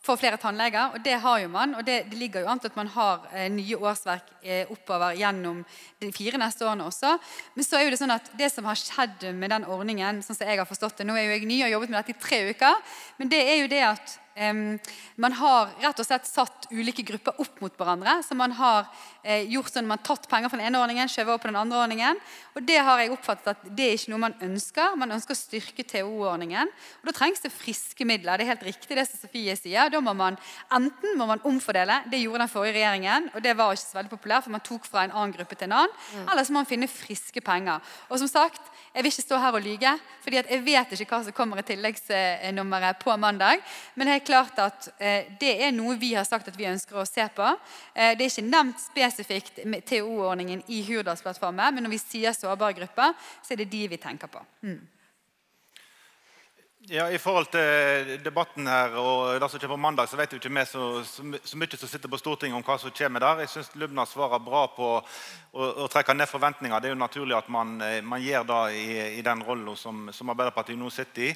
få 0.06 0.16
flere 0.22 0.38
tannleger, 0.38 0.94
og 0.94 1.02
det 1.02 1.16
har 1.24 1.40
jo 1.42 1.48
man. 1.50 1.74
Og 1.80 1.86
det, 1.86 1.96
det 2.12 2.20
ligger 2.20 2.44
jo 2.44 2.52
an 2.52 2.62
til 2.62 2.70
at 2.70 2.78
man 2.78 2.92
har 2.94 3.26
eh, 3.34 3.48
nye 3.52 3.80
årsverk 3.80 4.28
eh, 4.44 4.70
oppover 4.72 5.18
gjennom 5.18 5.64
de 6.02 6.12
fire 6.14 6.40
neste 6.42 6.68
årene 6.68 6.86
også. 6.92 7.16
Men 7.56 7.68
så 7.68 7.80
er 7.80 7.88
jo 7.88 7.96
det 7.96 8.02
sånn 8.02 8.14
at 8.14 8.30
det 8.38 8.52
som 8.54 8.68
har 8.70 8.80
skjedd 8.80 9.26
med 9.34 9.54
den 9.56 9.66
ordningen, 9.66 10.22
sånn 10.26 10.38
som 10.38 10.46
jeg 10.46 10.62
har 10.62 10.70
forstått 10.70 11.02
det 11.02 11.10
Nå 11.10 11.18
er 11.18 11.26
jo 11.26 11.40
jeg 11.40 11.50
ny 11.50 11.58
og 11.64 11.68
har 11.68 11.74
jobbet 11.76 11.94
med 11.94 12.00
dette 12.02 12.16
i 12.16 12.22
tre 12.22 12.44
uker, 12.52 13.02
men 13.18 13.34
det 13.34 13.42
er 13.42 13.60
jo 13.64 13.72
det 13.72 13.82
at 13.88 14.20
man 14.36 15.36
har 15.40 15.70
rett 15.80 16.00
og 16.02 16.08
slett 16.08 16.28
satt 16.28 16.68
ulike 16.74 17.06
grupper 17.08 17.38
opp 17.40 17.62
mot 17.64 17.76
hverandre. 17.80 18.18
Så 18.26 18.36
man 18.36 18.52
har 18.58 18.90
eh, 19.24 19.46
gjort 19.48 19.72
sånn 19.72 19.88
man 19.88 20.02
har 20.02 20.08
tatt 20.10 20.28
penger 20.28 20.52
fra 20.52 20.60
den 20.60 20.68
ene 20.68 20.82
ordningen, 20.82 21.08
skjøvet 21.12 21.32
over 21.32 21.44
på 21.46 21.52
den 21.52 21.60
andre 21.60 21.80
ordningen. 21.86 22.20
Og 22.56 22.66
det 22.68 22.82
har 22.84 23.00
jeg 23.00 23.14
oppfattet 23.16 23.48
at 23.54 23.64
det 23.78 23.88
er 23.88 23.96
ikke 23.96 24.12
noe 24.12 24.24
man 24.26 24.36
ønsker. 24.44 24.98
Man 25.00 25.16
ønsker 25.16 25.36
å 25.36 25.40
styrke 25.40 25.88
TO-ordningen. 25.88 26.72
Og 27.00 27.08
Da 27.08 27.16
trengs 27.16 27.44
det 27.46 27.54
friske 27.56 28.08
midler. 28.08 28.36
Det 28.36 28.48
er 28.48 28.52
helt 28.52 28.68
riktig 28.68 29.00
det 29.00 29.08
som 29.08 29.24
Sofie 29.24 29.56
sier. 29.60 29.92
Da 29.94 30.04
må 30.04 30.16
man 30.18 30.40
enten 30.76 31.16
må 31.16 31.30
man 31.32 31.44
omfordele. 31.48 32.02
Det 32.12 32.20
gjorde 32.20 32.44
den 32.44 32.52
forrige 32.52 32.76
regjeringen, 32.82 33.32
og 33.32 33.44
det 33.46 33.56
var 33.56 33.72
ikke 33.72 33.86
så 33.86 34.00
veldig 34.02 34.14
populært, 34.18 34.46
for 34.46 34.56
man 34.58 34.66
tok 34.68 34.90
fra 34.90 35.06
en 35.06 35.16
annen 35.16 35.36
gruppe 35.38 35.56
til 35.56 35.70
en 35.70 35.78
annen. 35.80 35.96
Mm. 36.12 36.28
Eller 36.28 36.44
så 36.44 36.52
må 36.52 36.60
man 36.60 36.70
finne 36.74 36.92
friske 36.92 37.44
penger. 37.46 37.96
Og 38.10 38.20
som 38.20 38.32
sagt, 38.32 38.68
jeg 38.96 39.04
vil 39.04 39.12
ikke 39.12 39.26
stå 39.26 39.38
her 39.44 39.56
og 39.58 39.64
lyge, 39.64 39.92
fordi 40.24 40.38
jeg 40.40 40.62
vet 40.64 40.94
ikke 40.96 41.12
hva 41.12 41.20
som 41.26 41.36
kommer 41.36 41.60
i 41.60 41.66
tilleggsnummeret 41.68 43.02
på 43.02 43.16
mandag. 43.20 43.60
Men 43.96 44.08
det 44.08 44.16
er 44.16 44.26
klart 44.30 44.62
at 44.64 44.88
eh, 44.96 45.28
det 45.42 45.52
er 45.68 45.76
noe 45.76 45.98
vi 46.00 46.14
har 46.16 46.24
sagt 46.28 46.48
at 46.48 46.56
vi 46.56 46.70
ønsker 46.70 47.02
å 47.02 47.08
se 47.08 47.28
på. 47.36 47.50
Eh, 47.94 48.16
det 48.16 48.24
er 48.24 48.32
ikke 48.32 48.48
nevnt 48.48 48.80
spesifikt 48.80 49.66
med 49.68 49.84
TO-ordningen 49.90 50.64
i 50.72 50.82
Hurdalsplattformen, 50.88 51.76
men 51.76 51.84
når 51.84 51.98
vi 51.98 52.04
sier 52.06 52.38
sårbare 52.38 52.80
grupper, 52.80 53.12
så 53.44 53.54
er 53.54 53.66
det 53.66 53.72
de 53.74 53.84
vi 53.92 54.00
tenker 54.00 54.32
på. 54.32 54.44
Mm. 54.64 54.80
Ja, 56.88 57.08
I 57.10 57.18
forhold 57.18 57.48
til 57.50 58.20
debatten 58.22 58.68
her 58.70 58.94
og 59.02 59.40
det 59.42 59.48
som 59.50 59.60
kommer 59.60 59.74
på 59.74 59.82
mandag, 59.82 60.10
så 60.10 60.20
vet 60.20 60.34
jo 60.34 60.38
ikke 60.38 60.52
vi 60.54 60.66
så, 60.70 60.84
så, 61.02 61.24
mye 61.58 61.78
som 61.80 61.90
sitter 61.90 62.12
på 62.12 62.20
Stortinget 62.22 62.60
om 62.60 62.66
hva 62.66 62.76
som 62.78 62.94
kommer 62.94 63.24
der. 63.24 63.42
Jeg 63.42 63.50
syns 63.50 63.72
Lubna 63.74 64.06
svarer 64.06 64.44
bra 64.44 64.68
på 64.70 64.90
å, 65.00 65.02
å, 65.66 65.88
trekke 65.90 66.14
ned 66.14 66.30
forventninger. 66.30 66.78
Det 66.78 66.92
er 66.92 66.94
jo 66.94 67.00
naturlig 67.00 67.38
at 67.40 67.50
man, 67.50 67.80
eh, 67.82 68.04
man 68.06 68.22
gjør 68.22 68.46
det 68.52 68.60
i, 68.78 68.86
i 69.18 69.24
den 69.26 69.42
rollen 69.48 69.80
som, 69.82 70.12
som, 70.14 70.30
Arbeiderpartiet 70.30 70.78
nå 70.78 70.92
sitter 70.94 71.32
i. 71.32 71.34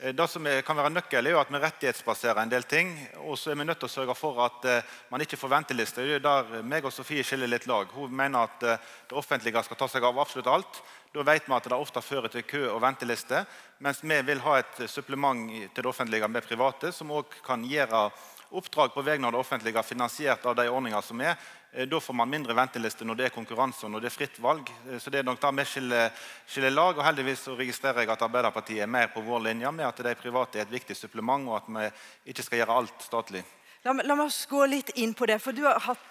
Eh, 0.00 0.14
det 0.14 0.28
som 0.30 0.44
kan 0.64 0.78
være 0.78 0.92
nøkkel, 0.94 1.26
er 1.26 1.34
jo 1.34 1.40
at 1.40 1.48
vi 1.50 1.58
rettighetsbaserer 1.58 2.38
en 2.44 2.52
del 2.52 2.62
ting. 2.70 2.92
Og 3.26 3.34
så 3.38 3.50
er 3.50 3.58
vi 3.58 3.66
nødt 3.66 3.80
til 3.82 3.88
å 3.88 3.94
sørge 3.96 4.14
for 4.14 4.38
at 4.44 4.68
uh, 4.70 4.94
man 5.10 5.24
ikke 5.24 5.38
får 5.40 5.50
venteliste. 5.56 6.04
Det 6.06 6.20
er 6.20 6.22
der 6.22 6.62
meg 6.62 6.86
og 6.86 6.94
Sofie 6.94 7.24
skiller 7.26 7.50
litt 7.50 7.66
lag. 7.66 7.90
Hun 7.90 8.14
mener 8.14 8.46
at 8.46 8.62
det 8.62 9.18
offentlige 9.18 9.64
skal 9.66 9.80
ta 9.80 9.90
seg 9.90 10.06
av 10.06 10.20
absolutt 10.22 10.52
alt. 10.52 10.80
Da 11.10 11.24
vet 11.26 11.48
vi 11.48 11.56
at 11.56 11.66
det 11.66 11.74
ofte 11.74 12.04
fører 12.04 12.30
til 12.30 12.46
kø 12.46 12.62
og 12.70 12.82
venteliste. 12.84 13.42
Mens 13.82 14.04
vi 14.04 14.20
vil 14.28 14.42
ha 14.46 14.58
et 14.60 14.82
supplement 14.86 15.50
til 15.50 15.82
det 15.82 15.90
offentlige 15.90 16.30
med 16.30 16.46
private, 16.46 16.92
som 16.94 17.10
òg 17.18 17.34
kan 17.42 17.66
gjøre 17.66 18.06
oppdrag 18.50 18.94
på 18.94 19.02
vegne 19.02 19.26
av 19.26 19.32
det 19.32 19.38
offentlige 19.38 19.82
finansiert 19.82 20.46
av 20.46 20.56
de 20.56 20.68
ordninger 20.68 21.00
som 21.04 21.20
er. 21.20 21.36
Eh, 21.72 21.88
da 21.88 22.00
får 22.00 22.14
man 22.14 22.30
mindre 22.30 22.54
venteliste 22.56 23.04
når 23.04 23.18
det 23.18 23.26
er 23.28 23.34
konkurranse 23.34 23.84
og 23.86 23.92
når 23.92 24.04
det 24.04 24.10
er 24.10 24.16
fritt 24.16 24.38
valg. 24.40 24.70
Eh, 24.88 24.98
så 24.98 25.12
det 25.12 25.20
er 25.20 25.28
nok 25.28 25.40
der 25.42 25.52
vi 25.58 25.66
skiller, 25.68 26.24
skiller, 26.46 26.72
lag. 26.72 26.96
og 26.96 27.04
Heldigvis 27.04 27.44
så 27.44 27.56
registrerer 27.58 28.04
jeg 28.04 28.14
at 28.14 28.24
Arbeiderpartiet 28.24 28.82
er 28.84 28.90
mer 28.90 29.12
på 29.12 29.24
vår 29.26 29.44
linje 29.50 29.72
med 29.72 29.86
at 29.88 30.02
de 30.04 30.16
private 30.16 30.58
er 30.58 30.66
et 30.66 30.72
viktig 30.72 30.96
supplement, 30.96 31.48
og 31.48 31.60
at 31.60 31.68
vi 31.68 32.32
ikke 32.32 32.46
skal 32.46 32.62
gjøre 32.62 32.80
alt 32.80 33.06
statlig. 33.06 33.44
La, 33.84 33.92
la 33.92 34.18
oss 34.24 34.46
gå 34.50 34.64
litt 34.66 34.96
inn 34.96 35.14
på 35.14 35.28
det, 35.28 35.38
for 35.42 35.52
du 35.52 35.62
har 35.68 35.78
hatt 35.84 36.02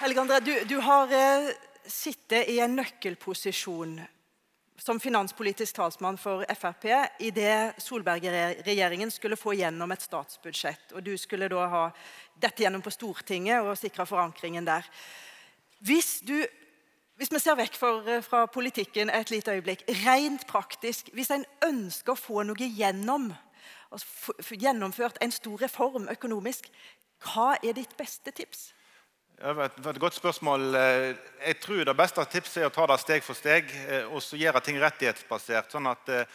Helge 0.00 0.20
André, 0.22 0.38
du, 0.40 0.54
du 0.64 0.78
har 0.80 1.10
eh, 1.12 1.50
sittet 1.84 2.48
i 2.48 2.60
en 2.64 2.76
nøkkelposisjon 2.78 3.98
som 4.80 5.00
finanspolitisk 5.00 5.76
talsmann 5.76 6.18
for 6.18 6.44
Frp 6.54 6.86
idet 7.18 7.82
Solberg-regjeringen 7.82 9.10
skulle 9.10 9.36
få 9.36 9.52
gjennom 9.54 9.92
et 9.92 10.02
statsbudsjett. 10.02 10.94
og 10.94 11.04
Du 11.04 11.12
skulle 11.20 11.50
da 11.52 11.66
ha 11.68 11.82
dette 12.40 12.64
gjennom 12.64 12.82
på 12.82 12.92
Stortinget 12.94 13.60
og 13.60 13.76
sikre 13.78 14.06
forankringen 14.08 14.64
der. 14.64 14.86
Hvis, 15.84 16.20
du, 16.24 16.46
hvis 17.20 17.32
vi 17.32 17.42
ser 17.42 17.60
vekk 17.60 17.76
for, 17.76 18.08
fra 18.24 18.46
politikken 18.48 19.12
et 19.12 19.30
lite 19.30 19.52
øyeblikk, 19.52 19.84
rent 20.04 20.46
praktisk 20.48 21.12
Hvis 21.12 21.30
en 21.30 21.44
ønsker 21.64 22.16
å 22.16 22.20
få 22.20 22.42
noe 22.48 22.72
gjennom, 22.72 23.30
altså 23.92 24.56
gjennomført 24.56 25.20
en 25.20 25.32
stor 25.32 25.60
reform 25.60 26.08
økonomisk, 26.08 26.72
hva 27.20 27.58
er 27.60 27.76
ditt 27.76 27.96
beste 28.00 28.32
tips? 28.32 28.70
Det 29.40 29.52
var 29.56 29.70
et, 29.70 29.98
godt 29.98 30.14
spørsmål. 30.14 30.74
Eh, 30.74 31.16
jeg 31.46 31.56
tror 31.62 31.86
det 31.88 31.94
beste 31.96 32.24
tipset 32.28 32.60
er 32.60 32.66
å 32.68 32.72
ta 32.74 32.84
det 32.90 32.98
steg 33.00 33.22
for 33.24 33.38
steg 33.38 33.70
eh, 33.86 34.02
og 34.12 34.20
så 34.20 34.36
gjøre 34.36 34.60
ting 34.60 34.76
rettighetsbasert. 34.76 35.70
sånn 35.72 35.88
at 35.88 36.10
eh, 36.12 36.34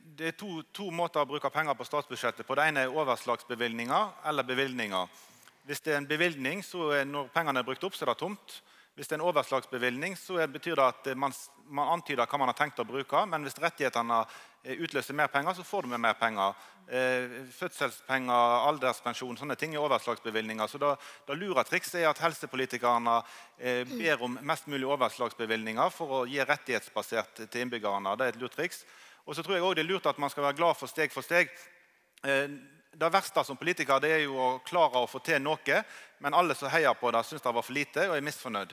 Det 0.00 0.30
er 0.30 0.32
to, 0.32 0.62
to, 0.72 0.86
måter 0.88 1.20
å 1.20 1.28
bruke 1.28 1.50
penger 1.52 1.76
på 1.76 1.84
statsbudsjettet 1.84 2.48
på. 2.48 2.56
Det 2.56 2.64
ene 2.70 2.86
er 2.86 2.96
overslagsbevilgninger 3.02 4.24
eller 4.32 4.48
bevilgninger. 4.48 5.20
Hvis 5.68 5.84
det 5.84 5.92
er 5.92 6.00
en 6.00 6.08
bevilgning, 6.08 6.64
så 6.64 6.88
er 6.96 7.04
når 7.04 7.28
pengene 7.36 7.60
er 7.60 7.68
brukt 7.68 7.84
opp, 7.84 7.98
så 7.98 8.06
er 8.06 8.14
det 8.14 8.18
tomt. 8.24 8.56
Hvis 8.96 9.12
det 9.12 9.18
er 9.18 9.20
en 9.20 9.28
overslagsbevilgning, 9.28 10.16
så 10.16 10.40
betyr 10.48 10.80
det 10.80 10.86
at 10.88 11.12
man, 11.20 11.36
man, 11.68 11.92
antyder 11.98 12.24
hva 12.24 12.40
man 12.40 12.48
har 12.48 12.56
tenkt 12.56 12.80
å 12.80 12.88
bruke. 12.88 13.26
Men 13.28 13.44
hvis 13.44 13.60
rettighetene 13.60 14.22
utløser 14.64 15.14
mer 15.14 15.30
penger, 15.32 15.54
så 15.54 15.64
får 15.64 15.82
du 15.82 15.88
med 15.92 16.00
mer 16.02 16.16
penger. 16.18 16.54
Eh, 16.88 17.34
fødselspenger, 17.52 18.54
alderspensjon, 18.68 19.36
sånne 19.36 19.56
ting 19.60 19.74
er 19.74 19.82
overslagsbevilgninger. 19.84 20.70
Så 20.70 20.80
da, 20.80 20.94
da 21.28 21.36
lurer 21.36 21.66
trikset 21.68 22.00
er 22.00 22.08
at 22.10 22.22
helsepolitikerne 22.22 23.18
eh, 23.58 23.82
ber 23.90 24.24
om 24.24 24.38
mest 24.48 24.70
mulig 24.72 24.88
overslagsbevilgninger 24.88 25.92
for 25.92 26.20
å 26.20 26.24
gi 26.28 26.40
rettighetsbasert 26.40 27.44
til 27.44 27.66
innbyggerne. 27.66 28.16
Det 28.16 28.26
er 28.26 28.34
et 28.34 28.40
lurt 28.40 28.56
triks. 28.56 28.82
Og 29.28 29.36
så 29.36 29.44
tror 29.44 29.58
jeg 29.58 29.66
også 29.66 29.76
det 29.76 29.84
er 29.84 29.90
lurt 29.92 30.08
at 30.08 30.18
man 30.18 30.32
skal 30.32 30.48
være 30.48 30.58
glad 30.62 30.80
for 30.80 30.90
steg 30.90 31.12
for 31.12 31.26
steg. 31.26 31.52
Eh, 32.24 32.48
det 32.98 33.12
verste 33.12 33.44
som 33.44 33.60
politiker 33.60 34.00
det 34.02 34.14
er 34.16 34.24
jo 34.24 34.38
å 34.40 34.48
klare 34.66 35.04
å 35.04 35.10
få 35.10 35.20
til 35.22 35.42
noe, 35.44 35.82
men 36.24 36.34
alle 36.34 36.56
som 36.56 36.72
heier 36.72 36.96
på 36.98 37.12
det, 37.14 37.20
syns 37.28 37.44
det 37.44 37.52
var 37.54 37.66
for 37.66 37.76
lite 37.76 38.08
og 38.08 38.16
er 38.16 38.24
misfornøyd. 38.26 38.72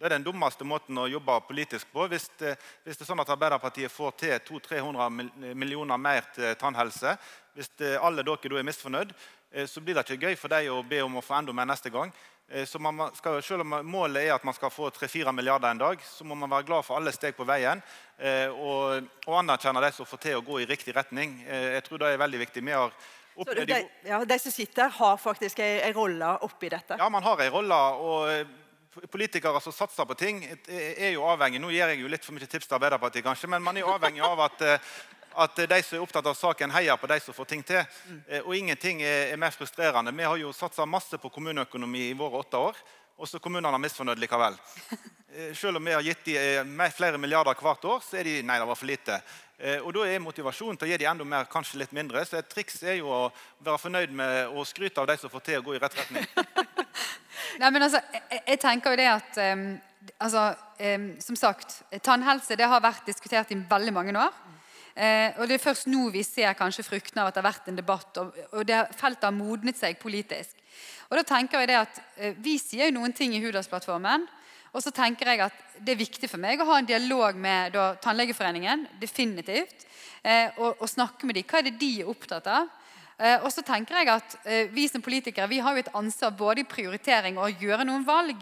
Det 0.00 0.06
er 0.08 0.14
den 0.14 0.24
dummeste 0.24 0.64
måten 0.64 0.96
å 0.96 1.02
jobbe 1.12 1.34
politisk 1.44 1.90
på. 1.92 2.06
Hvis 2.08 2.30
hvis 2.40 2.96
det 2.96 3.02
er 3.04 3.08
sånn 3.08 3.20
at 3.20 3.28
Arbeiderpartiet 3.34 3.92
får 3.92 4.14
til 4.16 4.38
200-300 4.46 5.52
millioner 5.52 6.00
mer 6.00 6.24
til 6.32 6.54
tannhelse, 6.56 7.18
hvis 7.52 7.68
alle 8.00 8.24
dere 8.24 8.48
da 8.48 8.56
er 8.56 8.64
misfornøyd, 8.64 9.12
eh, 9.52 9.66
så 9.68 9.82
blir 9.84 9.98
det 9.98 10.06
ikke 10.06 10.30
gøy 10.30 10.38
for 10.40 10.48
deg 10.48 10.70
å 10.72 10.78
be 10.88 11.02
om 11.04 11.18
å 11.20 11.24
få 11.24 11.36
enda 11.36 11.52
mer 11.52 11.68
neste 11.68 11.92
gang. 11.92 12.14
Eh, 12.48 12.64
så 12.64 12.80
man 12.80 13.10
skal, 13.12 13.42
selv 13.44 13.66
om 13.66 13.76
målet 13.84 14.22
er 14.22 14.38
at 14.38 14.46
man 14.48 14.56
skal 14.56 14.72
få 14.72 14.88
3-4 14.88 15.36
milliarder 15.36 15.68
en 15.68 15.82
dag, 15.84 16.00
så 16.00 16.24
må 16.24 16.34
man 16.34 16.54
være 16.54 16.70
glad 16.70 16.88
for 16.88 16.96
alle 16.96 17.12
steg 17.12 17.36
på 17.36 17.44
veien 17.44 17.84
eh, 18.16 18.48
og, 18.48 19.04
og 19.26 19.38
anerkjenne 19.42 19.84
de 19.84 19.92
som 19.98 20.08
får 20.08 20.22
til 20.24 20.40
å 20.40 20.46
gå 20.48 20.62
i 20.62 20.70
riktig 20.70 20.96
retning. 20.96 21.42
Jeg 21.44 21.84
tror 21.84 22.00
det 22.00 22.14
er 22.14 22.24
veldig 22.24 22.40
viktig. 22.46 22.64
Vi 22.64 22.78
har 22.78 22.96
så 23.36 23.52
de, 23.52 23.76
ja, 24.04 24.24
de 24.24 24.40
som 24.40 24.52
sitter 24.52 24.88
her, 24.88 24.96
har 24.96 25.20
faktisk 25.20 25.60
en 25.64 25.94
rolle 25.96 26.32
oppi 26.48 26.72
dette? 26.72 26.96
Ja, 26.96 27.12
man 27.12 27.24
har 27.24 27.40
en 27.44 27.52
rolle. 27.52 27.84
og 28.00 28.69
Politikere 28.90 29.60
som 29.62 29.72
satser 29.72 30.04
på 30.04 30.16
ting, 30.18 30.40
er 30.66 31.12
jo 31.14 31.22
avhengig 31.30 31.60
Nå 31.62 31.68
gir 31.70 31.92
jeg 31.92 32.00
jo 32.00 32.08
litt 32.10 32.24
for 32.26 32.34
mye 32.34 32.48
tips 32.50 32.66
til 32.66 32.74
Arbeiderpartiet, 32.74 33.22
kanskje, 33.22 33.46
men 33.52 33.62
man 33.62 33.76
er 33.78 33.84
jo 33.84 33.92
avhengig 33.92 34.24
av 34.26 34.40
at, 34.48 34.64
eh, 34.66 34.88
at 35.44 35.60
de 35.70 35.78
som 35.86 35.98
er 35.98 36.02
opptatt 36.02 36.26
av 36.26 36.34
saken, 36.34 36.74
heier 36.74 36.98
på 36.98 37.06
de 37.06 37.20
som 37.22 37.36
får 37.36 37.46
ting 37.52 37.62
til. 37.62 37.84
Mm. 38.08 38.22
Og 38.40 38.56
ingenting 38.56 39.02
er 39.06 39.36
mer 39.38 39.54
frustrerende. 39.54 40.10
Vi 40.16 40.26
har 40.26 40.40
jo 40.42 40.50
satsa 40.52 40.86
masse 40.86 41.20
på 41.22 41.30
kommuneøkonomi 41.30 42.08
i 42.08 42.18
våre 42.18 42.42
åtte 42.42 42.58
år, 42.58 42.82
og 43.20 43.30
så 43.30 43.38
kommunene 43.38 43.70
er 43.78 43.84
misfornøyd 43.84 44.18
likevel. 44.18 44.58
Selv 45.60 45.78
om 45.78 45.86
vi 45.86 45.94
har 45.94 46.02
gitt 46.02 46.24
dem 46.26 46.82
flere 46.90 47.18
milliarder 47.22 47.54
hvert 47.54 47.84
år, 47.86 48.02
så 48.02 48.18
er 48.18 48.26
de 48.26 48.40
nei, 48.42 48.58
det 48.58 48.66
var 48.66 48.78
for 48.80 48.90
lite. 48.90 49.20
Eh, 49.60 49.78
og 49.84 49.92
Da 49.94 50.06
er 50.08 50.22
motivasjonen 50.24 50.78
til 50.80 50.88
å 50.88 50.90
gi 50.90 50.98
dem 50.98 51.12
enda 51.12 51.24
mer, 51.28 51.48
kanskje 51.52 51.78
litt 51.82 51.92
mindre. 51.92 52.24
Så 52.26 52.40
et 52.40 52.48
triks 52.50 52.82
er 52.82 52.98
jo 52.98 53.12
å 53.12 53.22
være 53.60 53.82
fornøyd 53.84 54.14
med 54.16 54.56
å 54.56 54.64
skryte 54.66 55.02
av 55.02 55.10
de 55.10 55.18
som 55.20 55.30
får 55.30 55.46
til 55.46 55.60
å 55.60 55.66
gå 55.66 55.76
i 55.76 55.82
rett 55.82 55.98
retning. 56.00 56.26
Nei, 57.58 57.70
men 57.70 57.82
altså, 57.82 58.00
jeg, 58.14 58.42
jeg, 58.46 58.60
tenker 58.62 58.94
jo 58.94 59.00
det 59.00 59.08
at 59.10 59.40
um, 59.52 59.64
altså, 60.18 60.44
um, 60.78 61.08
Som 61.20 61.36
sagt, 61.36 61.82
tannhelse 62.02 62.56
det 62.56 62.68
har 62.68 62.82
vært 62.84 63.08
diskutert 63.08 63.50
i 63.50 63.58
veldig 63.70 63.94
mange 63.96 64.16
år. 64.18 64.32
Uh, 64.94 65.40
og 65.40 65.48
Det 65.48 65.56
er 65.56 65.62
først 65.64 65.88
nå 65.90 66.08
vi 66.14 66.22
ser 66.26 66.52
kanskje 66.58 66.86
fruktene 66.86 67.24
av 67.24 67.30
at 67.30 67.36
det 67.36 67.42
har 67.42 67.50
vært 67.50 67.70
en 67.70 67.78
debatt, 67.78 68.20
og, 68.22 68.36
og 68.52 68.66
det 68.68 68.82
feltet 68.98 69.28
har 69.28 69.36
modnet 69.36 69.78
seg 69.78 69.98
politisk. 70.02 70.56
Og 71.10 71.18
da 71.18 71.24
tenker 71.26 71.62
jeg 71.62 71.72
det 71.72 71.80
at 71.80 72.04
uh, 72.20 72.34
Vi 72.38 72.58
sier 72.62 72.90
jo 72.90 72.98
noen 73.00 73.16
ting 73.16 73.34
i 73.34 73.42
Hurdalsplattformen 73.42 74.28
og 74.70 74.82
så 74.84 74.92
tenker 74.94 75.32
jeg 75.32 75.42
at 75.42 75.62
Det 75.80 75.94
er 75.94 76.02
viktig 76.02 76.28
for 76.30 76.42
meg 76.42 76.60
å 76.60 76.68
ha 76.68 76.78
en 76.78 76.88
dialog 76.88 77.38
med 77.38 77.72
da, 77.74 77.94
Tannlegeforeningen. 78.02 78.86
definitivt, 79.00 79.86
eh, 80.22 80.50
og, 80.58 80.76
og, 80.80 80.88
snakke 80.88 81.26
med 81.26 81.34
dem. 81.34 81.44
Hva 81.48 81.58
er 81.58 81.70
det 81.70 81.78
de 81.80 82.00
er 82.00 82.10
opptatt 82.10 82.46
av? 82.46 82.68
Eh, 83.20 83.42
og 83.44 83.50
så 83.52 83.60
tenker 83.60 83.98
jeg 84.00 84.08
at 84.08 84.34
eh, 84.48 84.70
Vi 84.72 84.86
som 84.88 85.02
politikere 85.04 85.48
vi 85.50 85.58
har 85.60 85.76
jo 85.76 85.82
et 85.82 85.90
ansvar 85.98 86.32
både 86.36 86.62
i 86.62 86.68
prioritering 86.68 87.36
og 87.36 87.50
å 87.50 87.58
gjøre 87.66 87.84
noen 87.84 88.06
valg. 88.06 88.38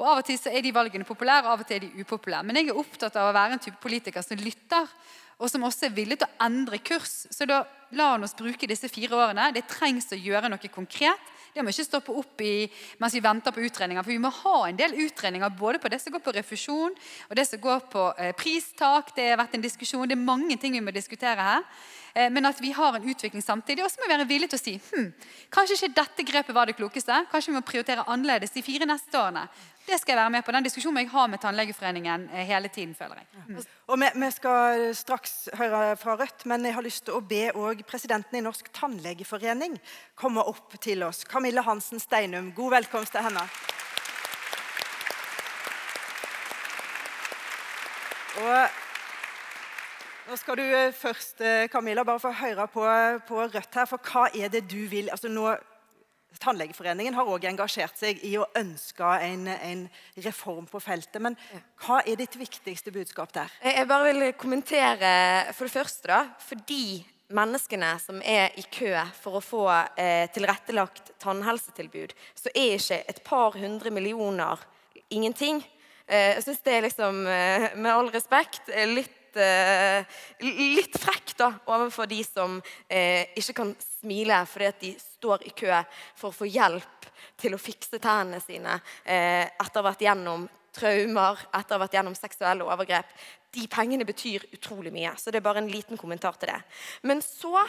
Og 0.00 0.08
Av 0.08 0.18
og 0.18 0.26
til 0.26 0.38
så 0.40 0.50
er 0.50 0.64
de 0.66 0.74
valgene 0.74 1.06
populære, 1.06 1.46
og 1.46 1.52
av 1.52 1.62
og 1.62 1.68
til 1.68 1.78
er 1.78 1.86
de 1.86 2.02
upopulære. 2.02 2.42
Men 2.48 2.58
jeg 2.58 2.72
er 2.72 2.80
opptatt 2.80 3.16
av 3.20 3.30
å 3.30 3.36
være 3.36 3.56
en 3.56 3.62
type 3.62 3.78
politiker 3.82 4.26
som 4.26 4.40
lytter, 4.40 4.90
og 5.38 5.52
som 5.52 5.64
også 5.68 5.86
er 5.86 5.94
villig 5.94 6.18
til 6.18 6.26
å 6.26 6.44
endre 6.46 6.80
kurs. 6.82 7.14
Så 7.30 7.46
da 7.46 7.62
la 7.94 8.14
oss 8.16 8.34
bruke 8.36 8.68
disse 8.68 8.90
fire 8.90 9.14
årene. 9.14 9.52
Det 9.54 9.66
trengs 9.70 10.10
å 10.12 10.18
gjøre 10.18 10.50
noe 10.50 10.72
konkret. 10.72 11.32
Det 11.56 11.64
må 11.64 11.72
ikke 11.72 11.86
stoppe 11.86 12.12
opp 12.12 12.42
i, 12.44 12.66
mens 13.00 13.14
vi 13.16 13.22
venter 13.24 13.54
på 13.54 13.62
utredninger. 13.64 14.04
For 14.04 14.12
vi 14.12 14.20
må 14.20 14.28
ha 14.42 14.56
en 14.68 14.76
del 14.76 14.92
utredninger 15.06 15.54
både 15.56 15.80
på 15.80 15.88
det 15.88 16.02
som 16.02 16.12
går 16.12 16.20
på 16.26 16.34
refusjon 16.36 16.92
og 16.92 17.38
det 17.38 17.46
som 17.48 17.62
går 17.62 17.86
på 17.92 18.02
eh, 18.20 18.34
pristak. 18.36 19.14
Det 19.16 19.30
har 19.30 19.40
vært 19.40 19.56
en 19.56 19.64
diskusjon. 19.64 20.04
Det 20.04 20.18
er 20.18 20.26
mange 20.26 20.58
ting 20.60 20.76
vi 20.76 20.84
må 20.84 20.92
diskutere 20.92 21.46
her. 21.48 21.64
Eh, 22.12 22.28
men 22.32 22.44
at 22.48 22.60
vi 22.60 22.74
har 22.76 22.98
en 22.98 23.08
utvikling 23.08 23.44
samtidig. 23.44 23.86
Og 23.86 23.88
så 23.88 24.02
må 24.02 24.10
vi 24.10 24.14
være 24.18 24.28
villige 24.28 24.52
til 24.52 24.60
å 24.60 24.64
si 24.66 24.76
hm, 24.90 25.08
kanskje 25.56 25.78
ikke 25.80 25.96
dette 26.02 26.28
grepet 26.28 26.58
var 26.60 26.68
det 26.68 26.76
klokeste. 26.76 27.24
Kanskje 27.32 27.54
vi 27.54 27.56
må 27.56 27.64
prioritere 27.64 28.04
annerledes 28.04 28.52
de 28.52 28.64
fire 28.66 28.88
neste 28.92 29.16
årene. 29.16 29.46
Det 29.86 30.00
skal 30.00 30.16
jeg 30.16 30.18
være 30.18 30.30
med 30.34 30.42
på. 30.42 30.50
Den 30.50 30.64
diskusjonen 30.66 30.98
jeg 30.98 31.10
har 31.12 31.28
med 31.30 31.38
Tannlegeforeningen 31.38 32.24
eh, 32.32 32.46
hele 32.48 32.68
tiden. 32.68 32.94
føler 32.94 33.20
jeg. 33.20 33.62
Og 33.86 34.00
vi, 34.00 34.08
vi, 34.14 34.30
skal 34.34 34.94
straks 34.98 35.48
høre 35.54 35.96
fra 35.96 36.16
Rødt, 36.18 36.46
men 36.50 36.66
jeg 36.66 36.74
har 36.74 36.82
lyst 36.82 37.04
til 37.06 37.14
å 37.14 37.20
be 37.22 37.52
presidenten 37.86 38.38
i 38.38 38.42
Norsk 38.42 38.72
tannlegeforening 38.74 39.78
komme 40.18 40.42
opp 40.42 40.74
til 40.82 41.06
oss. 41.06 41.22
Camilla 41.24 41.62
Hansen 41.62 42.02
Steinum, 42.02 42.50
god 42.56 42.74
velkomst 42.80 43.14
til 43.14 43.22
henne. 43.28 43.46
Og 48.42 48.68
nå 50.26 50.36
skal 50.42 50.58
du 50.58 50.66
eh, 50.66 50.90
først 50.90 51.40
eh, 51.46 51.68
Camilla, 51.70 52.02
bare 52.02 52.20
få 52.26 52.34
høre 52.34 52.66
på, 52.74 52.90
på 53.28 53.40
Rødt 53.46 53.78
her. 53.78 53.86
For 53.86 54.02
hva 54.02 54.26
er 54.34 54.50
det 54.50 54.66
du 54.66 54.82
vil? 54.90 55.14
Altså 55.14 55.30
nå 55.30 55.54
Tannlegeforeningen 56.42 57.16
har 57.16 57.28
også 57.28 57.50
engasjert 57.50 57.98
seg 57.98 58.22
i 58.26 58.36
å 58.38 58.46
ønske 58.58 59.10
en, 59.26 59.48
en, 59.48 59.84
reform 60.24 60.66
på 60.70 60.80
feltet. 60.82 61.20
Men 61.22 61.36
hva 61.84 62.02
er 62.04 62.18
ditt 62.20 62.36
viktigste 62.38 62.92
budskap 62.94 63.34
der? 63.36 63.52
Jeg 63.64 63.88
bare 63.88 64.12
vil 64.12 64.32
kommentere 64.38 65.10
for 65.56 65.68
det 65.68 65.74
første, 65.74 66.08
da. 66.10 66.22
Fordi 66.42 67.04
menneskene 67.34 67.90
som 68.02 68.20
er 68.22 68.54
i 68.58 68.64
kø 68.70 68.92
for 69.18 69.38
å 69.38 69.44
få 69.44 69.64
eh, 69.98 70.26
tilrettelagt 70.34 71.14
tannhelsetilbud, 71.22 72.14
så 72.38 72.52
er 72.54 72.76
ikke 72.76 73.02
et 73.10 73.22
par 73.26 73.56
hundre 73.58 73.90
millioner 73.94 74.62
ingenting. 75.10 75.62
Eh, 76.06 76.36
jeg 76.36 76.46
syns 76.46 76.62
det 76.66 76.76
er 76.76 76.86
liksom, 76.86 77.22
eh, 77.26 77.68
med 77.74 77.92
all 77.92 78.10
respekt, 78.14 78.70
litt 78.92 79.15
Eh, 79.36 80.18
litt 80.46 80.96
frekk 81.00 81.34
da, 81.38 81.50
overfor 81.72 82.08
de 82.10 82.22
som 82.24 82.58
eh, 82.88 83.32
ikke 83.36 83.56
kan 83.60 83.72
smile 83.80 84.42
fordi 84.48 84.68
at 84.70 84.82
de 84.82 84.92
står 85.00 85.46
i 85.48 85.52
kø 85.56 85.72
for 86.16 86.30
å 86.30 86.36
få 86.36 86.48
hjelp 86.48 87.08
til 87.40 87.56
å 87.56 87.60
fikse 87.60 88.00
tennene 88.00 88.40
sine 88.40 88.78
eh, 89.04 89.44
etter 89.44 89.80
å 89.80 89.82
ha 89.82 89.88
vært 89.90 90.06
gjennom 90.06 90.46
traumer, 90.76 91.42
etter 91.56 91.74
å 91.74 91.78
ha 91.78 91.84
vært 91.84 91.98
gjennom 91.98 92.16
seksuelle 92.16 92.66
overgrep. 92.66 93.12
De 93.56 93.66
pengene 93.72 94.06
betyr 94.08 94.46
utrolig 94.52 94.92
mye. 94.94 95.14
Så 95.20 95.32
det 95.32 95.40
er 95.40 95.46
bare 95.46 95.62
en 95.62 95.72
liten 95.72 96.00
kommentar 96.00 96.36
til 96.40 96.52
det. 96.52 96.58
Men 97.08 97.22
så, 97.24 97.62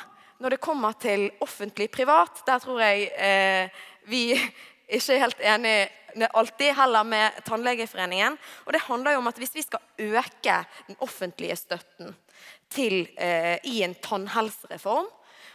når 0.44 0.56
det 0.56 0.64
kommer 0.64 0.98
til 1.00 1.30
offentlig-privat, 1.44 2.44
der 2.48 2.64
tror 2.64 2.82
jeg 2.84 3.08
eh, 3.16 3.86
vi 4.12 4.26
ikke 4.98 5.16
er 5.16 5.24
helt 5.26 5.48
enige 5.54 5.88
alltid 6.34 6.74
heller 6.76 7.04
med 7.04 7.44
Tannlegeforeningen. 7.46 8.38
Og 8.66 8.74
det 8.74 8.82
handler 8.88 9.12
jo 9.12 9.18
om 9.18 9.28
at 9.28 9.38
Hvis 9.38 9.56
vi 9.56 9.62
skal 9.62 9.80
øke 10.00 10.66
den 10.88 10.96
offentlige 11.00 11.56
støtten 11.56 12.16
til, 12.70 13.08
eh, 13.18 13.58
i 13.64 13.84
en 13.84 13.96
tannhelsereform, 13.96 15.08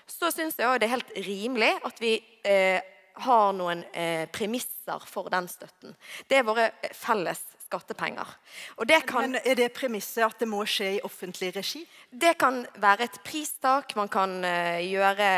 så 0.07 0.31
syns 0.31 0.59
jeg 0.59 0.81
det 0.81 0.87
er 0.87 0.97
helt 0.97 1.13
rimelig 1.17 1.73
at 1.85 2.01
vi 2.01 2.15
eh, 2.45 2.81
har 3.15 3.53
noen 3.53 3.85
eh, 3.95 4.29
premisser 4.33 5.05
for 5.07 5.29
den 5.29 5.49
støtten. 5.49 5.97
Det 6.29 6.39
er 6.39 6.47
våre 6.47 6.71
felles 6.93 7.43
skattepenger. 7.73 8.37
Og 8.77 8.87
det 8.89 9.03
kan, 9.09 9.33
Men 9.33 9.41
Er 9.45 9.57
det 9.57 9.73
premisset 9.73 10.25
at 10.29 10.39
det 10.39 10.49
må 10.49 10.65
skje 10.69 10.99
i 10.99 11.05
offentlig 11.05 11.55
regi? 11.57 11.87
det 12.13 12.35
kan 12.37 12.59
være 12.77 13.07
et 13.07 13.15
pristak. 13.25 13.95
Man 13.97 14.11
kan 14.13 14.35
eh, 14.45 14.83
gjøre, 14.85 15.29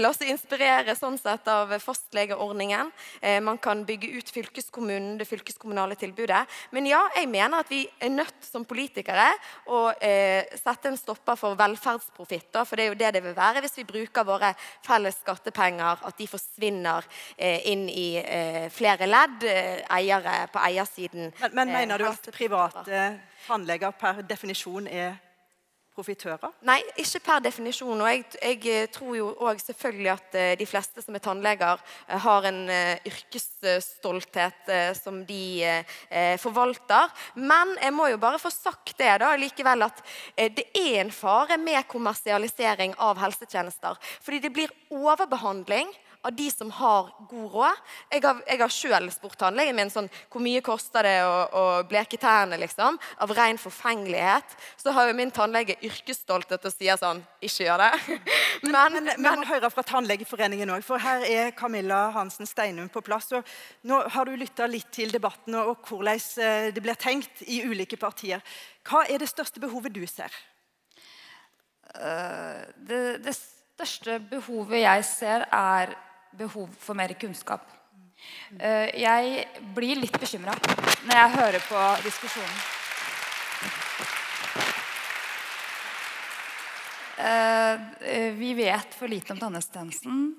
la 0.00 0.10
oss 0.10 0.18
inspirere 0.26 0.96
sånn 0.98 1.14
sett 1.20 1.46
av 1.50 1.70
fastlegeordningen. 1.78 2.90
Eh, 3.22 3.38
man 3.44 3.60
kan 3.62 3.84
bygge 3.86 4.10
ut 4.18 4.32
fylkeskommunen, 4.34 5.14
det 5.20 5.28
fylkeskommunale 5.30 5.94
tilbudet. 5.98 6.40
Men 6.74 6.88
ja, 6.90 7.04
jeg 7.14 7.30
mener 7.30 7.62
at 7.62 7.70
vi 7.70 7.84
er 8.02 8.10
nødt 8.10 8.42
som 8.42 8.66
politikere 8.66 9.28
å 9.70 9.84
eh, 10.02 10.50
sette 10.58 10.90
en 10.90 10.98
stopper 10.98 11.38
for 11.38 11.58
velferdsprofitt. 11.58 12.50
For 12.66 12.74
det 12.74 12.88
er 12.88 12.90
jo 12.90 12.98
det 12.98 13.12
det 13.14 13.22
vil 13.28 13.38
være 13.38 13.62
hvis 13.62 13.78
vi 13.78 13.86
bruker 13.86 14.26
våre 14.26 14.50
felles 14.86 15.20
skattepenger, 15.22 16.02
at 16.02 16.18
de 16.18 16.26
forsvinner 16.26 17.06
eh, 17.36 17.62
inn 17.70 17.86
i 17.86 18.08
eh, 18.18 18.66
flere 18.74 19.06
ledd, 19.06 19.46
eh, 19.46 19.86
eiere 20.00 20.48
på 20.50 20.66
eiersiden. 20.66 21.30
Men, 21.46 21.56
men 21.62 21.67
eh, 21.68 21.78
mener 21.80 21.98
du 22.00 22.08
at 22.08 22.28
private 22.34 23.00
tannleger 23.46 23.96
per 23.98 24.22
definisjon 24.28 24.88
er 24.90 25.16
profitører? 25.98 26.52
Nei, 26.68 26.78
ikke 27.02 27.20
per 27.26 27.42
definisjon. 27.42 28.00
Og 28.00 28.08
jeg, 28.10 28.24
jeg 28.38 28.60
eh, 28.70 28.88
tror 28.94 29.16
jo 29.18 29.28
òg 29.48 29.60
selvfølgelig 29.62 30.10
at 30.12 30.38
eh, 30.38 30.54
de 30.60 30.66
fleste 30.68 31.02
som 31.02 31.18
er 31.18 31.24
tannleger, 31.24 31.82
har 32.26 32.48
en 32.50 32.60
yrkesstolthet 33.08 34.72
som 34.98 35.20
de 35.28 35.44
forvalter. 36.40 37.14
Men 37.36 37.76
jeg 37.82 37.94
må 37.94 38.08
jo 38.12 38.20
bare 38.22 38.40
få 38.42 38.52
sagt 38.54 38.96
det 38.98 39.14
da, 39.22 39.34
likevel 39.38 39.86
at 39.88 40.02
det 40.36 40.68
er 40.72 41.02
en 41.02 41.14
fare 41.14 41.58
med 41.60 41.86
kommersialisering 41.90 42.96
av 43.02 43.20
helsetjenester. 43.20 43.98
Fordi 44.24 44.42
det 44.44 44.54
blir 44.54 44.74
overbehandling 44.94 45.90
av 46.22 46.34
de 46.34 46.50
som 46.50 46.70
har 46.70 47.10
god 47.30 47.52
råd. 47.52 47.82
Jeg 48.10 48.22
har, 48.24 48.40
jeg 48.48 48.60
har 48.60 48.72
sjøl 48.74 49.08
spurt 49.14 49.38
tannlegen 49.38 49.76
min 49.78 49.92
sånn, 49.92 50.08
hvor 50.32 50.42
mye 50.42 50.62
koster 50.64 51.06
det 51.06 51.16
å, 51.24 51.36
å 51.46 51.64
bleke 51.88 52.18
tærne. 52.20 52.58
liksom, 52.58 52.98
Av 53.22 53.32
ren 53.36 53.58
forfengelighet. 53.60 54.56
Så 54.80 54.92
har 54.94 55.08
jo 55.08 55.16
min 55.18 55.32
tannlege 55.34 55.78
yrkesstolthet 55.86 56.66
og 56.66 56.74
sier 56.74 56.98
sånn 57.00 57.22
Ikke 57.40 57.68
gjør 57.68 57.84
det. 57.84 58.18
Men, 58.68 58.74
Men 58.92 59.10
men, 59.22 59.42
må 59.42 59.46
høre 59.46 59.70
fra 59.70 59.84
Tannlegeforeningen 59.86 60.70
òg, 60.74 60.82
for 60.82 60.98
her 60.98 61.22
er 61.22 61.52
Camilla 61.56 62.08
Hansen 62.14 62.48
Steinum 62.48 62.88
på 62.90 63.02
plass. 63.06 63.30
og 63.36 63.46
Nå 63.86 64.00
har 64.10 64.26
du 64.26 64.34
lytta 64.36 64.66
litt 64.66 64.90
til 64.92 65.12
debatten 65.14 65.54
og, 65.60 65.86
hvordan 65.86 66.18
eh, 66.42 66.70
det 66.74 66.82
blir 66.82 66.98
tenkt 66.98 67.44
i 67.46 67.60
ulike 67.62 67.96
partier. 68.00 68.42
Hva 68.88 69.04
er 69.06 69.22
det 69.22 69.30
største 69.30 69.62
behovet 69.62 69.94
du 69.94 70.04
ser? 70.10 70.34
det, 71.88 72.98
det 73.24 73.32
største 73.34 74.18
behovet 74.30 74.82
jeg 74.82 75.04
ser, 75.08 75.46
er 75.54 75.94
behov 76.32 76.68
for 76.78 76.94
mer 76.94 77.14
kunnskap. 77.18 77.66
Eh, 78.58 78.90
Jeg 78.98 79.46
blir 79.74 80.00
litt 80.00 80.18
bekymra 80.18 80.54
når 81.06 81.14
jeg 81.14 81.36
hører 81.36 81.64
på 81.68 81.84
diskusjonen. 82.04 82.58
Eh, 87.18 87.74
eh, 88.00 88.32
Vi 88.34 88.54
vet 88.54 88.94
for 88.94 89.08
lite 89.08 89.32
om 89.32 89.38
tannhelsetjenesten. 89.38 90.34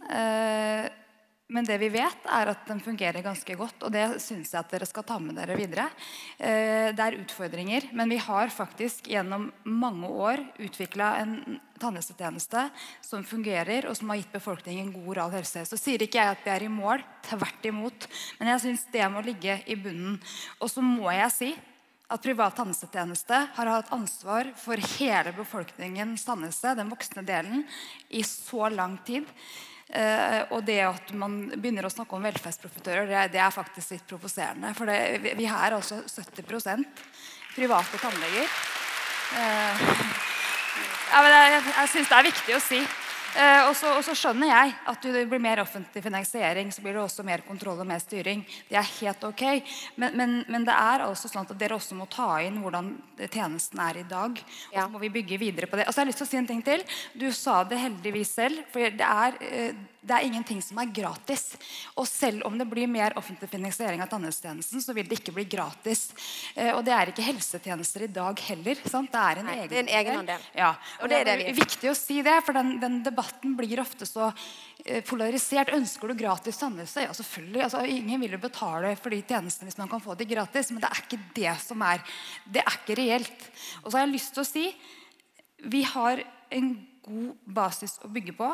Men 1.50 1.66
det 1.66 1.80
vi 1.82 1.88
vet, 1.90 2.26
er 2.30 2.52
at 2.52 2.68
den 2.70 2.82
fungerer 2.84 3.26
ganske 3.26 3.56
godt. 3.58 3.82
Og 3.88 3.94
det 3.94 4.06
syns 4.22 4.52
jeg 4.54 4.60
at 4.60 4.70
dere 4.70 4.86
skal 4.86 5.06
ta 5.08 5.18
med 5.22 5.34
dere 5.40 5.56
videre. 5.58 5.88
Eh, 6.38 6.94
Det 6.94 7.06
er 7.06 7.18
utfordringer, 7.18 7.90
men 7.94 8.10
vi 8.10 8.18
har 8.22 8.50
faktisk 8.54 9.10
gjennom 9.10 9.52
mange 9.64 10.08
år 10.08 10.44
utvikla 10.60 11.18
en 11.24 11.60
tannhelsetjeneste 11.80 12.70
som 13.02 13.24
fungerer, 13.24 13.88
og 13.90 13.98
som 13.98 14.10
har 14.10 14.20
gitt 14.20 14.32
befolkningen 14.36 14.94
god 14.94 15.08
oral 15.16 15.32
helse. 15.32 15.66
Så 15.66 15.80
sier 15.80 16.02
ikke 16.04 16.20
jeg 16.22 16.36
at 16.36 16.46
vi 16.46 16.52
er 16.54 16.68
i 16.68 16.70
mål, 16.70 17.02
tvert 17.26 17.66
imot. 17.66 18.08
Men 18.40 18.54
jeg 18.54 18.64
syns 18.66 18.86
det 18.94 19.10
må 19.10 19.24
ligge 19.26 19.62
i 19.66 19.76
bunnen. 19.76 20.20
Og 20.60 20.70
så 20.70 20.86
må 20.86 21.10
jeg 21.10 21.32
si 21.34 21.50
at 22.10 22.22
privat 22.26 22.56
tannhelsetjeneste 22.58 23.40
har 23.56 23.70
hatt 23.70 23.92
ansvar 23.94 24.50
for 24.58 24.82
hele 24.98 25.34
befolkningens 25.38 26.26
tannhelse, 26.26 26.76
den 26.78 26.90
voksne 26.90 27.26
delen, 27.26 27.66
i 28.10 28.22
så 28.26 28.70
lang 28.74 28.98
tid. 29.06 29.26
Eh, 29.90 30.42
og 30.54 30.62
det 30.68 30.78
at 30.86 31.12
man 31.18 31.40
begynner 31.56 31.88
å 31.88 31.90
snakke 31.90 32.14
om 32.14 32.26
velferdsprofitører, 32.28 33.10
det, 33.34 33.42
er 33.42 33.54
faktisk 33.54 33.96
litt 33.96 34.06
provoserende. 34.10 34.74
For 34.78 34.90
det, 34.90 35.34
vi, 35.34 35.48
er 35.50 35.78
altså 35.80 36.04
70 36.06 36.46
private 37.56 38.02
tannleger. 38.02 38.58
Eh, 39.40 39.86
jeg, 41.16 41.62
jeg 41.74 41.94
syns 41.96 42.12
det 42.12 42.20
er 42.20 42.30
viktig 42.30 42.58
å 42.58 42.62
si. 42.64 42.84
Eh, 43.38 43.68
og, 43.70 43.76
så, 43.78 43.92
og 43.98 44.04
så 44.04 44.16
skjønner 44.18 44.50
jeg 44.50 44.74
at 44.90 45.06
det 45.06 45.22
blir 45.30 45.42
mer 45.44 45.62
offentlig 45.62 46.02
finansiering, 46.04 46.72
så 46.74 46.82
blir 46.82 46.96
det 46.98 47.04
også 47.04 47.24
mer 47.28 47.44
kontroll 47.46 47.80
og 47.84 47.88
mer 47.88 48.02
styring. 48.02 48.42
Det 48.70 48.78
er 48.80 48.90
helt 49.00 49.24
ok. 49.30 49.44
Men, 50.02 50.16
men, 50.18 50.34
men 50.50 50.66
det 50.68 50.74
er 50.74 51.06
altså 51.06 51.30
sånn 51.30 51.46
at 51.46 51.54
dere 51.60 51.78
også 51.78 51.96
må 52.00 52.08
ta 52.10 52.40
inn 52.42 52.58
hvordan 52.64 52.90
tjenesten 53.30 53.80
er 53.86 54.02
i 54.02 54.08
dag. 54.10 54.42
Og 54.74 54.80
så 54.82 54.88
må 54.96 55.04
vi 55.06 55.12
bygge 55.20 55.38
videre 55.42 55.70
på 55.70 55.78
det. 55.80 55.86
Og 55.88 55.94
så 55.94 56.02
har 56.02 56.08
jeg 56.08 56.14
lyst 56.16 56.24
til 56.24 56.30
å 56.30 56.32
si 56.34 56.42
en 56.42 56.50
ting 56.50 56.66
til. 56.66 56.84
Du 57.14 57.30
sa 57.36 57.62
det 57.70 57.80
heldigvis 57.84 58.34
selv. 58.40 58.66
For 58.74 58.90
det 58.98 59.06
er, 59.06 59.38
eh, 59.46 59.78
det 60.02 60.16
er 60.16 60.26
ingenting 60.26 60.62
som 60.64 60.80
er 60.82 60.90
gratis. 60.96 61.52
Og 62.00 62.08
selv 62.10 62.48
om 62.48 62.58
det 62.58 62.66
blir 62.72 62.88
mer 62.90 63.14
offentlig 63.20 63.50
finansiering 63.52 64.02
av 64.02 64.10
tannhelsetjenesten, 64.10 64.82
så 64.82 64.96
vil 64.98 65.06
det 65.12 65.20
ikke 65.22 65.36
bli 65.38 65.46
gratis. 65.52 66.08
Eh, 66.56 66.72
Og 66.74 66.82
det 66.88 66.96
er 66.96 67.12
ikke 67.14 67.28
helsetjenester 67.30 68.08
i 68.08 68.12
dag 68.16 68.40
heller. 68.50 68.80
Sant? 68.90 69.12
Det 69.14 69.20
er 69.22 69.44
en 69.44 69.50
Nei, 69.52 69.58
egen 69.60 69.70
det 69.70 69.78
er 69.78 69.86
en 69.86 69.94
egenandel. 70.02 70.50
Ja. 70.58 70.74
Og 71.00 71.04
Og 71.04 71.10
det 71.14 71.20
er 71.22 71.26
det 71.30 71.38
vi- 71.54 71.60
viktig 71.62 71.92
å 71.92 71.96
si 71.96 72.22
det, 72.26 72.40
for 72.46 72.54
den, 72.58 72.80
den 72.80 73.00
debatten 73.04 73.19
blir 73.58 73.82
ofte 73.82 74.08
så 74.08 74.30
eh, 74.86 75.04
polarisert. 75.06 75.74
Ønsker 75.76 76.12
du 76.12 76.18
gratis 76.20 76.60
tannhelse? 76.62 77.06
Ja, 77.06 77.16
selvfølgelig. 77.16 77.64
Altså, 77.66 77.84
ingen 77.86 78.22
vil 78.22 78.38
jo 78.38 78.42
betale 78.44 78.96
for 79.00 79.14
de 79.14 79.22
tjenestene 79.22 79.70
hvis 79.70 79.80
man 79.82 79.92
kan 79.92 80.04
få 80.04 80.18
de 80.20 80.28
gratis, 80.30 80.72
men 80.72 80.84
det 80.84 80.90
er 80.92 81.04
ikke 81.04 81.22
det 81.36 81.56
som 81.64 81.84
er 81.86 82.04
Det 82.46 82.64
er 82.64 82.80
ikke 82.80 83.00
reelt. 83.02 83.50
Og 83.84 83.92
så 83.92 83.98
har 83.98 84.08
jeg 84.08 84.16
lyst 84.16 84.36
til 84.36 84.46
å 84.46 84.50
si 84.50 84.66
vi 85.60 85.84
har 85.84 86.22
en 86.56 86.70
god 87.10 87.54
basis 87.60 87.98
å 88.06 88.10
bygge 88.14 88.36
på. 88.38 88.48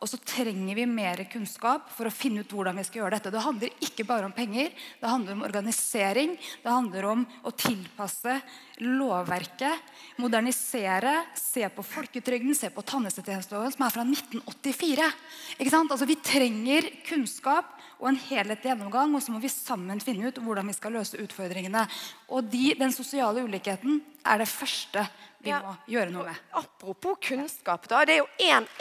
Og 0.00 0.10
så 0.10 0.18
trenger 0.18 0.76
vi 0.76 0.86
mer 0.90 1.22
kunnskap 1.30 1.88
for 1.94 2.08
å 2.08 2.14
finne 2.14 2.42
ut 2.42 2.52
hvordan 2.54 2.78
vi 2.80 2.84
skal 2.86 3.04
gjøre 3.04 3.16
dette. 3.16 3.32
Det 3.32 3.44
handler 3.44 3.86
ikke 3.86 4.06
bare 4.08 4.28
om 4.28 4.34
penger, 4.36 4.72
det 5.00 5.12
handler 5.12 5.36
om 5.36 5.44
organisering. 5.46 6.36
Det 6.64 6.74
handler 6.74 7.08
om 7.12 7.24
å 7.46 7.54
tilpasse 7.54 8.36
lovverket, 8.82 9.92
modernisere, 10.20 11.14
se 11.38 11.66
på 11.72 11.84
folketrygden, 11.86 12.56
se 12.56 12.72
på 12.74 12.84
tannhelsetjenesteloven, 12.90 13.74
som 13.76 13.86
er 13.86 13.94
fra 13.94 14.06
1984. 14.06 15.10
Ikke 15.58 15.72
sant? 15.72 15.92
Altså, 15.92 16.08
vi 16.08 16.18
trenger 16.24 16.88
kunnskap 17.08 17.79
og 18.00 18.08
en 18.08 18.16
helhetlig 18.16 18.70
gjennomgang, 18.70 19.14
og 19.14 19.22
så 19.22 19.32
må 19.34 19.40
vi 19.42 19.50
sammen 19.52 20.00
finne 20.00 20.28
ut 20.30 20.38
hvordan 20.40 20.66
vi 20.66 20.76
skal 20.76 20.94
løse 20.96 21.20
utfordringene. 21.20 21.84
Og 22.32 22.48
de, 22.48 22.74
den 22.80 22.92
sosiale 22.96 23.44
ulikheten 23.44 24.00
er 24.24 24.40
det 24.40 24.48
første 24.48 25.06
vi 25.40 25.50
Ja. 25.50 25.60
må 25.64 25.76
gjøre 25.88 26.10
noe 26.10 26.24
med. 26.24 26.40
Apropos 26.52 27.16
kunnskap, 27.20 27.86
da. 27.88 28.04
Det 28.04 28.18
er 28.18 28.24
jo 28.24 28.28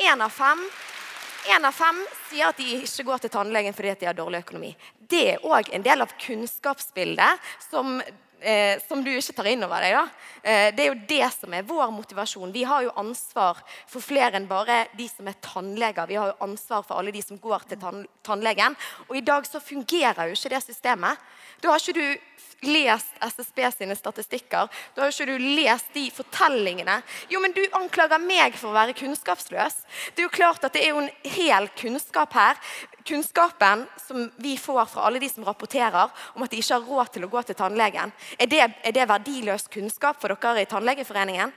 én 0.04 0.22
av 0.22 0.32
fem 0.32 0.60
en 1.48 1.66
av 1.66 1.72
fem 1.72 2.00
sier 2.30 2.50
at 2.50 2.58
de 2.60 2.66
ikke 2.84 3.06
går 3.08 3.22
til 3.24 3.32
tannlegen 3.34 3.74
fordi 3.74 3.94
at 3.94 4.02
de 4.02 4.06
har 4.10 4.18
dårlig 4.18 4.42
økonomi. 4.44 4.76
Det 5.10 5.22
er 5.36 5.46
òg 5.48 5.72
en 5.74 5.86
del 5.86 6.04
av 6.04 6.12
kunnskapsbildet 6.20 7.40
som, 7.70 8.02
eh, 8.42 8.80
som 8.88 9.04
du 9.04 9.12
ikke 9.12 9.36
tar 9.38 9.50
inn 9.52 9.64
over 9.66 9.84
deg. 9.84 10.16
Eh, 10.44 10.70
det 10.76 10.86
er 10.86 10.90
jo 10.92 11.00
det 11.10 11.30
som 11.36 11.54
er 11.54 11.68
vår 11.68 11.92
motivasjon. 11.96 12.54
Vi 12.56 12.64
har 12.68 12.86
jo 12.86 12.96
ansvar 13.00 13.62
for 13.90 14.04
flere 14.04 14.40
enn 14.40 14.48
bare 14.50 14.86
de 14.98 15.08
som 15.12 15.28
er 15.30 15.40
tannleger. 15.44 16.10
Vi 16.10 16.20
har 16.20 16.32
jo 16.32 16.40
ansvar 16.50 16.86
for 16.88 17.00
alle 17.00 17.14
de 17.16 17.24
som 17.26 17.40
går 17.42 17.68
til 17.70 17.82
tann 17.82 18.06
tannlegen. 18.26 18.78
Og 19.10 19.18
i 19.18 19.26
dag 19.26 19.48
så 19.48 19.62
fungerer 19.64 20.30
jo 20.30 20.38
ikke 20.38 20.54
det 20.56 20.64
systemet. 20.66 21.20
Da 21.62 21.74
har 21.74 21.82
ikke 21.82 22.00
du 22.00 22.49
lest 22.66 23.14
SSB 23.22 23.62
sine 23.72 23.96
statistikker. 23.96 24.68
Da 24.96 25.04
har 25.04 25.14
ikke 25.14 25.28
du 25.30 25.50
lest 25.56 25.94
de 25.94 26.08
fortellingene. 26.14 27.00
Jo, 27.32 27.42
men 27.44 27.56
du 27.56 27.62
anklager 27.78 28.22
meg 28.22 28.58
for 28.60 28.72
å 28.72 28.78
være 28.78 28.98
kunnskapsløs. 29.00 29.82
Det 30.16 30.24
er 30.24 30.28
jo 30.28 30.34
klart 30.34 30.66
at 30.68 30.76
det 30.76 30.84
er 30.86 30.94
jo 30.94 31.04
en 31.04 31.12
hel 31.38 31.70
kunnskap 31.80 32.36
her. 32.38 32.60
Kunnskapen 33.08 33.86
som 34.04 34.28
vi 34.38 34.58
får 34.60 34.86
fra 34.92 35.08
alle 35.08 35.22
de 35.24 35.30
som 35.32 35.46
rapporterer 35.48 36.12
om 36.36 36.44
at 36.46 36.52
de 36.52 36.60
ikke 36.60 36.76
har 36.76 36.92
råd 36.92 37.16
til 37.16 37.26
å 37.26 37.32
gå 37.32 37.46
til 37.48 37.58
tannlegen. 37.58 38.14
Er 38.38 38.52
det, 38.52 38.62
er 38.84 38.96
det 38.96 39.10
verdiløs 39.10 39.70
kunnskap 39.72 40.20
for 40.22 40.36
dere 40.36 40.66
i 40.66 40.70
Tannlegeforeningen? 40.70 41.56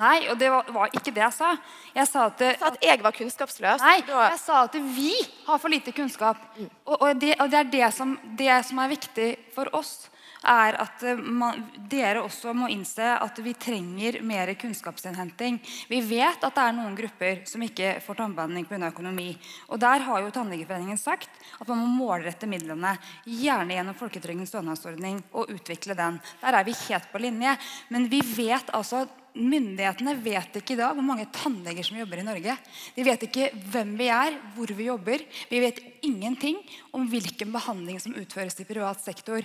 Nei, 0.00 0.24
og 0.26 0.38
det 0.38 0.48
var, 0.50 0.70
var 0.74 0.90
ikke 0.90 1.12
det 1.14 1.22
jeg 1.22 1.34
sa. 1.36 1.52
Jeg 1.94 2.08
sa 2.10 2.24
at, 2.26 2.40
det, 2.40 2.48
Så 2.58 2.66
at 2.66 2.80
jeg 2.82 3.02
var 3.04 3.14
kunnskapsløs? 3.14 3.84
Nei, 3.84 4.00
jeg 4.02 4.40
sa 4.42 4.64
at 4.66 4.74
vi 4.74 5.12
har 5.46 5.60
for 5.62 5.70
lite 5.70 5.94
kunnskap. 5.94 6.40
Og, 6.58 6.96
og, 6.96 7.20
det, 7.22 7.36
og 7.38 7.52
det 7.52 7.60
er 7.60 7.70
det 7.70 7.90
som, 7.94 8.16
det 8.38 8.56
som 8.66 8.80
er 8.82 8.90
viktig 8.90 9.28
for 9.54 9.70
oss, 9.78 10.08
er 10.44 10.76
at 10.82 11.02
eh, 11.06 11.18
man, 11.18 11.64
dere 11.90 12.22
også 12.24 12.54
må 12.56 12.68
innse 12.72 13.06
at 13.16 13.40
vi 13.44 13.54
trenger 13.58 14.20
mer 14.26 14.52
kunnskapsinnhenting. 14.60 15.58
Vi 15.90 16.00
vet 16.04 16.44
at 16.44 16.54
det 16.54 16.66
er 16.66 16.76
noen 16.76 16.96
grupper 16.98 17.42
som 17.48 17.64
ikke 17.64 17.96
får 18.04 18.20
tannbehandling 18.20 18.68
pga. 18.68 18.90
økonomi. 18.92 19.32
Og 19.72 19.80
der 19.80 20.06
har 20.06 20.22
jo 20.22 20.32
Tannlegeforeningen 20.34 21.00
sagt 21.00 21.30
at 21.60 21.68
man 21.68 21.82
må 21.82 22.04
målrette 22.04 22.48
midlene, 22.50 22.96
gjerne 23.24 23.76
gjennom 23.76 23.98
Folketrygdens 23.98 24.52
stønadsordning, 24.52 25.20
og 25.32 25.50
utvikle 25.54 25.96
den. 25.98 26.20
Der 26.42 26.58
er 26.58 26.64
vi 26.66 26.76
helt 26.86 27.10
på 27.12 27.22
linje. 27.22 27.56
Men 27.88 28.08
vi 28.10 28.20
vet 28.34 28.72
altså 28.74 29.04
Myndighetene 29.34 30.14
vet 30.22 30.60
ikke 30.60 30.76
i 30.76 30.78
dag 30.78 30.92
hvor 30.94 31.02
mange 31.02 31.26
tannleger 31.34 31.82
som 31.82 31.96
jobber 31.98 32.20
i 32.22 32.26
Norge. 32.26 32.54
De 32.94 33.06
vet 33.06 33.24
ikke 33.26 33.48
hvem 33.72 33.96
vi 33.98 34.06
er, 34.14 34.36
hvor 34.54 34.70
vi 34.78 34.86
jobber. 34.86 35.24
Vi 35.50 35.62
vet 35.64 35.80
ingenting 36.06 36.60
om 36.94 37.08
hvilken 37.10 37.50
behandling 37.54 37.98
som 38.02 38.14
utføres 38.14 38.54
i 38.62 38.68
privat 38.68 39.02
sektor. 39.02 39.42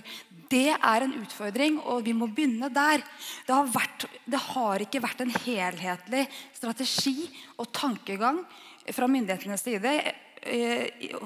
Det 0.50 0.68
er 0.76 1.06
en 1.06 1.16
utfordring, 1.18 1.80
og 1.82 2.04
vi 2.06 2.14
må 2.14 2.30
begynne 2.30 2.70
der. 2.70 3.02
Det 3.48 3.56
har, 3.56 3.66
vært, 3.74 4.06
det 4.30 4.42
har 4.52 4.86
ikke 4.86 5.02
vært 5.02 5.24
en 5.26 5.34
helhetlig 5.42 6.24
strategi 6.54 7.26
og 7.58 7.72
tankegang 7.74 8.44
fra 8.94 9.10
myndighetenes 9.10 9.66
side 9.66 9.98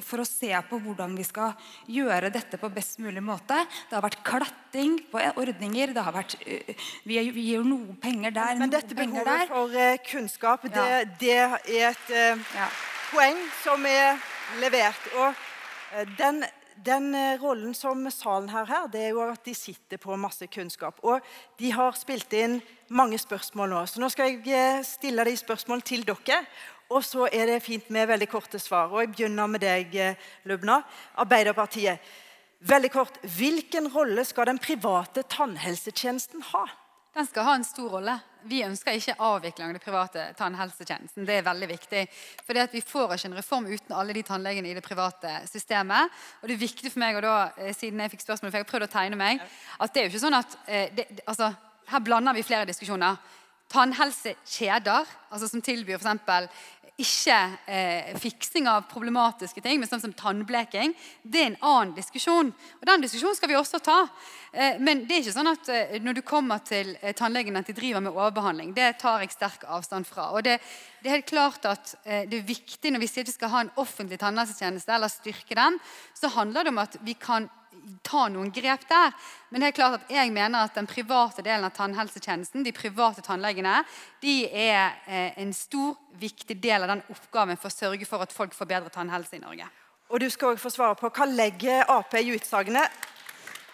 for 0.03 0.23
å 0.23 0.27
se 0.27 0.51
på 0.69 0.79
hvordan 0.83 1.15
vi 1.15 1.25
skal 1.27 1.53
gjøre 1.91 2.33
dette 2.35 2.59
på 2.59 2.71
best 2.75 2.99
mulig 3.03 3.23
måte. 3.23 3.61
Det 3.89 3.95
har 3.95 4.03
vært 4.03 4.25
klatting 4.27 4.99
på 5.11 5.23
ordninger. 5.37 5.95
det 5.95 6.03
har 6.03 6.13
vært, 6.13 6.35
eh, 6.47 6.75
Vi 7.05 7.15
gir 7.15 7.63
noe 7.63 7.95
penger 8.01 8.31
der, 8.31 8.57
Men 8.57 8.71
dette 8.71 8.95
behovet 8.95 9.49
for 9.49 9.71
uh, 9.71 9.97
kunnskap, 10.11 10.65
ja. 10.65 10.71
det, 10.71 11.19
det, 11.21 11.39
er 11.39 11.91
et 11.91 12.09
ja. 12.11 12.69
poeng 13.13 13.39
som 13.63 13.87
er 13.87 14.19
levert. 14.61 15.01
Og 15.17 15.35
den, 16.19 16.45
den 16.85 17.15
rollen 17.41 17.75
som 17.75 18.11
salen 18.11 18.49
her 18.49 18.65
har, 18.65 18.89
det 18.89 19.01
er 19.01 19.11
jo 19.11 19.23
at 19.31 19.45
de 19.45 19.55
sitter 19.55 19.97
på 19.97 20.17
masse 20.17 20.47
kunnskap. 20.47 20.99
Og 21.05 21.21
de 21.59 21.71
har 21.71 21.93
spilt 21.93 22.33
inn 22.33 22.61
mange 22.89 23.19
spørsmål 23.19 23.71
nå. 23.71 23.87
Så 23.87 24.01
nå 24.03 24.11
skal 24.13 24.35
jeg 24.45 24.85
stille 24.85 25.25
de 25.25 25.37
spørsmål 25.37 25.83
til 25.87 26.05
dere. 26.07 26.43
Og 26.91 27.05
så 27.05 27.29
er 27.33 27.47
det 27.49 27.63
fint 27.65 27.89
med 27.91 28.09
veldig 28.09 28.29
korte 28.29 28.59
svar. 28.61 28.93
Og 28.93 29.01
Jeg 29.01 29.13
begynner 29.15 29.47
med 29.47 29.61
deg, 29.61 29.95
eh, 29.97 30.15
Lubna. 30.45 30.83
Arbeiderpartiet. 31.17 31.99
Veldig 32.61 32.91
kort. 32.93 33.19
Hvilken 33.23 33.89
rolle 33.93 34.25
skal 34.25 34.47
den 34.47 34.59
private 34.59 35.23
tannhelsetjenesten 35.23 36.43
ha? 36.53 36.67
Den 37.15 37.27
skal 37.27 37.45
ha 37.45 37.55
en 37.55 37.65
stor 37.65 37.93
rolle. 37.93 38.15
Vi 38.45 38.63
ønsker 38.67 38.97
ikke 38.99 39.15
avvikling 39.23 39.69
av 39.69 39.75
den 39.77 39.83
private 39.83 40.25
tannhelsetjenesten. 40.39 41.27
Det 41.27 41.37
er 41.39 41.47
veldig 41.47 41.69
viktig. 41.71 42.09
For 42.45 42.59
Vi 42.73 42.81
får 42.81 43.15
ikke 43.15 43.29
en 43.31 43.37
reform 43.39 43.67
uten 43.67 43.95
alle 43.95 44.13
de 44.13 44.23
tannlegene 44.23 44.71
i 44.71 44.75
det 44.75 44.83
private 44.83 45.47
systemet. 45.47 46.11
Og 46.43 46.49
det 46.49 46.57
er 46.57 46.67
viktig 46.67 46.91
for 46.91 46.99
meg, 46.99 47.17
og 47.17 47.23
da, 47.23 47.53
eh, 47.57 47.73
siden 47.73 48.01
jeg 48.01 48.11
fikk 48.11 48.25
spørsmål, 48.27 48.51
for 48.51 48.59
jeg 48.59 48.65
har 48.65 48.73
prøvd 48.73 48.89
å 48.89 48.93
tegne 48.93 49.17
meg, 49.17 49.41
at 49.81 49.95
det 49.95 50.01
er 50.01 50.09
jo 50.09 50.11
ikke 50.11 50.27
sånn 50.27 50.39
at 50.39 50.59
eh, 50.67 50.91
det, 50.95 51.21
altså, 51.27 51.55
Her 51.87 52.01
blander 52.01 52.33
vi 52.33 52.43
flere 52.43 52.65
diskusjoner 52.65 53.19
tannhelsekjeder, 53.75 55.13
altså 55.35 55.51
som 55.51 55.63
tilbyr 55.65 55.99
f.eks. 55.99 56.49
ikke 56.95 57.39
eh, 57.67 58.11
fiksing 58.23 58.69
av 58.71 58.85
problematiske 58.87 59.63
ting, 59.65 59.81
men 59.81 59.91
sånn 59.91 60.03
som 60.05 60.15
tannbleking, 60.15 60.95
det 61.23 61.41
er 61.41 61.49
en 61.51 61.57
annen 61.59 61.95
diskusjon. 61.97 62.53
Og 62.55 62.85
Den 62.87 63.03
diskusjonen 63.03 63.35
skal 63.35 63.51
vi 63.51 63.59
også 63.59 63.81
ta. 63.83 63.97
Eh, 64.53 64.79
men 64.79 65.03
det 65.09 65.17
er 65.17 65.25
ikke 65.25 65.35
sånn 65.35 65.51
at 65.51 65.73
eh, 65.75 65.97
når 66.05 66.21
du 66.21 66.23
kommer 66.27 66.63
til 66.63 66.95
eh, 67.01 67.17
tannlegen 67.19 67.59
at 67.59 67.67
de 67.67 67.75
driver 67.75 68.05
med 68.05 68.15
overbehandling. 68.15 68.71
Det 68.77 68.93
tar 69.03 69.25
jeg 69.25 69.35
sterk 69.35 69.67
avstand 69.67 70.07
fra. 70.07 70.31
Og 70.39 70.47
det, 70.47 70.61
det 71.03 71.11
er 71.11 71.19
helt 71.19 71.33
klart 71.33 71.67
at 71.67 71.97
eh, 72.05 72.29
det 72.31 72.39
er 72.39 72.47
viktig 72.55 72.95
Når 72.95 73.03
vi 73.03 73.11
sier 73.11 73.27
at 73.27 73.33
vi 73.33 73.39
skal 73.41 73.55
ha 73.57 73.65
en 73.65 73.75
offentlig 73.83 74.21
tannhelsetjeneste, 74.23 74.95
eller 74.95 75.11
styrke 75.11 75.59
den, 75.59 75.83
så 76.15 76.31
handler 76.39 76.63
det 76.63 76.77
om 76.77 76.83
at 76.87 76.99
vi 77.03 77.19
kan 77.19 77.51
ta 78.03 78.27
noen 78.33 78.51
grep 78.55 78.87
der. 78.89 79.15
Men 79.51 79.63
det 79.63 79.71
er 79.71 79.77
klart 79.77 79.97
at 80.01 80.13
jeg 80.13 80.33
mener 80.35 80.67
at 80.67 80.77
den 80.77 80.89
private 80.91 81.45
delen 81.45 81.67
av 81.67 81.75
tannhelsetjenesten, 81.77 82.65
de 82.65 82.73
private 82.75 83.25
tannlegene, 83.25 83.81
de 84.23 84.37
er 84.49 84.97
eh, 85.07 85.41
en 85.43 85.55
stor, 85.57 85.97
viktig 86.15 86.55
del 86.63 86.85
av 86.85 86.93
den 86.93 87.01
oppgaven 87.11 87.59
for 87.59 87.67
å 87.67 87.75
sørge 87.75 88.07
for 88.07 88.23
at 88.23 88.33
folk 88.33 88.53
får 88.55 88.69
bedre 88.71 88.93
tannhelse 88.95 89.35
i 89.35 89.43
Norge. 89.43 89.67
Og 90.15 90.21
du 90.23 90.29
skal 90.31 90.53
også 90.53 90.63
få 90.63 90.71
svare 90.71 90.99
på 90.99 91.11
Hva 91.11 91.27
legger 91.27 91.89
Ap 91.91 92.15
i 92.15 92.29
utsagnet 92.37 92.93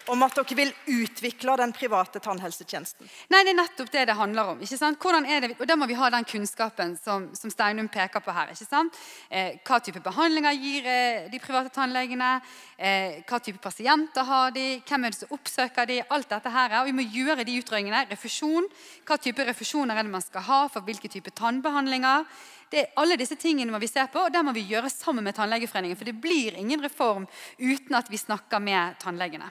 om 0.07 0.23
at 0.23 0.35
dere 0.35 0.55
vil 0.57 0.71
utvikle 0.87 1.55
den 1.59 1.73
private 1.75 2.19
tannhelsetjenesten? 2.23 3.09
Nei, 3.29 3.43
Det 3.43 3.51
er 3.51 3.57
nettopp 3.59 3.91
det 3.91 4.05
det 4.07 4.15
handler 4.15 4.51
om. 4.53 4.61
ikke 4.61 4.77
sant? 4.77 4.99
Hvordan 4.99 5.25
er 5.25 5.41
det, 5.41 5.55
og 5.59 5.67
Da 5.67 5.75
må 5.75 5.87
vi 5.87 5.93
ha 5.93 6.09
den 6.09 6.25
kunnskapen 6.25 6.97
som, 6.97 7.29
som 7.35 7.49
Steinum 7.51 7.87
peker 7.89 8.19
på 8.19 8.31
her. 8.33 8.51
ikke 8.51 8.67
sant? 8.67 8.97
Eh, 9.29 9.59
hva 9.65 9.79
type 9.79 9.99
behandlinger 10.01 10.53
gir 10.53 10.85
eh, 10.85 11.29
de 11.29 11.39
private 11.39 11.69
tannlegene? 11.69 12.41
Eh, 12.77 13.21
hva 13.27 13.39
type 13.39 13.59
pasienter 13.61 14.23
har 14.23 14.51
de? 14.51 14.81
Hvem 14.87 15.05
er 15.05 15.09
det 15.11 15.19
som 15.19 15.35
oppsøker 15.37 15.87
de? 15.87 16.01
Alt 16.09 16.29
dette 16.29 16.49
her. 16.49 16.79
Og 16.81 16.85
Vi 16.85 16.91
må 16.97 17.05
gjøre 17.05 17.45
de 17.45 17.59
utredningene. 17.61 18.09
Refusjon. 18.09 18.67
Hva 19.05 19.17
type 19.17 19.45
refusjoner 19.45 19.97
er 19.97 20.03
det 20.03 20.11
man 20.11 20.21
skal 20.21 20.41
ha 20.41 20.67
for 20.67 20.81
hvilke 20.81 21.09
type 21.09 21.31
tannbehandlinger? 21.31 22.25
Det, 22.71 22.85
alle 22.95 23.17
disse 23.19 23.35
tingene 23.35 23.71
må 23.73 23.79
vi 23.83 23.87
se 23.91 24.03
på, 24.07 24.21
og 24.27 24.31
det 24.31 24.41
må 24.47 24.53
vi 24.55 24.63
gjøre 24.63 24.89
sammen 24.89 25.25
med 25.27 25.35
Tannlegeforeningen. 25.35 25.97
For 25.99 26.07
det 26.07 26.21
blir 26.23 26.55
ingen 26.55 26.79
reform 26.81 27.27
uten 27.59 27.97
at 27.99 28.07
vi 28.07 28.17
snakker 28.17 28.63
med 28.63 28.95
tannlegene. 29.03 29.49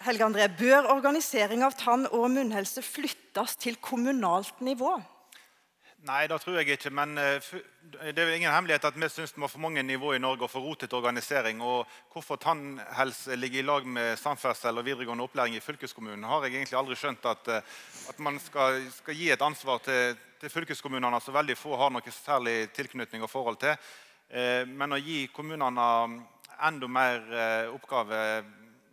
Helge 0.00 0.24
André, 0.24 0.46
Bør 0.48 0.86
organisering 0.88 1.60
av 1.60 1.74
tann- 1.76 2.08
og 2.08 2.30
munnhelse 2.32 2.80
flyttes 2.80 3.58
til 3.60 3.74
kommunalt 3.84 4.62
nivå? 4.64 4.94
Nei, 6.08 6.22
det 6.24 6.38
tror 6.40 6.54
jeg 6.56 6.72
ikke. 6.72 6.90
Men 6.96 7.18
eh, 7.20 7.48
det 8.08 8.22
er 8.22 8.30
ingen 8.32 8.48
hemmelighet 8.48 8.86
at 8.88 8.96
vi 8.96 9.10
syns 9.12 9.34
det 9.34 9.42
må 9.42 9.48
for 9.52 9.60
mange 9.60 9.82
nivå 9.84 10.14
i 10.16 10.22
Norge 10.22 10.46
og 10.46 10.52
for 10.54 10.64
rotete 10.64 10.96
organisering. 10.96 11.60
Og 11.60 11.84
hvorfor 12.14 12.40
tannhelse 12.40 13.36
ligger 13.36 13.60
i 13.60 13.66
lag 13.66 13.84
med 13.84 14.16
samferdsel 14.16 14.80
og 14.80 14.86
videregående 14.86 15.26
opplæring 15.26 15.58
i 15.58 15.60
fylkeskommunen, 15.60 16.24
har 16.24 16.46
jeg 16.46 16.56
egentlig 16.56 16.78
aldri 16.80 16.96
skjønt 16.96 17.28
at, 17.28 17.52
eh, 17.52 17.76
at 18.08 18.24
man 18.24 18.40
skal, 18.40 18.80
skal, 18.94 19.20
gi 19.20 19.28
et 19.34 19.44
ansvar 19.44 19.84
til, 19.84 20.16
til 20.40 20.54
fylkeskommunene 20.54 21.20
som 21.20 21.36
veldig 21.36 21.58
få 21.60 21.76
har 21.76 21.92
noe 21.92 22.16
særlig 22.16 22.70
tilknytning 22.72 23.28
og 23.28 23.34
forhold 23.34 23.60
til. 23.60 23.76
Eh, 24.32 24.64
men 24.64 24.96
å 24.96 25.02
gi 25.04 25.26
kommunene 25.28 25.90
enda 26.60 26.88
mer 26.88 27.20
oppgaver 27.72 28.48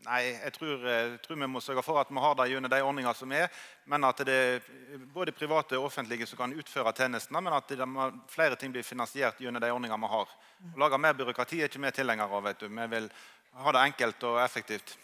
Nei, 0.08 0.22
jeg 0.32 0.54
tror, 0.56 0.84
jeg 0.88 1.08
eh, 1.12 1.16
tror, 1.20 1.36
vi 1.42 1.48
må 1.52 1.60
sørge 1.60 1.82
for 1.84 2.00
at 2.00 2.12
vi 2.12 2.22
har 2.24 2.36
det 2.40 2.46
gjennom 2.48 2.72
de 2.72 2.78
ordningene 2.80 3.12
som 3.18 3.32
er. 3.36 3.50
Men 3.92 4.08
at 4.08 4.22
det 4.28 4.36
er 4.38 5.02
både 5.12 5.34
private 5.36 5.76
og 5.76 5.90
offentlige 5.90 6.30
som 6.30 6.40
kan 6.40 6.54
utføre 6.56 6.94
tjenestene. 6.96 7.42
Men 7.44 7.58
at 7.58 7.68
det, 7.68 7.88
flere 8.32 8.56
ting 8.56 8.72
blir 8.72 8.88
finansiert 8.88 9.42
gjennom 9.44 9.64
de 9.64 9.74
ordningene 9.74 10.00
vi 10.06 10.12
har. 10.14 10.32
Å 10.72 10.80
lage 10.80 11.02
mer 11.04 11.18
byråkrati 11.20 11.60
er 11.60 11.68
ikke 11.68 11.84
vi 11.84 11.92
tilhengere 12.00 12.40
av. 12.40 12.48
vet 12.48 12.64
du. 12.64 12.70
Vi 12.72 12.88
vil 12.96 13.12
ha 13.66 13.76
det 13.76 13.84
enkelt 13.90 14.24
og 14.30 14.40
effektivt. 14.46 14.96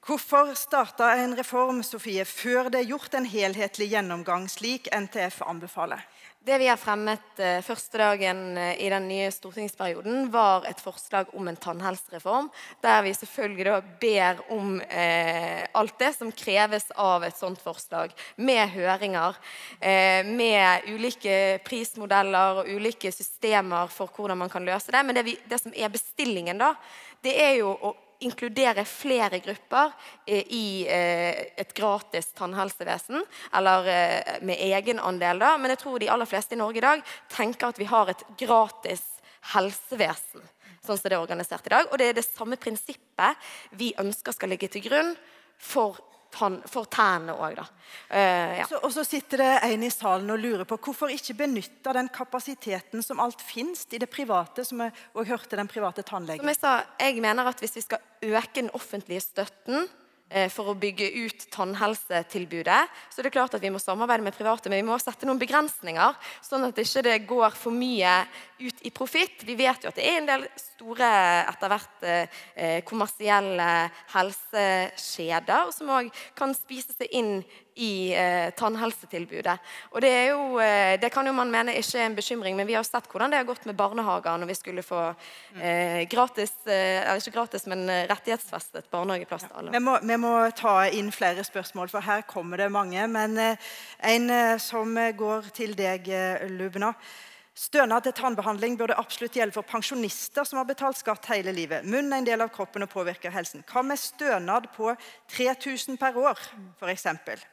Hvorfor 0.00 0.54
starta 0.56 1.12
en 1.20 1.36
reform 1.36 1.82
Sofie, 1.84 2.24
før 2.24 2.70
det 2.72 2.80
er 2.80 2.90
gjort 2.90 3.14
en 3.14 3.28
helhetlig 3.28 3.92
gjennomgang, 3.92 4.48
slik 4.48 4.88
NTF 4.90 5.42
anbefaler? 5.46 6.02
Det 6.42 6.58
vi 6.58 6.68
har 6.68 6.78
fremmet 6.80 7.36
eh, 7.36 7.58
første 7.60 7.98
dagen 8.00 8.56
eh, 8.56 8.78
i 8.80 8.86
den 8.88 9.04
nye 9.10 9.26
stortingsperioden, 9.28 10.30
var 10.32 10.64
et 10.64 10.80
forslag 10.80 11.34
om 11.36 11.50
en 11.50 11.58
tannhelsereform. 11.60 12.48
Der 12.80 13.02
vi 13.04 13.12
selvfølgelig 13.12 13.66
da 13.66 13.80
ber 14.00 14.40
om 14.56 14.78
eh, 14.80 15.66
alt 15.76 15.98
det 16.00 16.14
som 16.16 16.32
kreves 16.32 16.88
av 16.96 17.28
et 17.28 17.36
sånt 17.36 17.60
forslag. 17.60 18.16
Med 18.40 18.72
høringer, 18.72 19.36
eh, 19.84 20.24
med 20.24 20.88
ulike 20.88 21.60
prismodeller 21.68 22.62
og 22.62 22.72
ulike 22.72 23.12
systemer 23.12 23.92
for 23.92 24.08
hvordan 24.08 24.40
man 24.40 24.48
kan 24.48 24.64
løse 24.64 24.96
det. 24.96 25.04
Men 25.04 25.20
det, 25.20 25.28
vi, 25.28 25.36
det 25.44 25.60
som 25.60 25.76
er 25.76 25.92
bestillingen, 25.92 26.64
da, 26.64 26.72
det 27.20 27.36
er 27.36 27.58
jo 27.60 27.76
å 27.76 27.92
inkludere 28.20 28.84
flere 28.84 29.40
grupper 29.40 29.92
eh, 30.26 30.44
i 30.52 30.86
eh, 30.88 31.46
et 31.56 31.74
gratis 31.74 32.32
tannhelsevesen, 32.36 33.24
eller 33.56 33.88
eh, 33.88 34.36
med 34.46 34.60
egenandel. 34.60 35.40
da, 35.40 35.56
Men 35.58 35.74
jeg 35.74 35.82
tror 35.82 35.98
de 35.98 36.10
aller 36.12 36.28
fleste 36.28 36.56
i 36.56 36.60
Norge 36.60 36.80
i 36.80 36.84
dag 36.84 37.04
tenker 37.32 37.72
at 37.72 37.80
vi 37.80 37.88
har 37.90 38.12
et 38.12 38.24
gratis 38.40 39.04
helsevesen. 39.54 40.44
sånn 40.80 40.96
som 40.96 41.08
det 41.08 41.16
er 41.16 41.22
organisert 41.22 41.66
i 41.68 41.74
dag. 41.74 41.88
Og 41.90 41.98
det 42.00 42.10
er 42.10 42.16
det 42.16 42.26
samme 42.26 42.56
prinsippet 42.60 43.50
vi 43.76 43.92
ønsker 44.00 44.36
skal 44.36 44.52
ligge 44.52 44.68
til 44.72 44.84
grunn 44.84 45.14
for 45.60 46.00
for 46.30 46.88
tennene 46.90 47.34
òg, 47.34 47.56
da. 47.58 47.66
Uh, 48.10 48.58
ja. 48.60 48.66
og 48.80 48.92
så 48.94 49.04
sitter 49.06 49.42
det 49.42 49.50
en 49.66 49.84
i 49.86 49.90
salen 49.90 50.30
og 50.30 50.38
lurer 50.38 50.66
på 50.68 50.78
hvorfor 50.78 51.10
ikke 51.10 51.34
benytte 51.42 51.94
den 51.96 52.10
kapasiteten 52.14 53.02
som 53.02 53.22
alt 53.22 53.42
finnes 53.42 53.86
i 53.90 53.98
det 54.02 54.10
private, 54.10 54.64
som 54.66 54.84
jeg 54.84 54.94
òg 55.14 55.32
hørte 55.32 55.58
den 55.58 55.70
private 55.70 56.04
tannlegen. 56.06 56.42
Som 56.44 56.52
jeg 56.52 56.60
sa, 56.60 56.76
jeg 57.02 57.18
mener 57.22 57.50
at 57.50 57.62
hvis 57.62 57.76
vi 57.80 57.86
skal 57.86 58.30
øke 58.30 58.60
den 58.60 58.70
offentlige 58.76 59.24
støtten 59.24 59.88
for 60.52 60.70
å 60.70 60.76
bygge 60.78 61.08
ut 61.26 61.46
tannhelsetilbudet. 61.50 62.84
Så 63.10 63.18
det 63.18 63.30
er 63.30 63.34
klart 63.34 63.54
at 63.56 63.62
vi 63.64 63.72
må 63.74 63.80
samarbeide 63.82 64.22
med 64.22 64.36
private, 64.36 64.70
men 64.70 64.78
vi 64.78 64.86
må 64.86 64.98
sette 65.02 65.26
noen 65.26 65.40
begrensninger. 65.40 66.14
Sånn 66.46 66.68
at 66.68 66.78
det 66.78 66.86
ikke 66.86 67.16
går 67.32 67.56
for 67.58 67.74
mye 67.74 68.12
ut 68.60 68.84
i 68.86 68.92
profitt. 68.94 69.42
Vi 69.46 69.56
vet 69.58 69.82
jo 69.82 69.90
at 69.90 69.98
det 69.98 70.06
er 70.06 70.20
en 70.20 70.28
del 70.28 70.46
store 70.60 71.08
etter 71.50 71.72
hvert 71.72 72.06
eh, 72.06 72.80
kommersielle 72.86 73.70
helsekjeder 74.14 75.74
som 75.74 75.92
òg 75.96 76.10
kan 76.38 76.54
spise 76.56 76.94
seg 76.96 77.10
inn 77.16 77.34
i 77.74 78.12
eh, 78.16 78.50
tannhelsetilbudet. 78.58 79.56
Og 79.94 80.02
det, 80.02 80.12
jo, 80.30 80.58
eh, 80.62 80.96
det, 81.00 81.10
kan 81.14 81.26
jo 81.26 81.34
man 81.36 81.52
mene 81.52 81.76
ikke 81.78 82.00
er 82.00 82.08
en 82.08 82.16
bekymring, 82.18 82.56
men 82.58 82.68
vi 82.68 82.76
har 82.78 82.86
sett 82.86 83.08
hvordan 83.10 83.32
det 83.32 83.40
har 83.40 83.48
gått 83.48 83.66
med 83.68 83.78
barnehager 83.78 84.40
når 84.40 84.50
vi 84.50 84.58
skulle 84.58 84.84
få 84.86 85.02
eh, 85.60 86.02
gratis, 86.10 86.52
eh, 86.66 87.06
ikke 87.16 87.36
gratis, 87.38 87.66
men 87.70 87.86
rettighetsfestet 88.10 88.90
barnehageplass 88.92 89.46
til 89.46 89.56
alle. 89.56 89.74
Vi 89.74 89.82
må, 89.84 89.96
vi 90.02 90.20
må, 90.20 90.34
ta 90.56 90.76
inn 90.90 91.12
flere 91.14 91.44
spørsmål, 91.46 91.90
for 91.92 92.04
her 92.04 92.26
kommer 92.28 92.60
det 92.60 92.70
mange. 92.74 93.06
Men 93.10 93.38
eh, 93.38 93.72
en 94.12 94.30
eh, 94.34 94.54
som 94.60 94.94
går 95.16 95.52
til 95.56 95.76
deg, 95.78 96.08
Lubna. 96.50 96.94
Stønad 97.60 98.06
til 98.06 98.14
tannbehandling 98.16 98.76
burde 98.78 98.96
absolutt 98.96 99.34
gjelde 99.36 99.52
for 99.52 99.66
pensjonister 99.68 100.46
som 100.48 100.60
har 100.60 100.68
betalt 100.68 100.96
skatt 100.96 101.26
hele 101.32 101.52
livet. 101.52 101.84
Munnen 101.84 102.14
er 102.14 102.22
en 102.22 102.28
del 102.28 102.44
av 102.44 102.52
kroppen 102.54 102.86
og 102.86 102.92
påvirker 102.92 103.34
helsen. 103.34 103.64
Hva 103.68 103.82
med 103.84 104.00
stønad 104.00 104.70
på 104.76 104.94
3000 105.34 105.98
per 106.00 106.16
år, 106.16 106.40
f.eks.? 106.80 107.50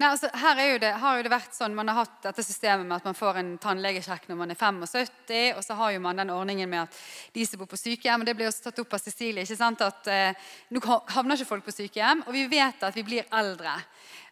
Nei, 0.00 0.08
altså, 0.08 0.30
her 0.40 0.60
jo 0.64 0.78
det, 0.80 0.90
har 1.02 1.16
jo 1.18 1.24
det 1.26 1.32
vært 1.32 1.56
sånn, 1.56 1.74
Man 1.76 1.90
har 1.90 1.98
hatt 2.00 2.22
dette 2.24 2.44
systemet 2.44 2.86
med 2.86 2.96
at 2.96 3.04
man 3.04 3.18
får 3.18 3.40
en 3.40 3.50
tannlegesjekk 3.60 4.30
når 4.30 4.38
man 4.38 4.54
er 4.54 4.58
75. 4.58 5.58
Og 5.58 5.62
så 5.66 5.76
har 5.76 5.92
jo 5.92 6.00
man 6.00 6.22
den 6.22 6.32
ordningen 6.32 6.70
med 6.70 6.86
at 6.86 6.98
de 7.34 7.44
som 7.46 7.60
bor 7.60 7.68
på 7.70 7.80
sykehjem 7.80 8.24
og 8.24 8.30
Det 8.30 8.36
ble 8.38 8.48
også 8.48 8.68
tatt 8.68 8.80
opp 8.80 8.96
av 8.96 9.04
Cecilie. 9.04 9.44
ikke 9.44 9.60
sant, 9.60 9.84
at 9.84 10.10
eh, 10.10 10.48
Nå 10.72 10.80
havner 10.86 11.36
ikke 11.36 11.52
folk 11.52 11.68
på 11.68 11.76
sykehjem, 11.76 12.24
og 12.26 12.32
vi 12.32 12.46
vet 12.48 12.82
at 12.88 12.96
vi 12.96 13.04
blir 13.04 13.28
eldre. 13.42 13.76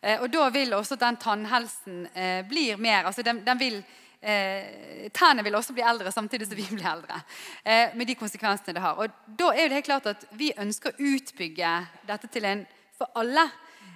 Eh, 0.01 0.23
og 0.23 0.31
Da 0.33 0.49
vil 0.55 0.75
også 0.75 0.97
den 0.97 1.21
tannhelsen 1.21 2.05
eh, 2.15 2.43
bli 2.49 2.71
mer 2.77 3.11
altså 3.13 3.23
den, 3.27 3.45
den 3.45 3.61
vil 3.61 3.83
Eh, 4.21 5.11
Tennene 5.15 5.45
vil 5.47 5.55
også 5.55 5.77
bli 5.77 5.85
eldre 5.87 6.11
samtidig 6.11 6.49
som 6.49 6.59
vi 6.59 6.65
blir 6.73 6.89
eldre. 6.91 7.21
Eh, 7.63 7.95
med 7.95 8.09
de 8.09 8.17
konsekvensene 8.19 8.75
det 8.75 8.83
har. 8.83 8.99
Og 8.99 9.11
Da 9.39 9.53
er 9.55 9.69
det 9.69 9.79
helt 9.79 9.87
klart 9.87 10.11
at 10.11 10.25
vi 10.35 10.51
ønsker 10.59 10.91
å 10.91 11.13
utbygge 11.15 11.71
dette 12.09 12.27
til 12.27 12.45
en 12.45 12.67
for 12.99 13.07
alle. 13.15 13.47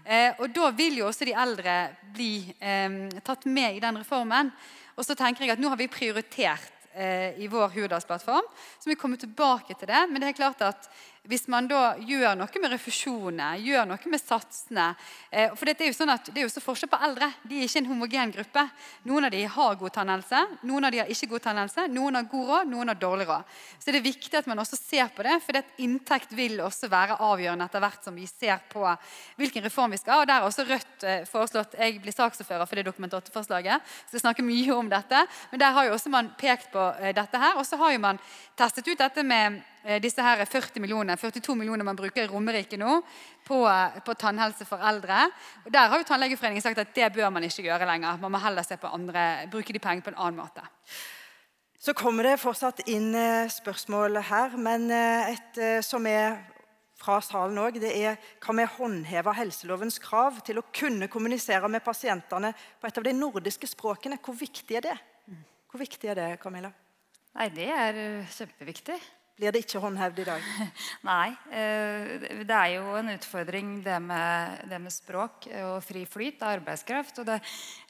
Eh, 0.04 0.34
og 0.38 0.50
Da 0.54 0.70
vil 0.74 0.98
jo 0.98 1.08
også 1.08 1.26
de 1.28 1.34
eldre 1.38 1.76
bli 2.14 2.34
eh, 2.58 3.20
tatt 3.24 3.46
med 3.46 3.76
i 3.76 3.82
den 3.82 4.00
reformen. 4.02 4.50
Og 4.96 5.06
så 5.06 5.16
tenker 5.18 5.44
jeg 5.44 5.54
at 5.54 5.62
Nå 5.62 5.70
har 5.72 5.80
vi 5.80 5.90
prioritert 5.90 6.88
eh, 6.94 7.38
i 7.40 7.48
vår 7.50 7.72
Hurdalsplattform. 7.76 8.48
Så 8.78 8.90
vi 8.90 8.98
kommer 8.98 9.16
tilbake 9.16 9.74
til 9.78 9.88
det. 9.88 10.02
Men 10.10 10.20
det 10.20 10.32
er 10.32 10.40
klart 10.40 10.64
at 10.66 10.90
hvis 11.30 11.44
man 11.46 11.68
da 11.70 11.94
gjør 12.02 12.34
noe 12.34 12.60
med 12.62 12.72
refusjonene, 12.72 13.52
gjør 13.62 13.86
noe 13.86 14.10
med 14.10 14.18
satsene 14.18 14.88
eh, 15.30 15.52
For 15.54 15.68
det 15.68 15.76
er 15.78 15.92
jo 15.92 15.94
sånn 15.94 16.10
at 16.10 16.26
det 16.32 16.40
er 16.42 16.48
jo 16.48 16.50
så 16.50 16.62
forskjell 16.64 16.90
på 16.90 16.98
eldre. 17.06 17.28
De 17.46 17.60
er 17.60 17.68
ikke 17.68 17.78
en 17.84 17.90
homogen 17.92 18.32
gruppe. 18.34 18.64
Noen 19.06 19.28
av 19.28 19.34
de 19.34 19.44
har 19.54 19.78
god 19.78 19.94
tannhelse, 19.94 20.40
noen 20.66 20.88
av 20.88 20.94
de 20.94 20.98
har 20.98 21.12
ikke 21.14 21.30
god 21.30 21.44
tannhelse. 21.46 21.86
Noen 21.94 22.18
har 22.18 22.26
god 22.32 22.50
råd, 22.50 22.72
noen 22.72 22.90
har 22.90 22.98
dårlig 22.98 23.28
råd. 23.30 23.54
Så 23.78 23.94
det 23.94 24.00
er 24.00 24.06
viktig 24.08 24.40
at 24.40 24.50
man 24.50 24.64
også 24.64 24.80
ser 24.80 25.14
på 25.14 25.22
det, 25.28 25.38
for 25.46 25.54
det 25.54 25.62
inntekt 25.86 26.34
vil 26.34 26.58
også 26.66 26.90
være 26.90 27.20
avgjørende 27.22 27.70
etter 27.70 27.86
hvert 27.86 28.10
som 28.10 28.18
vi 28.18 28.26
ser 28.26 28.58
på 28.74 28.82
hvilken 29.38 29.66
reform 29.70 29.94
vi 29.94 30.02
skal 30.02 30.16
ha. 30.16 30.20
Og 30.24 30.30
der 30.32 30.42
har 30.42 30.50
også 30.50 30.66
Rødt 30.72 31.04
eh, 31.06 31.24
foreslått 31.26 31.74
Jeg 31.78 32.00
blir 32.02 32.14
saksordfører 32.14 32.66
for 32.66 32.78
det 32.78 32.88
Dokument 32.90 33.14
8-forslaget, 33.14 33.94
så 34.08 34.18
jeg 34.18 34.26
snakker 34.26 34.46
mye 34.46 34.74
om 34.74 34.90
dette. 34.90 35.22
Men 35.52 35.62
der 35.62 35.78
har 35.78 35.86
jo 35.86 35.94
også 35.94 36.10
man 36.10 36.34
pekt 36.38 36.72
på 36.74 36.90
eh, 36.98 37.14
dette 37.14 37.38
her. 37.38 37.54
Og 37.62 37.66
så 37.68 37.78
har 37.78 37.94
jo 37.94 38.02
man 38.10 38.18
testet 38.58 38.90
ut 38.90 38.98
dette 38.98 39.22
med 39.22 39.62
disse 40.02 40.22
her 40.22 40.44
40 40.46 40.80
millioner, 40.80 41.16
42 41.18 41.56
millioner 41.58 41.86
man 41.86 41.98
bruker 41.98 42.24
i 42.24 42.30
Romerike 42.30 42.78
nå 42.78 43.00
på, 43.46 43.58
på, 44.06 44.14
tannhelse 44.14 44.66
for 44.68 44.82
eldre. 44.82 45.24
Og 45.64 45.72
Der 45.74 45.88
har 45.90 45.98
jo 45.98 46.06
Tannlegeforeningen 46.06 46.62
sagt 46.62 46.78
at 46.78 46.94
det 46.94 47.10
bør 47.14 47.32
man 47.34 47.44
ikke 47.44 47.66
gjøre 47.66 47.88
lenger. 47.88 48.20
Man 48.22 48.32
må 48.32 48.42
heller 48.42 48.62
se 48.66 48.78
på 48.78 48.92
andre, 48.92 49.48
bruke 49.50 49.74
de 49.74 49.82
pengene 49.82 50.06
på 50.06 50.14
en 50.14 50.20
annen 50.20 50.38
måte. 50.38 50.62
Så 51.82 51.96
kommer 51.98 52.28
det 52.28 52.38
fortsatt 52.38 52.84
inn 52.86 53.10
eh, 53.18 53.50
spørsmål 53.50 54.20
her, 54.28 54.54
men 54.54 54.86
eh, 54.94 55.34
et 55.34 55.62
som 55.82 56.06
er 56.06 56.38
fra 57.02 57.18
salen 57.24 57.58
òg, 57.58 57.80
det 57.82 57.90
er 57.98 58.20
hva 58.42 58.54
vi 58.54 58.66
håndheve 58.76 59.34
helselovens 59.34 59.98
krav 60.02 60.38
til 60.46 60.60
å 60.60 60.66
kunne 60.74 61.10
kommunisere 61.10 61.70
med 61.70 61.84
pasientene 61.84 62.52
på 62.54 62.88
et 62.88 63.00
av 63.00 63.06
de 63.06 63.14
nordiske 63.16 63.70
språkene. 63.70 64.20
Hvor 64.22 64.38
viktig 64.38 64.78
er 64.78 64.86
det? 64.86 64.94
Hvor 65.72 65.82
viktig 65.82 66.12
er 66.12 66.20
det, 66.20 66.28
Camilla? 66.42 66.70
Nei, 67.32 67.48
Det 67.50 67.68
er 67.72 67.98
kjempeviktig 68.30 69.00
blir 69.38 69.54
det 69.54 69.62
ikke 69.64 69.80
håndhevd 69.82 70.20
i 70.22 70.26
dag? 70.26 70.48
Nei. 71.10 71.32
Eh, 71.50 72.12
det 72.44 72.58
er 72.58 72.74
jo 72.76 72.96
en 72.98 73.12
utfordring 73.14 73.72
det 73.84 73.98
med, 74.04 74.62
det 74.70 74.80
med 74.82 74.94
språk 74.94 75.48
og 75.62 75.78
fri 75.84 76.04
flyt 76.08 76.44
av 76.44 76.58
arbeidskraft. 76.58 77.22
Og 77.22 77.28
det, 77.30 77.40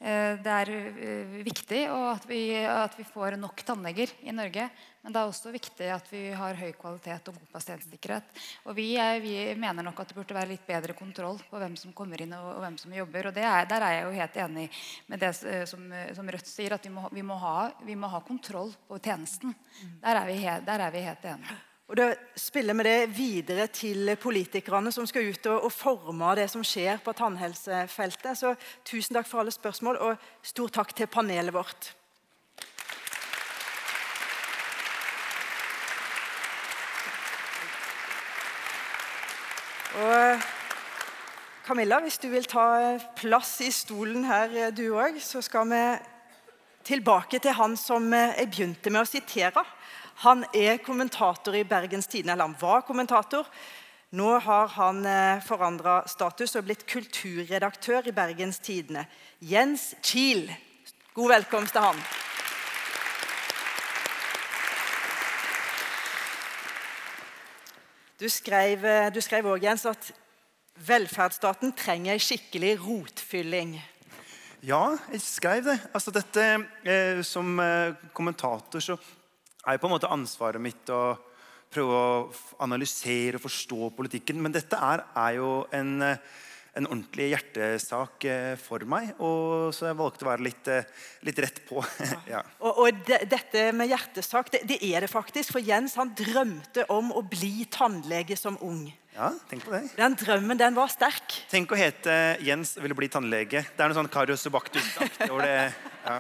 eh, 0.01 0.38
det 0.43 0.57
er 0.61 0.72
eh, 0.76 1.36
viktig 1.43 1.82
at 1.93 2.28
vi, 2.30 2.43
at 2.62 2.97
vi 2.99 3.07
får 3.09 3.36
nok 3.43 3.64
tannleger 3.66 4.14
i 4.22 4.34
Norge. 4.34 4.70
Men 5.03 5.14
det 5.14 5.18
er 5.18 5.30
også 5.32 5.50
viktig 5.50 5.86
at 5.90 6.07
vi 6.12 6.20
har 6.38 6.55
høy 6.55 6.68
kvalitet 6.78 7.26
og 7.30 7.38
god 7.40 7.48
pasientsikkerhet. 7.57 8.28
Og 8.70 8.76
vi, 8.76 8.92
er, 9.03 9.16
vi, 9.22 9.34
mener 9.59 9.82
nok 9.82 9.98
at 9.98 10.12
det 10.12 10.18
burde 10.18 10.36
være 10.36 10.53
litt 10.53 10.66
bedre 10.66 10.94
kontroll 10.94 11.40
på 11.50 11.59
hvem 11.59 11.74
som 11.80 11.94
kommer 11.96 12.22
inn 12.22 12.34
og, 12.36 12.53
og 12.53 12.61
hvem 12.62 12.76
som 12.78 12.94
jobber. 12.94 13.32
Og 13.32 13.40
er, 13.42 13.66
Der 13.66 13.82
er 13.82 13.96
jeg 13.96 14.05
jo 14.07 14.12
helt 14.20 14.38
enig 14.44 14.68
med 15.11 15.24
det 15.24 15.32
som, 15.70 15.90
som 16.14 16.30
Rødt 16.30 16.46
sier, 16.46 16.76
at 16.76 16.86
vi 16.86 16.92
må, 16.94 17.09
vi, 17.11 17.24
må 17.26 17.34
ha, 17.42 17.57
vi 17.82 17.96
må, 17.98 18.11
ha, 18.12 18.22
kontroll 18.22 18.70
på 18.86 19.00
tjenesten. 19.03 19.57
Der 20.05 20.22
er 20.22 20.30
vi, 20.30 20.38
der 20.70 20.86
er 20.86 20.94
vi 20.94 21.03
helt 21.09 21.30
enige. 21.34 21.59
Og 21.90 21.98
Da 21.98 22.07
spiller 22.38 22.78
vi 22.78 22.84
det 22.86 23.11
videre 23.12 23.66
til 23.68 24.14
politikerne 24.16 24.92
som 24.94 25.05
skal 25.11 25.26
ut 25.28 25.48
og, 25.50 25.66
og 25.66 25.74
forme 25.74 26.30
det 26.38 26.46
som 26.48 26.62
skjer 26.64 27.03
på 27.03 27.12
tannhelsefeltet. 27.18 28.38
Så 28.38 28.55
tusen 28.86 29.18
takk 29.18 29.26
for 29.28 29.42
alle 29.42 29.53
spørsmål, 29.53 29.98
og 29.98 30.30
stor 30.46 30.72
takk 30.78 30.94
til 30.96 31.11
panelet 31.11 31.53
vårt. 31.53 31.90
Og 39.93 40.40
Camilla, 41.66 41.99
hvis 42.01 42.16
du 42.18 42.30
vil 42.32 42.47
ta 42.49 42.97
plass 43.18 43.59
i 43.61 43.68
stolen 43.74 44.24
her, 44.24 44.70
du 44.72 44.86
òg, 44.97 45.18
så 45.20 45.43
skal 45.45 45.68
vi 45.68 45.82
tilbake 46.88 47.38
til 47.43 47.53
han 47.59 47.76
som 47.76 48.09
jeg 48.16 48.49
begynte 48.49 48.90
med 48.90 49.05
å 49.05 49.11
sitere. 49.11 49.64
Han 50.24 50.47
er 50.57 50.80
kommentator 50.80 51.57
i 51.59 51.64
Bergens 51.68 52.09
Tidende, 52.09 52.32
eller 52.32 52.49
han 52.49 52.57
var 52.61 52.86
kommentator. 52.88 53.49
Nå 54.16 54.32
har 54.45 54.72
han 54.78 55.05
eh, 55.09 55.45
forandra 55.45 56.03
status 56.09 56.57
og 56.57 56.66
blitt 56.66 56.86
kulturredaktør 56.88 58.09
i 58.09 58.16
Bergens 58.16 58.61
Tidende. 58.64 59.07
Jens 59.40 59.93
Kiel. 60.05 60.49
God 61.12 61.36
velkomst 61.36 61.76
til 61.76 61.84
han. 61.84 62.05
Du 68.23 68.29
skrev, 68.31 68.85
eh, 68.85 69.11
du 69.11 69.18
også, 69.18 69.57
Jens, 69.59 69.85
at 69.87 70.12
velferdsstaten 70.87 71.73
trenger 71.75 72.12
en 72.12 72.20
skikkelig 72.23 72.77
rotfylling. 72.79 73.73
Ja, 74.62 74.97
jeg 75.11 75.20
skrev 75.20 75.64
det. 75.64 75.81
Altså 75.93 76.12
dette, 76.14 76.66
eh, 76.85 77.23
Som 77.23 77.59
eh, 77.59 77.95
kommentator 78.14 78.79
så 78.79 78.97
er 79.66 79.77
på 79.77 79.89
en 79.89 79.95
måte 79.97 80.07
ansvaret 80.07 80.61
mitt 80.61 80.89
å 80.89 81.18
prøve 81.68 81.91
å 81.91 82.33
analysere 82.61 83.41
og 83.41 83.43
forstå 83.43 83.91
politikken. 83.97 84.41
Men 84.41 84.53
dette 84.53 84.77
er, 84.77 85.03
er 85.16 85.33
jo 85.41 85.66
en 85.73 86.03
eh, 86.03 86.16
en 86.79 86.89
ordentlig 86.89 87.29
hjertesak 87.33 88.25
eh, 88.29 88.55
for 88.61 88.85
meg. 88.89 89.12
Og 89.20 89.73
så 89.77 89.91
jeg 89.91 89.99
valgte 89.99 90.27
å 90.27 90.31
være 90.31 90.47
litt, 90.47 90.70
eh, 90.73 90.89
litt 91.27 91.43
rett 91.45 91.61
på. 91.68 91.83
ja. 92.33 92.41
Og, 92.64 92.85
og 92.87 93.03
de, 93.09 93.18
dette 93.29 93.68
med 93.77 93.93
hjertesak, 93.93 94.53
det, 94.55 94.62
det, 94.70 94.81
er 94.89 95.05
det 95.05 95.12
faktisk. 95.12 95.53
For 95.57 95.64
Jens 95.64 95.99
han 96.01 96.14
drømte 96.16 96.87
om 96.93 97.12
å 97.12 97.25
bli 97.27 97.66
tannlege 97.73 98.39
som 98.41 98.57
ung. 98.64 98.87
Ja, 99.13 99.29
tenk 99.51 99.67
på 99.67 99.73
det. 99.75 99.83
Den 99.99 100.15
drømmen 100.17 100.57
den 100.57 100.77
var 100.77 100.89
sterk. 100.89 101.35
Tenk 101.51 101.73
å 101.75 101.77
hete 101.77 102.15
Jens 102.41 102.79
ville 102.81 102.97
bli 102.97 103.11
tannlege. 103.13 103.61
Det 103.61 103.85
er 103.85 103.91
noe 103.91 103.99
sånn 103.99 104.09
Karius 104.13 104.45
Subactus-aktig 104.47 105.29
over 105.29 105.45
det. 105.45 105.59
Ja. 106.07 106.17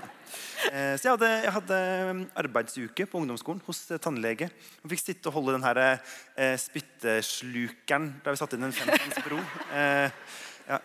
Eh, 0.68 0.92
så 1.00 1.08
jeg 1.08 1.14
hadde, 1.14 1.30
jeg 1.46 1.54
hadde, 1.56 1.78
um, 2.10 2.20
arbeidsuke 2.44 3.06
på 3.08 3.22
ungdomsskolen 3.22 3.62
hos 3.64 3.80
tannlege. 3.96 4.50
Jeg 4.82 4.92
fikk 4.92 5.04
sitte 5.06 5.32
og 5.32 5.38
holde 5.38 5.56
den 5.56 5.64
her 5.64 5.80
eh, 5.82 6.54
spytteslukeren 6.60 8.12
da 8.22 8.34
vi 8.34 8.42
satte 8.42 8.60
inn 8.60 8.68
en 8.68 8.76
femtonsbro. 8.76 9.40
Eh, 9.72 10.36
ja. 10.68 10.82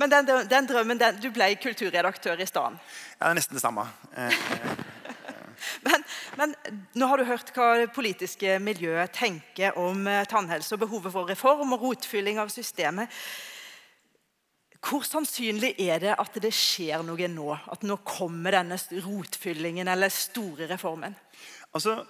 Men 0.00 0.10
den, 0.10 0.32
den 0.50 0.72
drømmen 0.72 0.98
den, 0.98 1.20
Du 1.22 1.28
ble 1.36 1.52
kulturredaktør 1.60 2.40
i 2.40 2.48
stedet? 2.48 2.80
Ja, 3.14 3.28
det 3.28 3.34
er 3.34 3.38
nesten 3.42 3.60
det 3.60 3.62
samme. 3.62 3.86
Eh, 4.16 4.83
men, 6.38 6.54
nå 6.98 7.08
har 7.10 7.20
du 7.20 7.28
hørt 7.28 7.50
hva 7.54 7.70
det 7.82 7.92
politiske 7.94 8.58
miljøet 8.62 9.14
tenker 9.14 9.78
om 9.80 10.06
eh, 10.10 10.24
tannhelse 10.30 10.76
og 10.76 10.84
behovet 10.84 11.14
for 11.14 11.30
reform 11.30 11.74
og 11.76 11.84
rotfylling 11.88 12.40
av 12.42 12.52
systemet. 12.52 13.12
Hvor 14.84 15.04
sannsynlig 15.06 15.72
er 15.80 16.02
det 16.02 16.16
at 16.20 16.34
det 16.44 16.52
skjer 16.52 17.04
noe 17.06 17.28
nå? 17.32 17.46
At 17.72 17.86
nå 17.86 17.96
kommer 18.04 18.58
denne 18.58 18.76
rotfyllingen 19.06 19.88
eller 19.88 20.12
store 20.12 20.68
reformen? 20.68 21.16
Altså, 21.72 22.02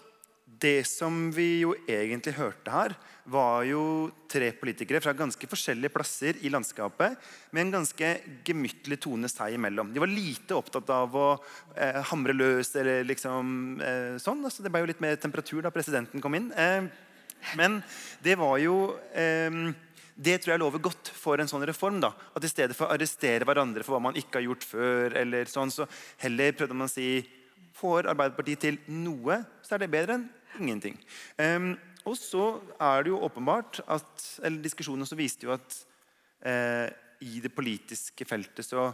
Det 0.61 0.85
som 0.87 1.31
vi 1.35 1.65
jo 1.65 1.73
egentlig 1.89 2.35
hørte 2.37 2.71
her, 2.71 2.95
var 3.25 3.65
jo 3.65 4.11
tre 4.29 4.51
politikere 4.59 5.01
fra 5.01 5.15
ganske 5.17 5.49
forskjellige 5.49 5.93
plasser 5.95 6.37
i 6.45 6.51
landskapet 6.53 7.17
med 7.55 7.63
en 7.63 7.73
ganske 7.79 8.11
gemyttlig 8.45 8.99
tone 9.01 9.31
seg 9.33 9.57
imellom. 9.57 9.95
De 9.95 10.03
var 10.03 10.13
lite 10.13 10.57
opptatt 10.59 10.93
av 10.93 11.17
å 11.17 11.29
eh, 11.73 12.03
hamre 12.11 12.37
løs 12.37 12.75
eller 12.81 13.07
liksom 13.09 13.81
eh, 13.81 14.13
sånn. 14.21 14.45
Altså, 14.45 14.63
det 14.63 14.73
ble 14.75 14.85
jo 14.85 14.91
litt 14.93 15.03
mer 15.03 15.17
temperatur 15.21 15.65
da 15.65 15.73
presidenten 15.75 16.23
kom 16.23 16.37
inn. 16.37 16.51
Eh, 16.53 16.85
men 17.57 17.81
det 18.25 18.37
var 18.41 18.59
jo 18.61 18.77
eh, 19.17 19.73
det 20.15 20.37
tror 20.43 20.55
jeg 20.55 20.63
lover 20.63 20.85
godt 20.85 21.11
for 21.17 21.41
en 21.41 21.51
sånn 21.51 21.65
reform. 21.67 21.99
da, 22.05 22.13
At 22.37 22.45
i 22.45 22.53
stedet 22.53 22.77
for 22.77 22.87
å 22.87 22.95
arrestere 22.95 23.49
hverandre 23.49 23.83
for 23.83 23.97
hva 23.97 24.05
man 24.11 24.21
ikke 24.21 24.39
har 24.39 24.47
gjort 24.51 24.69
før, 24.69 25.17
eller 25.19 25.51
sånn, 25.51 25.73
så 25.75 25.89
heller 26.23 26.55
prøvde 26.55 26.77
man 26.77 26.91
å 26.91 26.95
si 26.95 27.09
Får 27.75 28.07
Arbeiderpartiet 28.07 28.61
til 28.63 28.77
noe, 28.87 29.41
så 29.67 29.75
er 29.75 29.83
det 29.83 29.91
bedre 29.91 30.15
enn 30.15 30.29
ingenting. 30.61 30.99
Um, 31.39 31.75
og 32.05 32.19
så 32.21 32.61
er 32.77 33.05
det 33.05 33.15
jo 33.15 33.23
åpenbart 33.25 33.81
at 33.89 34.27
eller 34.45 34.63
Diskusjonen 34.65 35.07
også 35.07 35.17
viste 35.17 35.49
jo 35.49 35.55
at 35.55 35.79
eh, 36.45 36.91
i 37.25 37.41
det 37.41 37.53
politiske 37.57 38.27
feltet 38.29 38.67
så 38.67 38.91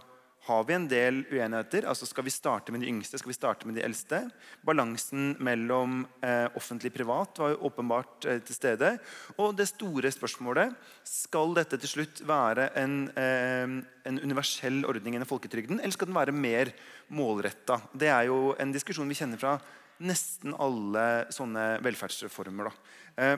har 0.46 0.64
vi 0.64 0.74
en 0.74 0.86
del 0.88 1.20
uenigheter. 1.28 1.84
altså 1.84 2.06
Skal 2.08 2.24
vi 2.24 2.32
starte 2.32 2.72
med 2.72 2.80
de 2.80 2.88
yngste, 2.88 3.18
skal 3.18 3.28
vi 3.28 3.36
starte 3.36 3.68
med 3.68 3.76
de 3.76 3.84
eldste? 3.84 4.22
Balansen 4.64 5.34
mellom 5.38 6.06
eh, 6.24 6.46
offentlig 6.56 6.92
og 6.94 6.96
privat 6.96 7.40
var 7.42 7.52
jo 7.52 7.60
åpenbart 7.68 8.24
eh, 8.24 8.40
til 8.46 8.56
stede. 8.56 8.94
Og 9.36 9.52
det 9.58 9.68
store 9.68 10.12
spørsmålet 10.14 10.72
skal 11.04 11.52
dette 11.58 11.76
til 11.82 11.92
slutt 11.92 12.22
være 12.28 12.70
en, 12.80 12.96
eh, 13.20 13.76
en 14.08 14.22
universell 14.22 14.80
ordning 14.88 15.18
enn 15.18 15.28
folketrygden, 15.28 15.80
eller 15.80 15.96
skal 15.96 16.08
den 16.08 16.16
være 16.16 16.36
mer 16.36 16.72
målretta? 17.12 17.82
Det 17.92 18.08
er 18.08 18.30
jo 18.30 18.54
en 18.58 18.72
diskusjon 18.72 19.10
vi 19.10 19.20
kjenner 19.20 19.40
fra 19.40 19.58
nesten 20.00 20.54
alle 20.56 21.06
sånne 21.34 21.76
velferdsreformer. 21.84 22.70
Da. 22.70 23.34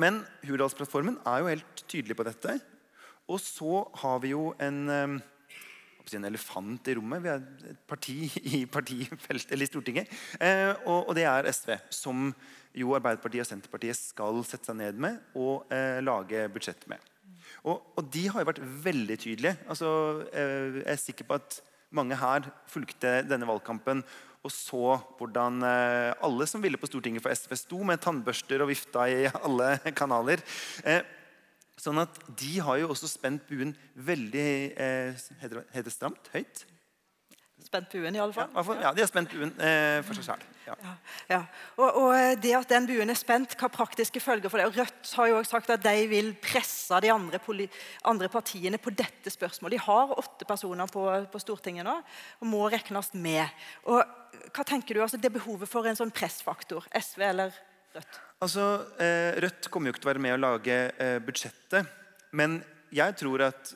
men 0.00 0.22
Hurdalsplattformen 0.46 1.18
er 1.28 1.42
jo 1.42 1.50
helt 1.52 1.84
tydelig 1.86 2.16
på 2.18 2.26
dette. 2.26 2.58
Og 3.28 3.40
så 3.40 3.84
har 4.02 4.18
vi 4.24 4.32
jo 4.34 4.50
en 4.60 4.80
eh, 4.92 5.22
en 6.12 6.26
elefant 6.28 6.90
i 6.90 6.94
rommet. 6.98 7.22
Vi 7.24 7.30
er 7.32 7.40
et 7.70 7.80
parti 7.88 8.16
i 8.58 8.64
partifeltet, 8.66 9.52
eller 9.52 9.64
i 9.64 9.70
Stortinget. 9.70 10.12
Eh, 10.40 10.74
og, 10.84 11.14
det 11.16 11.24
er 11.30 11.48
SV, 11.50 11.76
som 11.94 12.28
jo 12.74 12.94
Arbeiderpartiet 12.98 13.44
og 13.44 13.48
Senterpartiet 13.48 13.98
skal 13.98 14.42
sette 14.46 14.68
seg 14.68 14.78
ned 14.80 14.98
med 15.00 15.20
og 15.38 15.70
eh, 15.72 16.02
lage 16.04 16.48
budsjett 16.52 16.88
med. 16.90 17.02
Og, 17.64 17.80
og, 17.94 18.02
de 18.12 18.26
har 18.28 18.42
jo 18.42 18.50
vært 18.50 18.64
veldig 18.84 19.18
tydelige. 19.20 19.56
Altså, 19.70 19.88
eh, 20.34 20.82
jeg 20.82 20.90
er 20.96 21.00
sikker 21.00 21.28
på 21.28 21.38
at 21.38 21.60
mange 21.94 22.18
her 22.18 22.50
fulgte 22.68 23.20
denne 23.28 23.46
valgkampen 23.48 24.02
og 24.44 24.52
så 24.52 24.98
hvordan 25.18 25.64
eh, 25.64 26.12
alle 26.24 26.46
som 26.50 26.62
ville 26.62 26.78
på 26.80 26.88
Stortinget 26.90 27.24
for 27.24 27.32
SV, 27.32 27.56
sto 27.56 27.80
med 27.86 28.02
tannbørster 28.04 28.62
og 28.62 28.70
vifta 28.70 29.08
i 29.08 29.24
alle 29.40 29.76
kanaler. 29.96 30.44
Eh, 30.84 31.02
Sånn 31.80 31.98
at 31.98 32.20
De 32.38 32.52
har 32.62 32.78
jo 32.78 32.92
også 32.92 33.08
spent 33.10 33.48
buen 33.48 33.74
veldig 33.98 34.50
eh, 34.78 35.24
heter, 35.40 35.64
det 35.74 35.92
stramt? 35.92 36.30
Høyt? 36.34 36.62
Spent 37.64 37.88
buen, 37.90 38.14
i 38.14 38.20
alle 38.20 38.34
fall. 38.36 38.50
Ja, 38.52 38.74
ja 38.84 38.90
de 38.92 39.02
har 39.02 39.08
spent 39.08 39.32
buen 39.32 39.50
eh, 39.56 39.98
for 40.04 40.16
seg 40.18 40.26
selv. 40.26 40.50
Ja. 40.64 40.74
Ja. 41.30 41.40
Og, 41.76 41.86
og, 41.88 42.10
eh, 42.16 42.34
det 42.40 42.52
at 42.58 42.70
den 42.70 42.86
buen 42.88 43.12
er 43.12 43.18
spent, 43.18 43.56
hva 43.60 43.70
praktiske 43.72 44.20
følger 44.22 44.52
for 44.52 44.60
det? 44.60 44.66
Og 44.68 44.78
Rødt 44.78 45.12
har 45.18 45.30
jo 45.30 45.38
også 45.40 45.56
sagt 45.56 45.72
at 45.72 45.84
de 45.84 46.06
vil 46.10 46.32
presse 46.44 47.00
de 47.02 47.12
andre, 47.12 47.40
andre 48.04 48.30
partiene 48.32 48.80
på 48.80 48.92
dette 48.96 49.32
spørsmålet. 49.32 49.78
De 49.78 49.86
har 49.86 50.12
åtte 50.18 50.48
personer 50.48 50.90
på, 50.92 51.06
på, 51.32 51.42
Stortinget 51.42 51.88
nå 51.88 51.96
og 51.98 52.48
må 52.48 52.66
regnes 52.72 53.12
med. 53.16 53.48
Og 53.88 54.02
hva 54.54 54.64
tenker 54.66 54.96
du, 54.96 55.02
altså 55.04 55.20
Det 55.20 55.32
behovet 55.32 55.70
for 55.70 55.88
en 55.88 55.98
sånn 55.98 56.12
pressfaktor, 56.14 56.86
SV 56.92 57.24
eller 57.30 57.56
Rødt? 57.94 58.20
Altså, 58.42 58.68
eh, 59.00 59.40
Rødt 59.40 59.70
kommer 59.70 59.88
jo 59.88 59.94
ikke 59.94 60.04
til 60.04 60.10
å 60.10 60.12
være 60.12 60.24
med 60.24 60.36
å 60.36 60.42
lage 60.42 60.78
eh, 60.98 61.16
budsjettet. 61.22 61.90
Men 62.34 62.58
jeg 62.94 63.16
tror 63.20 63.48
at 63.48 63.74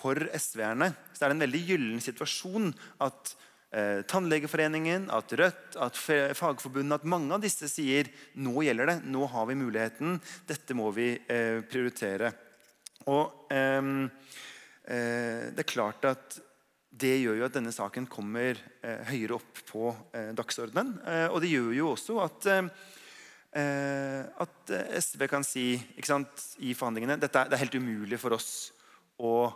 for 0.00 0.28
SV-erne 0.36 0.92
så 1.12 1.24
er 1.24 1.32
det 1.32 1.36
en 1.36 1.44
veldig 1.46 1.60
gyllen 1.70 2.02
situasjon 2.04 2.70
at 3.04 3.32
eh, 3.74 4.02
Tannlegeforeningen, 4.08 5.08
at 5.14 5.34
Rødt, 5.40 5.78
at 5.82 5.98
Fagforbundet, 5.98 7.00
at 7.00 7.08
mange 7.10 7.34
av 7.34 7.44
disse 7.44 7.70
sier 7.72 8.10
nå 8.38 8.54
gjelder 8.66 8.92
det, 8.92 8.96
nå 9.10 9.26
har 9.32 9.48
vi 9.50 9.58
muligheten, 9.58 10.18
dette 10.48 10.76
må 10.78 10.90
vi 10.96 11.12
eh, 11.18 11.62
prioritere. 11.66 12.32
Og 13.10 13.52
ehm, 13.54 14.04
eh, 14.84 15.48
det 15.54 15.64
er 15.64 15.70
klart 15.70 16.06
at 16.10 16.40
det 16.96 17.16
gjør 17.20 17.42
jo 17.42 17.48
at 17.48 17.56
denne 17.56 17.74
saken 17.74 18.06
kommer 18.08 18.56
eh, 18.56 19.02
høyere 19.10 19.36
opp 19.36 19.64
på 19.68 19.90
dagsordenen. 20.36 20.94
og 21.28 21.42
det 21.42 21.50
gjør 21.52 21.74
jo 21.76 21.90
også 21.92 22.22
at 22.24 22.46
Eh, 23.56 24.22
at 24.42 24.72
eh, 24.74 24.96
SV 25.00 25.28
kan 25.30 25.44
si 25.46 25.78
sant, 26.04 26.42
i 26.60 26.74
forhandlingene 26.76 27.16
dette 27.20 27.46
det 27.48 27.56
er 27.56 27.62
helt 27.62 27.76
umulig 27.78 28.18
for 28.20 28.36
oss 28.36 28.50
å 29.16 29.32
eh, 29.46 29.54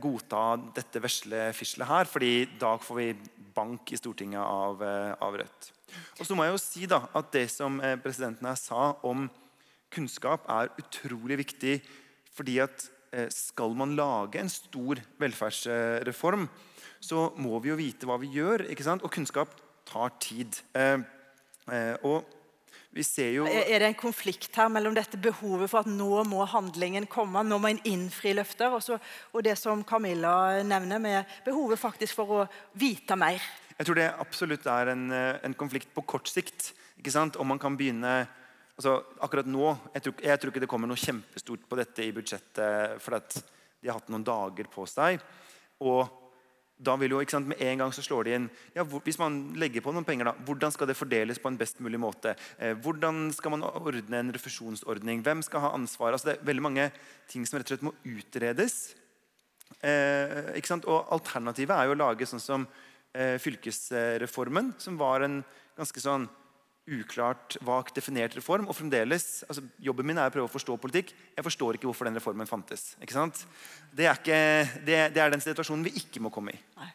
godta 0.00 0.54
dette 0.76 1.00
vesle 1.02 1.48
fislet 1.56 1.88
her, 1.88 2.06
fordi 2.06 2.46
da 2.60 2.76
får 2.78 2.98
vi 3.00 3.08
bank 3.54 3.90
i 3.92 3.98
Stortinget 3.98 4.40
av, 4.40 4.82
av 5.18 5.38
Rødt. 5.40 5.70
Og 6.18 6.26
så 6.26 6.36
må 6.36 6.46
jeg 6.46 6.54
jo 6.54 6.60
si 6.62 6.86
da, 6.90 7.00
at 7.14 7.32
Det 7.34 7.48
som 7.50 7.80
presidenten 8.02 8.46
her 8.46 8.58
sa 8.58 8.92
om 9.06 9.28
kunnskap, 9.94 10.46
er 10.50 10.72
utrolig 10.78 11.38
viktig. 11.42 11.80
fordi 12.34 12.58
at 12.58 12.88
skal 13.30 13.74
man 13.78 13.94
lage 13.94 14.40
en 14.40 14.48
stor 14.50 14.98
velferdsreform, 15.18 16.48
så 17.00 17.28
må 17.36 17.58
vi 17.62 17.70
jo 17.70 17.76
vite 17.78 18.08
hva 18.08 18.16
vi 18.18 18.32
gjør. 18.34 18.66
ikke 18.70 18.86
sant? 18.86 19.02
Og 19.02 19.12
kunnskap 19.12 19.54
tar 19.86 20.14
tid. 20.18 20.56
og 22.02 22.24
jo... 22.94 23.46
Er 23.46 23.82
det 23.82 23.88
en 23.88 23.98
konflikt 23.98 24.54
her 24.54 24.68
mellom 24.70 24.94
dette 24.94 25.18
behovet 25.18 25.70
for 25.70 25.82
at 25.82 25.90
nå 25.90 26.22
må 26.30 26.44
handlingen 26.46 27.08
komme, 27.10 27.42
nå 27.42 27.58
må 27.58 27.72
en 27.72 27.82
innfri 27.90 28.34
løfter, 28.36 28.70
og, 28.70 28.82
så, 28.82 28.98
og 29.32 29.42
det 29.42 29.56
som 29.58 29.82
Camilla 29.84 30.62
nevner, 30.62 31.02
med 31.02 31.36
behovet 31.46 31.80
faktisk 31.80 32.14
for 32.14 32.38
å 32.38 32.46
vite 32.78 33.18
mer? 33.18 33.42
Jeg 33.74 33.88
tror 33.88 33.98
det 33.98 34.06
absolutt 34.22 34.66
er 34.70 34.92
en, 34.92 35.08
eh, 35.10 35.40
en 35.42 35.58
konflikt 35.58 35.90
på 35.94 36.06
kort 36.06 36.30
sikt. 36.30 36.72
ikke 36.98 37.10
sant? 37.10 37.36
Om 37.36 37.48
man 37.48 37.58
kan 37.58 37.76
begynne 37.76 38.28
altså 38.74 39.00
akkurat 39.22 39.46
nå, 39.46 39.76
jeg 39.94 40.02
tror, 40.02 40.14
jeg 40.22 40.40
tror, 40.40 40.52
ikke 40.52 40.62
det 40.62 40.70
kommer 40.70 40.90
noe 40.90 40.98
kjempestort 40.98 41.66
på 41.68 41.78
dette 41.78 42.04
i 42.04 42.12
budsjettet, 42.14 43.00
for 43.02 43.18
at 43.18 43.34
de 43.34 43.90
har 43.90 43.98
hatt 43.98 44.10
noen 44.10 44.24
dager 44.26 44.70
på 44.70 44.86
seg. 44.86 45.18
Og 45.82 46.06
da 46.74 46.96
vil 46.98 47.12
jo, 47.14 47.20
ikke 47.22 47.36
sant, 47.36 47.46
Med 47.50 47.60
en 47.62 47.84
gang 47.84 47.92
så 47.94 48.02
slår 48.02 48.26
de 48.26 48.32
inn 48.34 48.48
ja, 48.74 48.82
Hvis 48.82 49.18
man 49.20 49.38
legger 49.60 49.84
på 49.84 49.92
noen 49.94 50.06
penger, 50.06 50.30
da, 50.30 50.34
hvordan 50.46 50.74
skal 50.74 50.90
det 50.90 50.98
fordeles 50.98 51.38
på 51.38 51.52
en 51.52 51.58
best 51.60 51.78
mulig 51.84 52.00
måte? 52.02 52.34
Eh, 52.58 52.74
hvordan 52.74 53.28
skal 53.34 53.54
man 53.54 53.62
ordne 53.62 54.18
en 54.18 54.32
refusjonsordning? 54.34 55.22
Hvem 55.22 55.44
skal 55.46 55.62
ha 55.62 55.74
ansvar? 55.76 56.12
Altså, 56.12 56.32
det 56.32 56.36
er 56.36 56.50
veldig 56.50 56.66
mange 56.66 56.88
ting 57.30 57.46
som 57.46 57.60
rett 57.60 57.70
og 57.70 57.76
slett 57.76 57.86
må 57.86 57.94
utredes. 58.16 58.94
Eh, 59.84 60.54
ikke 60.58 60.72
sant? 60.72 60.88
Og 60.90 61.12
Alternativet 61.14 61.76
er 61.76 61.88
jo 61.88 61.94
å 61.94 62.00
lage 62.02 62.26
sånn 62.28 62.42
som 62.42 62.66
eh, 63.14 63.36
fylkesreformen, 63.42 64.74
som 64.82 64.98
var 64.98 65.26
en 65.26 65.42
ganske 65.78 66.02
sånn 66.02 66.26
uklart, 66.84 67.56
vagt 67.64 67.96
definert 67.96 68.36
reform. 68.36 68.68
Og 68.68 68.76
fremdeles, 68.76 69.42
altså 69.48 69.64
Jobben 69.82 70.08
min 70.08 70.20
er 70.20 70.30
å 70.30 70.34
prøve 70.34 70.48
å 70.48 70.52
forstå 70.52 70.76
politikk. 70.80 71.14
Jeg 71.36 71.46
forstår 71.46 71.78
ikke 71.78 71.88
hvorfor 71.88 72.08
den 72.08 72.18
reformen 72.18 72.48
fantes. 72.48 72.92
ikke 73.00 73.16
sant? 73.16 73.44
Det 73.94 74.08
er, 74.08 74.18
ikke, 74.18 74.40
det, 74.86 74.98
det 75.14 75.22
er 75.22 75.32
den 75.32 75.44
situasjonen 75.44 75.86
vi 75.86 75.94
ikke 76.02 76.22
må 76.24 76.32
komme 76.34 76.56
i. 76.56 76.60
Nei. 76.80 76.90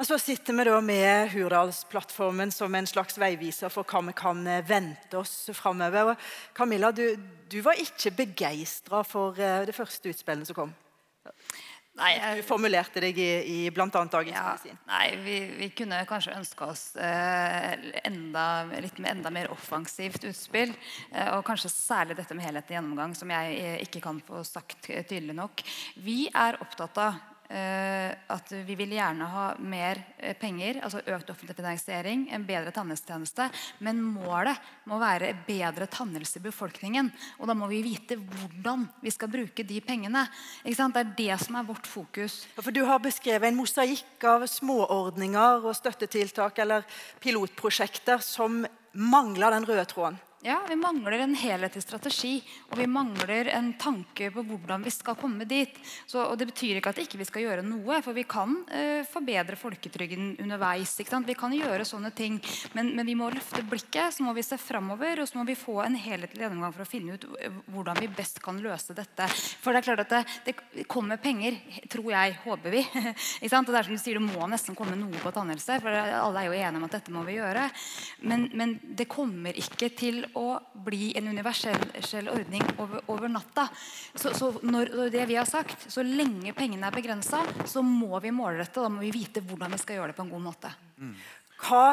Men 0.00 0.06
så 0.06 0.16
sitter 0.22 0.56
vi 0.56 0.64
da 0.64 0.76
med 0.80 1.32
Hurdalsplattformen 1.34 2.52
som 2.54 2.74
en 2.74 2.86
slags 2.88 3.18
veiviser 3.20 3.72
for 3.74 3.84
hva 3.84 4.00
vi 4.06 4.14
kan 4.16 4.38
eh, 4.48 4.62
vente 4.64 5.18
oss 5.18 5.50
framover. 5.52 6.14
Camilla, 6.56 6.88
du, 6.94 7.04
du 7.50 7.58
var 7.66 7.76
ikke 7.76 8.14
begeistra 8.22 9.02
for 9.04 9.36
eh, 9.36 9.66
det 9.68 9.74
første 9.76 10.14
utspillet 10.14 10.48
som 10.48 10.56
kom? 10.56 10.72
Nei, 11.98 12.10
jeg, 12.14 12.44
formulerte 12.46 13.00
deg 13.02 13.18
i, 13.18 13.30
i 13.50 13.56
bl.a. 13.74 13.88
Dagens 13.90 14.30
ja, 14.32 14.44
Medisin. 14.46 14.78
Nei, 14.88 15.06
vi, 15.24 15.38
vi, 15.58 15.68
kunne 15.76 15.98
kanskje 16.08 16.36
ønska 16.38 16.68
oss 16.70 16.84
eh, 16.96 17.90
enda, 18.06 18.44
litt 18.80 19.00
enda 19.02 19.32
mer 19.34 19.50
offensivt 19.52 20.24
utspill. 20.30 20.72
Eh, 21.10 21.32
og 21.34 21.42
kanskje 21.48 21.72
særlig 21.74 22.16
dette 22.20 22.36
med 22.38 22.46
helhetlig 22.46 22.78
gjennomgang, 22.78 23.16
som 23.18 23.34
jeg 23.34 23.58
eh, 23.58 23.76
ikke 23.84 24.04
kan 24.06 24.22
få 24.24 24.44
sagt 24.46 24.86
tydelig 24.86 25.36
nok. 25.42 25.66
Vi 26.06 26.22
er 26.30 26.62
opptatt 26.62 27.02
av 27.02 27.18
Eh, 27.18 27.29
at 27.50 28.52
vi 28.66 28.76
vil 28.78 28.92
gjerne 28.94 29.26
ha 29.26 29.46
mer 29.58 29.98
eh, 30.18 30.36
penger, 30.38 30.78
altså 30.84 31.00
økt 31.02 31.32
offentlig 31.32 31.56
finansiering, 31.58 32.28
en 32.30 32.46
bedre 32.46 32.70
tannhelsetjeneste. 32.74 33.48
Men 33.86 34.02
målet 34.04 34.58
må 34.90 35.00
være 35.02 35.32
bedre 35.48 35.88
tannhelse 35.90 36.38
i 36.38 36.44
befolkningen. 36.44 37.10
Og 37.40 37.50
da 37.50 37.56
må 37.58 37.66
vi 37.70 37.82
vite 37.82 38.20
hvordan 38.20 38.86
vi 39.02 39.14
skal 39.14 39.32
bruke 39.32 39.66
de 39.66 39.80
pengene. 39.82 40.26
Det 40.62 40.78
er 40.78 41.14
det 41.18 41.40
som 41.42 41.58
er 41.58 41.68
vårt 41.68 41.90
fokus. 41.90 42.44
For 42.54 42.70
Du 42.70 42.84
har 42.86 43.02
beskrevet 43.02 43.50
en 43.50 43.58
mosaikk 43.58 44.24
av 44.30 44.46
småordninger 44.46 45.66
og 45.66 45.76
støttetiltak 45.76 46.62
eller 46.62 46.86
pilotprosjekter 47.20 48.22
som 48.22 48.62
mangler 48.94 49.58
den 49.58 49.66
røde 49.66 49.86
tråden. 49.90 50.18
Ja, 50.42 50.62
Vi 50.68 50.76
mangler 50.76 51.18
en 51.20 51.34
helhetlig 51.36 51.82
strategi 51.84 52.38
og 52.70 52.78
vi 52.80 52.86
mangler 52.88 53.50
en 53.52 53.74
tanke 53.76 54.30
på 54.32 54.40
hvordan 54.48 54.80
vi 54.80 54.92
skal 54.94 55.18
komme 55.20 55.44
dit. 55.44 55.74
Så, 56.08 56.22
og 56.22 56.38
Det 56.40 56.46
betyr 56.48 56.78
ikke 56.78 56.94
at 56.94 57.00
ikke 57.02 57.18
vi 57.18 57.26
ikke 57.26 57.34
skal 57.34 57.44
gjøre 57.44 57.64
noe, 57.66 57.98
for 58.00 58.16
vi 58.16 58.24
kan 58.24 58.54
eh, 58.72 59.02
forbedre 59.04 59.58
folketrygden 59.60 60.38
underveis. 60.40 60.94
Vi 60.96 61.36
kan 61.36 61.52
gjøre 61.52 61.84
sånne 61.84 62.12
ting, 62.16 62.38
men, 62.72 62.94
men, 62.96 63.04
vi 63.04 63.18
må 63.20 63.28
løfte 63.28 63.60
blikket, 63.68 64.16
så 64.16 64.24
må 64.24 64.32
vi 64.32 64.44
se 64.46 64.56
framover 64.56 65.20
og 65.20 65.28
så 65.28 65.36
må 65.36 65.44
vi 65.44 65.58
få 65.60 65.82
en 65.84 65.98
helhetlig 66.00 66.46
gjennomgang 66.46 66.72
for 66.72 66.86
å 66.86 66.88
finne 66.88 67.18
ut 67.18 67.28
hvordan 67.68 68.00
vi 68.00 68.08
best 68.08 68.40
kan 68.40 68.62
løse 68.64 68.96
dette. 68.96 69.28
For 69.60 69.76
Det 69.76 69.82
er 69.82 69.88
klart 69.90 70.04
at 70.06 70.16
det, 70.46 70.56
det 70.78 70.86
kommer 70.88 71.20
penger, 71.20 71.60
tror 71.92 72.14
jeg, 72.14 72.38
håper 72.46 72.78
vi. 72.78 72.86
og 72.94 73.44
det 73.44 73.52
er 73.52 73.90
som 73.90 73.92
du 73.92 74.00
sier, 74.00 74.16
det 74.16 74.24
må 74.24 74.48
nesten 74.48 74.78
komme 74.78 74.96
noe 74.96 75.20
på 75.20 75.36
tannhelse, 75.36 75.82
for 75.84 76.00
alle 76.00 76.46
er 76.46 76.48
jo 76.48 76.56
enige 76.56 76.80
om 76.80 76.88
at 76.88 76.96
dette 76.96 77.12
må 77.12 77.28
vi 77.28 77.36
gjøre. 77.36 77.68
Men, 78.24 78.48
men 78.56 78.78
det 78.96 79.10
kommer 79.10 79.60
ikke 79.60 79.92
til 80.00 80.24
å 80.38 80.58
bli 80.84 81.10
en 81.18 81.30
universell 81.30 82.30
ordning 82.32 82.64
over, 82.76 83.02
over 83.10 83.32
natta. 83.32 83.66
Så, 84.14 84.32
så 84.36 84.52
når, 84.62 85.10
det 85.12 85.26
vi 85.30 85.38
har 85.38 85.48
sagt, 85.48 85.88
så 85.90 86.04
lenge 86.06 86.54
pengene 86.56 86.88
er 86.88 86.96
begrensa, 86.96 87.42
så 87.66 87.82
må 87.86 88.20
vi 88.22 88.32
målrette. 88.34 88.82
Da 88.82 88.92
må 88.92 89.02
vi 89.04 89.12
vite 89.14 89.44
hvordan 89.44 89.74
vi 89.74 89.82
skal 89.82 90.00
gjøre 90.00 90.12
det 90.12 90.18
på 90.18 90.26
en 90.26 90.32
god 90.34 90.46
måte. 90.50 90.72
Mm. 91.00 91.14
Hva 91.60 91.84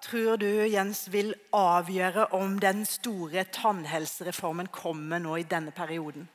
tror 0.00 0.40
du 0.40 0.48
Jens, 0.48 1.04
vil 1.12 1.34
avgjøre 1.56 2.30
om 2.36 2.56
den 2.60 2.86
store 2.88 3.44
tannhelsereformen 3.52 4.70
kommer 4.72 5.20
nå 5.22 5.36
i 5.40 5.48
denne 5.48 5.74
perioden? 5.76 6.28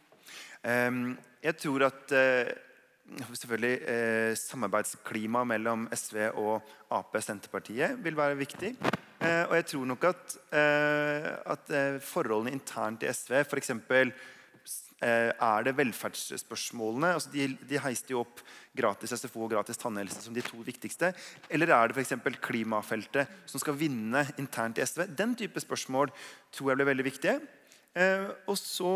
Um, 0.66 1.16
jeg 1.46 1.58
tror 1.62 1.88
at 1.90 2.14
uh, 2.14 2.54
selvfølgelig 3.06 3.74
eh, 3.86 4.32
samarbeidsklima 4.38 5.44
mellom 5.46 5.86
SV 5.94 6.24
og 6.42 6.72
Ap 6.96 7.18
Senterpartiet 7.22 8.00
vil 8.02 8.18
være 8.18 8.38
viktig. 8.40 8.72
Eh, 9.24 9.44
og 9.48 9.56
jeg 9.58 9.68
tror 9.72 9.90
nok 9.90 10.08
at, 10.10 10.38
eh, 10.52 11.28
at 11.56 11.74
eh, 11.74 12.00
forholdene 12.04 12.56
internt 12.56 13.06
i 13.06 13.12
SV, 13.12 13.44
f.eks. 13.46 13.72
Er 15.06 15.66
det 15.68 15.76
velferdsspørsmålene? 15.78 17.12
Altså 17.14 17.30
de, 17.30 17.50
de 17.68 17.80
heiste 17.84 18.14
jo 18.14 18.22
opp 18.24 18.40
gratis 18.74 19.12
SFO 19.14 19.44
og 19.46 19.52
gratis 19.52 19.78
tannhelse 19.78 20.24
som 20.24 20.34
de 20.34 20.42
to 20.42 20.58
viktigste. 20.66 21.12
Eller 21.52 21.70
er 21.76 21.92
det 21.92 22.00
f.eks. 22.00 22.16
klimafeltet 22.42 23.44
som 23.46 23.62
skal 23.62 23.78
vinne 23.78 24.24
internt 24.42 24.80
i 24.80 24.88
SV? 24.88 25.04
Den 25.12 25.36
type 25.38 25.62
spørsmål 25.62 26.14
tror 26.56 26.72
jeg 26.72 26.80
blir 26.80 26.90
veldig 26.90 27.06
viktige. 27.06 27.36
Og 28.48 28.58
så 28.58 28.96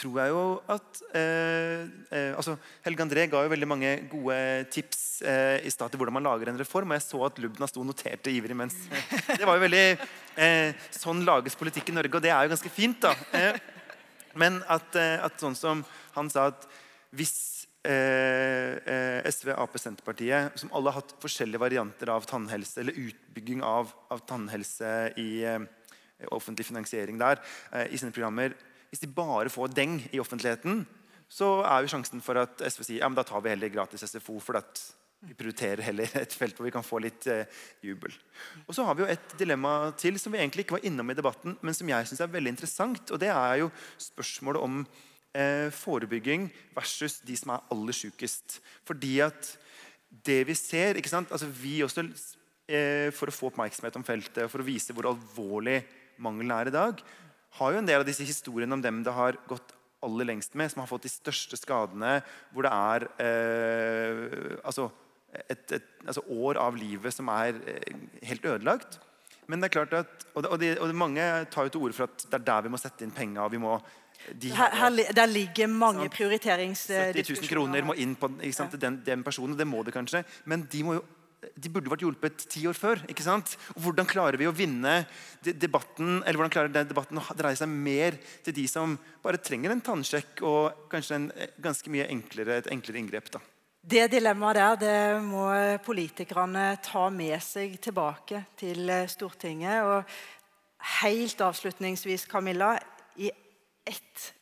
tror 0.00 0.16
jeg 0.20 0.32
jo 0.32 0.42
at 0.70 1.00
eh, 1.16 1.82
eh, 2.14 2.32
altså 2.38 2.56
Helge 2.84 3.04
André 3.04 3.26
ga 3.30 3.42
jo 3.44 3.52
veldig 3.52 3.68
mange 3.68 3.90
gode 4.10 4.38
tips 4.72 5.20
eh, 5.26 5.66
i 5.66 5.72
stad 5.72 5.92
til 5.92 6.00
hvordan 6.00 6.16
man 6.16 6.26
lager 6.28 6.50
en 6.50 6.60
reform. 6.60 6.92
Og 6.92 6.98
jeg 6.98 7.06
så 7.06 7.22
at 7.26 7.40
Lubna 7.42 7.68
sto 7.68 7.82
og 7.82 7.90
noterte 7.90 8.32
ivrig 8.32 8.56
mens 8.56 8.76
Det 9.38 9.46
var 9.46 9.58
jo 9.58 9.66
veldig 9.66 9.84
eh, 9.90 10.88
Sånn 10.94 11.24
lages 11.26 11.58
politikk 11.58 11.92
i 11.92 11.96
Norge, 11.98 12.16
og 12.16 12.24
det 12.24 12.32
er 12.32 12.46
jo 12.46 12.54
ganske 12.54 12.72
fint. 12.72 13.04
da 13.04 13.14
eh, 13.36 13.60
Men 14.40 14.60
at, 14.70 14.94
eh, 14.96 15.18
at, 15.20 15.40
sånn 15.42 15.58
som 15.58 15.84
han 16.16 16.32
sa 16.32 16.50
at 16.52 16.68
hvis 17.16 17.36
SV, 17.80 19.54
Ap, 19.56 19.76
Senterpartiet, 19.80 20.52
som 20.60 20.68
alle 20.76 20.92
har 20.92 21.00
hatt 21.00 21.14
forskjellige 21.22 21.62
varianter 21.62 22.10
av 22.12 22.26
tannhelse, 22.28 22.82
eller 22.82 22.98
utbygging 23.08 23.62
av, 23.64 23.88
av 24.12 24.20
tannhelse 24.28 24.90
i 25.16 25.30
offentlig 26.28 26.66
finansiering 26.68 27.16
der, 27.16 27.40
i 27.88 27.96
sine 27.96 28.12
programmer 28.12 28.52
hvis 28.90 29.02
de 29.04 29.10
bare 29.14 29.52
får 29.52 29.74
deng 29.74 30.00
i 30.10 30.20
offentligheten, 30.22 30.84
så 31.30 31.60
er 31.62 31.84
jo 31.84 31.92
sjansen 31.92 32.22
for 32.24 32.40
at 32.42 32.62
SV 32.66 32.82
sier 32.82 33.04
ja, 33.04 33.08
men 33.08 33.18
da 33.18 33.26
tar 33.26 33.42
vi 33.44 33.52
heller 33.52 33.70
gratis 33.70 34.02
SFO. 34.02 34.40
for 34.42 34.58
at 34.58 34.82
vi 35.20 35.36
prioriterer 35.36 35.84
heller 35.84 36.08
et 36.22 36.32
felt 36.32 36.56
hvor 36.56 36.66
vi 36.66 36.72
kan 36.72 36.86
få 36.86 36.98
litt 37.04 37.26
eh, 37.28 37.44
jubel. 37.84 38.14
Og 38.64 38.74
så 38.74 38.86
har 38.86 38.96
vi 38.96 39.04
jo 39.04 39.10
et 39.12 39.36
dilemma 39.38 39.92
til 40.00 40.16
som 40.20 40.32
vi 40.32 40.40
egentlig 40.40 40.64
ikke 40.64 40.78
var 40.78 40.86
innom 40.88 41.12
i 41.12 41.16
debatten, 41.18 41.58
men 41.60 41.76
som 41.76 41.88
jeg 41.92 42.08
synes 42.08 42.24
er 42.24 42.32
veldig 42.32 42.54
interessant. 42.54 43.12
og 43.12 43.20
Det 43.20 43.28
er 43.28 43.60
jo 43.60 43.68
spørsmålet 44.00 44.64
om 44.64 44.80
eh, 45.36 45.68
forebygging 45.76 46.48
versus 46.76 47.20
de 47.26 47.36
som 47.36 47.52
er 47.54 47.66
aller 47.76 47.96
sykest. 47.96 48.60
Fordi 48.88 49.18
at 49.26 49.54
det 50.26 50.40
vi 50.48 50.56
ser 50.58 50.98
ikke 50.98 51.12
sant? 51.12 51.30
Altså 51.30 51.50
Vi 51.52 51.82
også, 51.84 52.06
eh, 52.66 53.12
for 53.12 53.28
å 53.28 53.34
få 53.34 53.52
oppmerksomhet 53.52 54.00
om 54.00 54.06
feltet, 54.06 54.48
for 54.48 54.64
å 54.64 54.66
vise 54.66 54.96
hvor 54.96 55.12
alvorlig 55.12 55.82
mangelen 56.20 56.56
er 56.56 56.72
i 56.72 56.74
dag, 56.74 57.04
har 57.58 57.74
jo 57.74 57.80
en 57.80 57.88
del 57.88 58.02
av 58.02 58.08
disse 58.08 58.26
historiene 58.26 58.76
om 58.76 58.82
dem 58.82 59.02
det 59.04 59.14
har 59.14 59.38
gått 59.50 59.74
aller 60.04 60.30
lengst 60.30 60.54
med, 60.56 60.70
som 60.72 60.80
har 60.80 60.88
fått 60.88 61.04
de 61.04 61.12
største 61.12 61.58
skadene, 61.60 62.20
hvor 62.54 62.64
det 62.64 62.72
er 62.72 63.06
eh, 63.20 64.58
altså 64.64 64.88
et, 65.30 65.64
et 65.76 65.88
altså 66.06 66.24
år 66.32 66.58
av 66.60 66.78
livet 66.78 67.14
som 67.14 67.28
er 67.32 67.58
eh, 67.68 68.02
helt 68.30 68.46
ødelagt. 68.48 69.00
Men 69.50 69.60
det 69.60 69.70
er 69.70 69.74
klart 69.80 69.94
at, 69.98 70.26
og, 70.34 70.42
det, 70.42 70.50
og, 70.50 70.58
det, 70.62 70.70
og 70.78 70.94
Mange 70.94 71.26
tar 71.50 71.66
jo 71.66 71.74
til 71.74 71.86
orde 71.86 71.96
for 71.98 72.06
at 72.06 72.24
det 72.26 72.38
er 72.38 72.46
der 72.46 72.66
vi 72.66 72.72
må 72.72 72.80
sette 72.80 73.04
inn 73.04 73.14
penga. 73.14 73.48
De 73.50 74.52
her, 74.54 74.76
her, 74.78 74.98
der 75.16 75.26
ligger 75.26 75.66
mange 75.66 76.08
prioriteringsdiskusjoner. 76.12 77.16
70 77.16 77.40
000 77.40 77.50
kroner 77.50 77.88
må 77.88 77.96
inn 77.98 78.14
på 78.14 78.30
den, 78.76 79.00
den 79.06 79.24
personen. 79.26 79.58
Det 79.58 79.66
må 79.66 79.82
det 79.82 79.96
kanskje. 79.96 80.22
Men 80.44 80.68
de 80.70 80.84
må 80.86 81.00
jo 81.00 81.04
de 81.40 81.70
burde 81.72 81.90
vært 81.92 82.04
hjulpet 82.04 82.44
ti 82.52 82.62
år 82.68 82.76
før. 82.76 83.02
ikke 83.08 83.24
sant? 83.24 83.56
Og 83.74 83.84
hvordan 83.84 84.08
klarer 84.08 84.36
vi 84.40 84.48
å 84.48 84.54
vinne 84.54 85.04
debatten 85.40 86.20
eller 86.20 86.36
hvordan 86.36 86.52
klarer 86.52 86.74
den 86.74 86.90
debatten 86.90 87.20
å 87.20 87.36
dreie 87.36 87.58
seg 87.58 87.70
mer 87.70 88.18
til 88.44 88.56
de 88.56 88.66
som 88.68 88.98
bare 89.24 89.40
trenger 89.40 89.72
en 89.72 89.84
tannsjekk 89.84 90.42
og 90.46 90.88
kanskje 90.92 91.16
en 91.16 91.30
eh, 91.36 91.54
ganske 91.62 91.92
mye 91.92 92.08
enklere, 92.12 92.60
et 92.60 92.70
enklere 92.72 93.00
inngrep? 93.00 93.32
da? 93.32 93.42
Det 93.80 94.10
dilemmaet 94.12 94.58
der 94.58 94.80
det 94.82 95.22
må 95.24 95.46
politikerne 95.84 96.74
ta 96.84 97.06
med 97.14 97.38
seg 97.44 97.78
tilbake 97.80 98.44
til 98.60 98.84
eh, 98.92 99.08
Stortinget. 99.08 99.80
Og 99.88 100.90
helt 101.00 101.40
avslutningsvis, 101.44 102.26
Camilla, 102.28 102.74
i 103.16 103.30
ett 103.88 104.32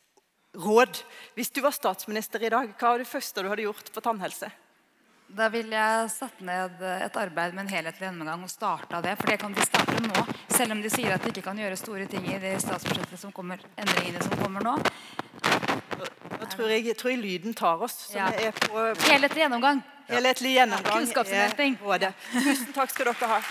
råd. 0.59 1.03
Hvis 1.35 1.51
du 1.55 1.61
var 1.63 1.75
statsminister 1.75 2.43
i 2.43 2.51
dag, 2.51 2.73
hva 2.75 2.93
var 2.93 3.03
det 3.03 3.07
første 3.09 3.43
du 3.43 3.49
hadde 3.51 3.67
gjort 3.67 3.91
på 3.93 4.03
tannhelse? 4.03 4.51
Da 5.29 5.45
ville 5.53 5.77
jeg 5.77 6.09
satt 6.09 6.39
ned 6.41 6.81
et 6.81 7.17
arbeid 7.21 7.53
med 7.53 7.67
en 7.67 7.71
helhetlig 7.71 8.07
gjennomgang 8.07 8.43
og 8.43 8.49
starta 8.49 9.01
det. 9.05 9.13
For 9.19 9.29
det 9.29 9.37
kan 9.43 9.53
de 9.53 9.65
starte 9.65 10.01
nå, 10.01 10.23
selv 10.49 10.73
om 10.73 10.81
de 10.81 10.89
sier 10.91 11.13
at 11.13 11.23
de 11.23 11.33
ikke 11.33 11.45
kan 11.45 11.59
gjøre 11.61 11.77
store 11.79 12.07
ting 12.09 12.25
i 12.31 12.39
det 12.41 12.55
statsbudsjettene 12.63 13.21
som 13.21 13.33
kommer, 13.35 13.61
endringene 13.77 14.23
som 14.25 14.35
kommer 14.41 14.65
nå. 14.65 14.75
Nå 16.39 16.49
tror 16.49 16.73
jeg, 16.73 16.95
tror 16.97 17.13
jeg 17.13 17.21
lyden 17.21 17.53
tar 17.53 17.81
oss. 17.85 18.01
Ja. 18.15 18.31
Helhetlig 19.05 19.45
gjennomgang. 19.45 19.83
Helhetlig 20.09 20.55
gjennomgang 20.55 21.03
Kunnskapsinnhenting. 21.03 21.77
Tusen 21.77 22.73
takk 22.73 22.95
skal 22.95 23.11
dere 23.11 23.35
ha. 23.35 23.43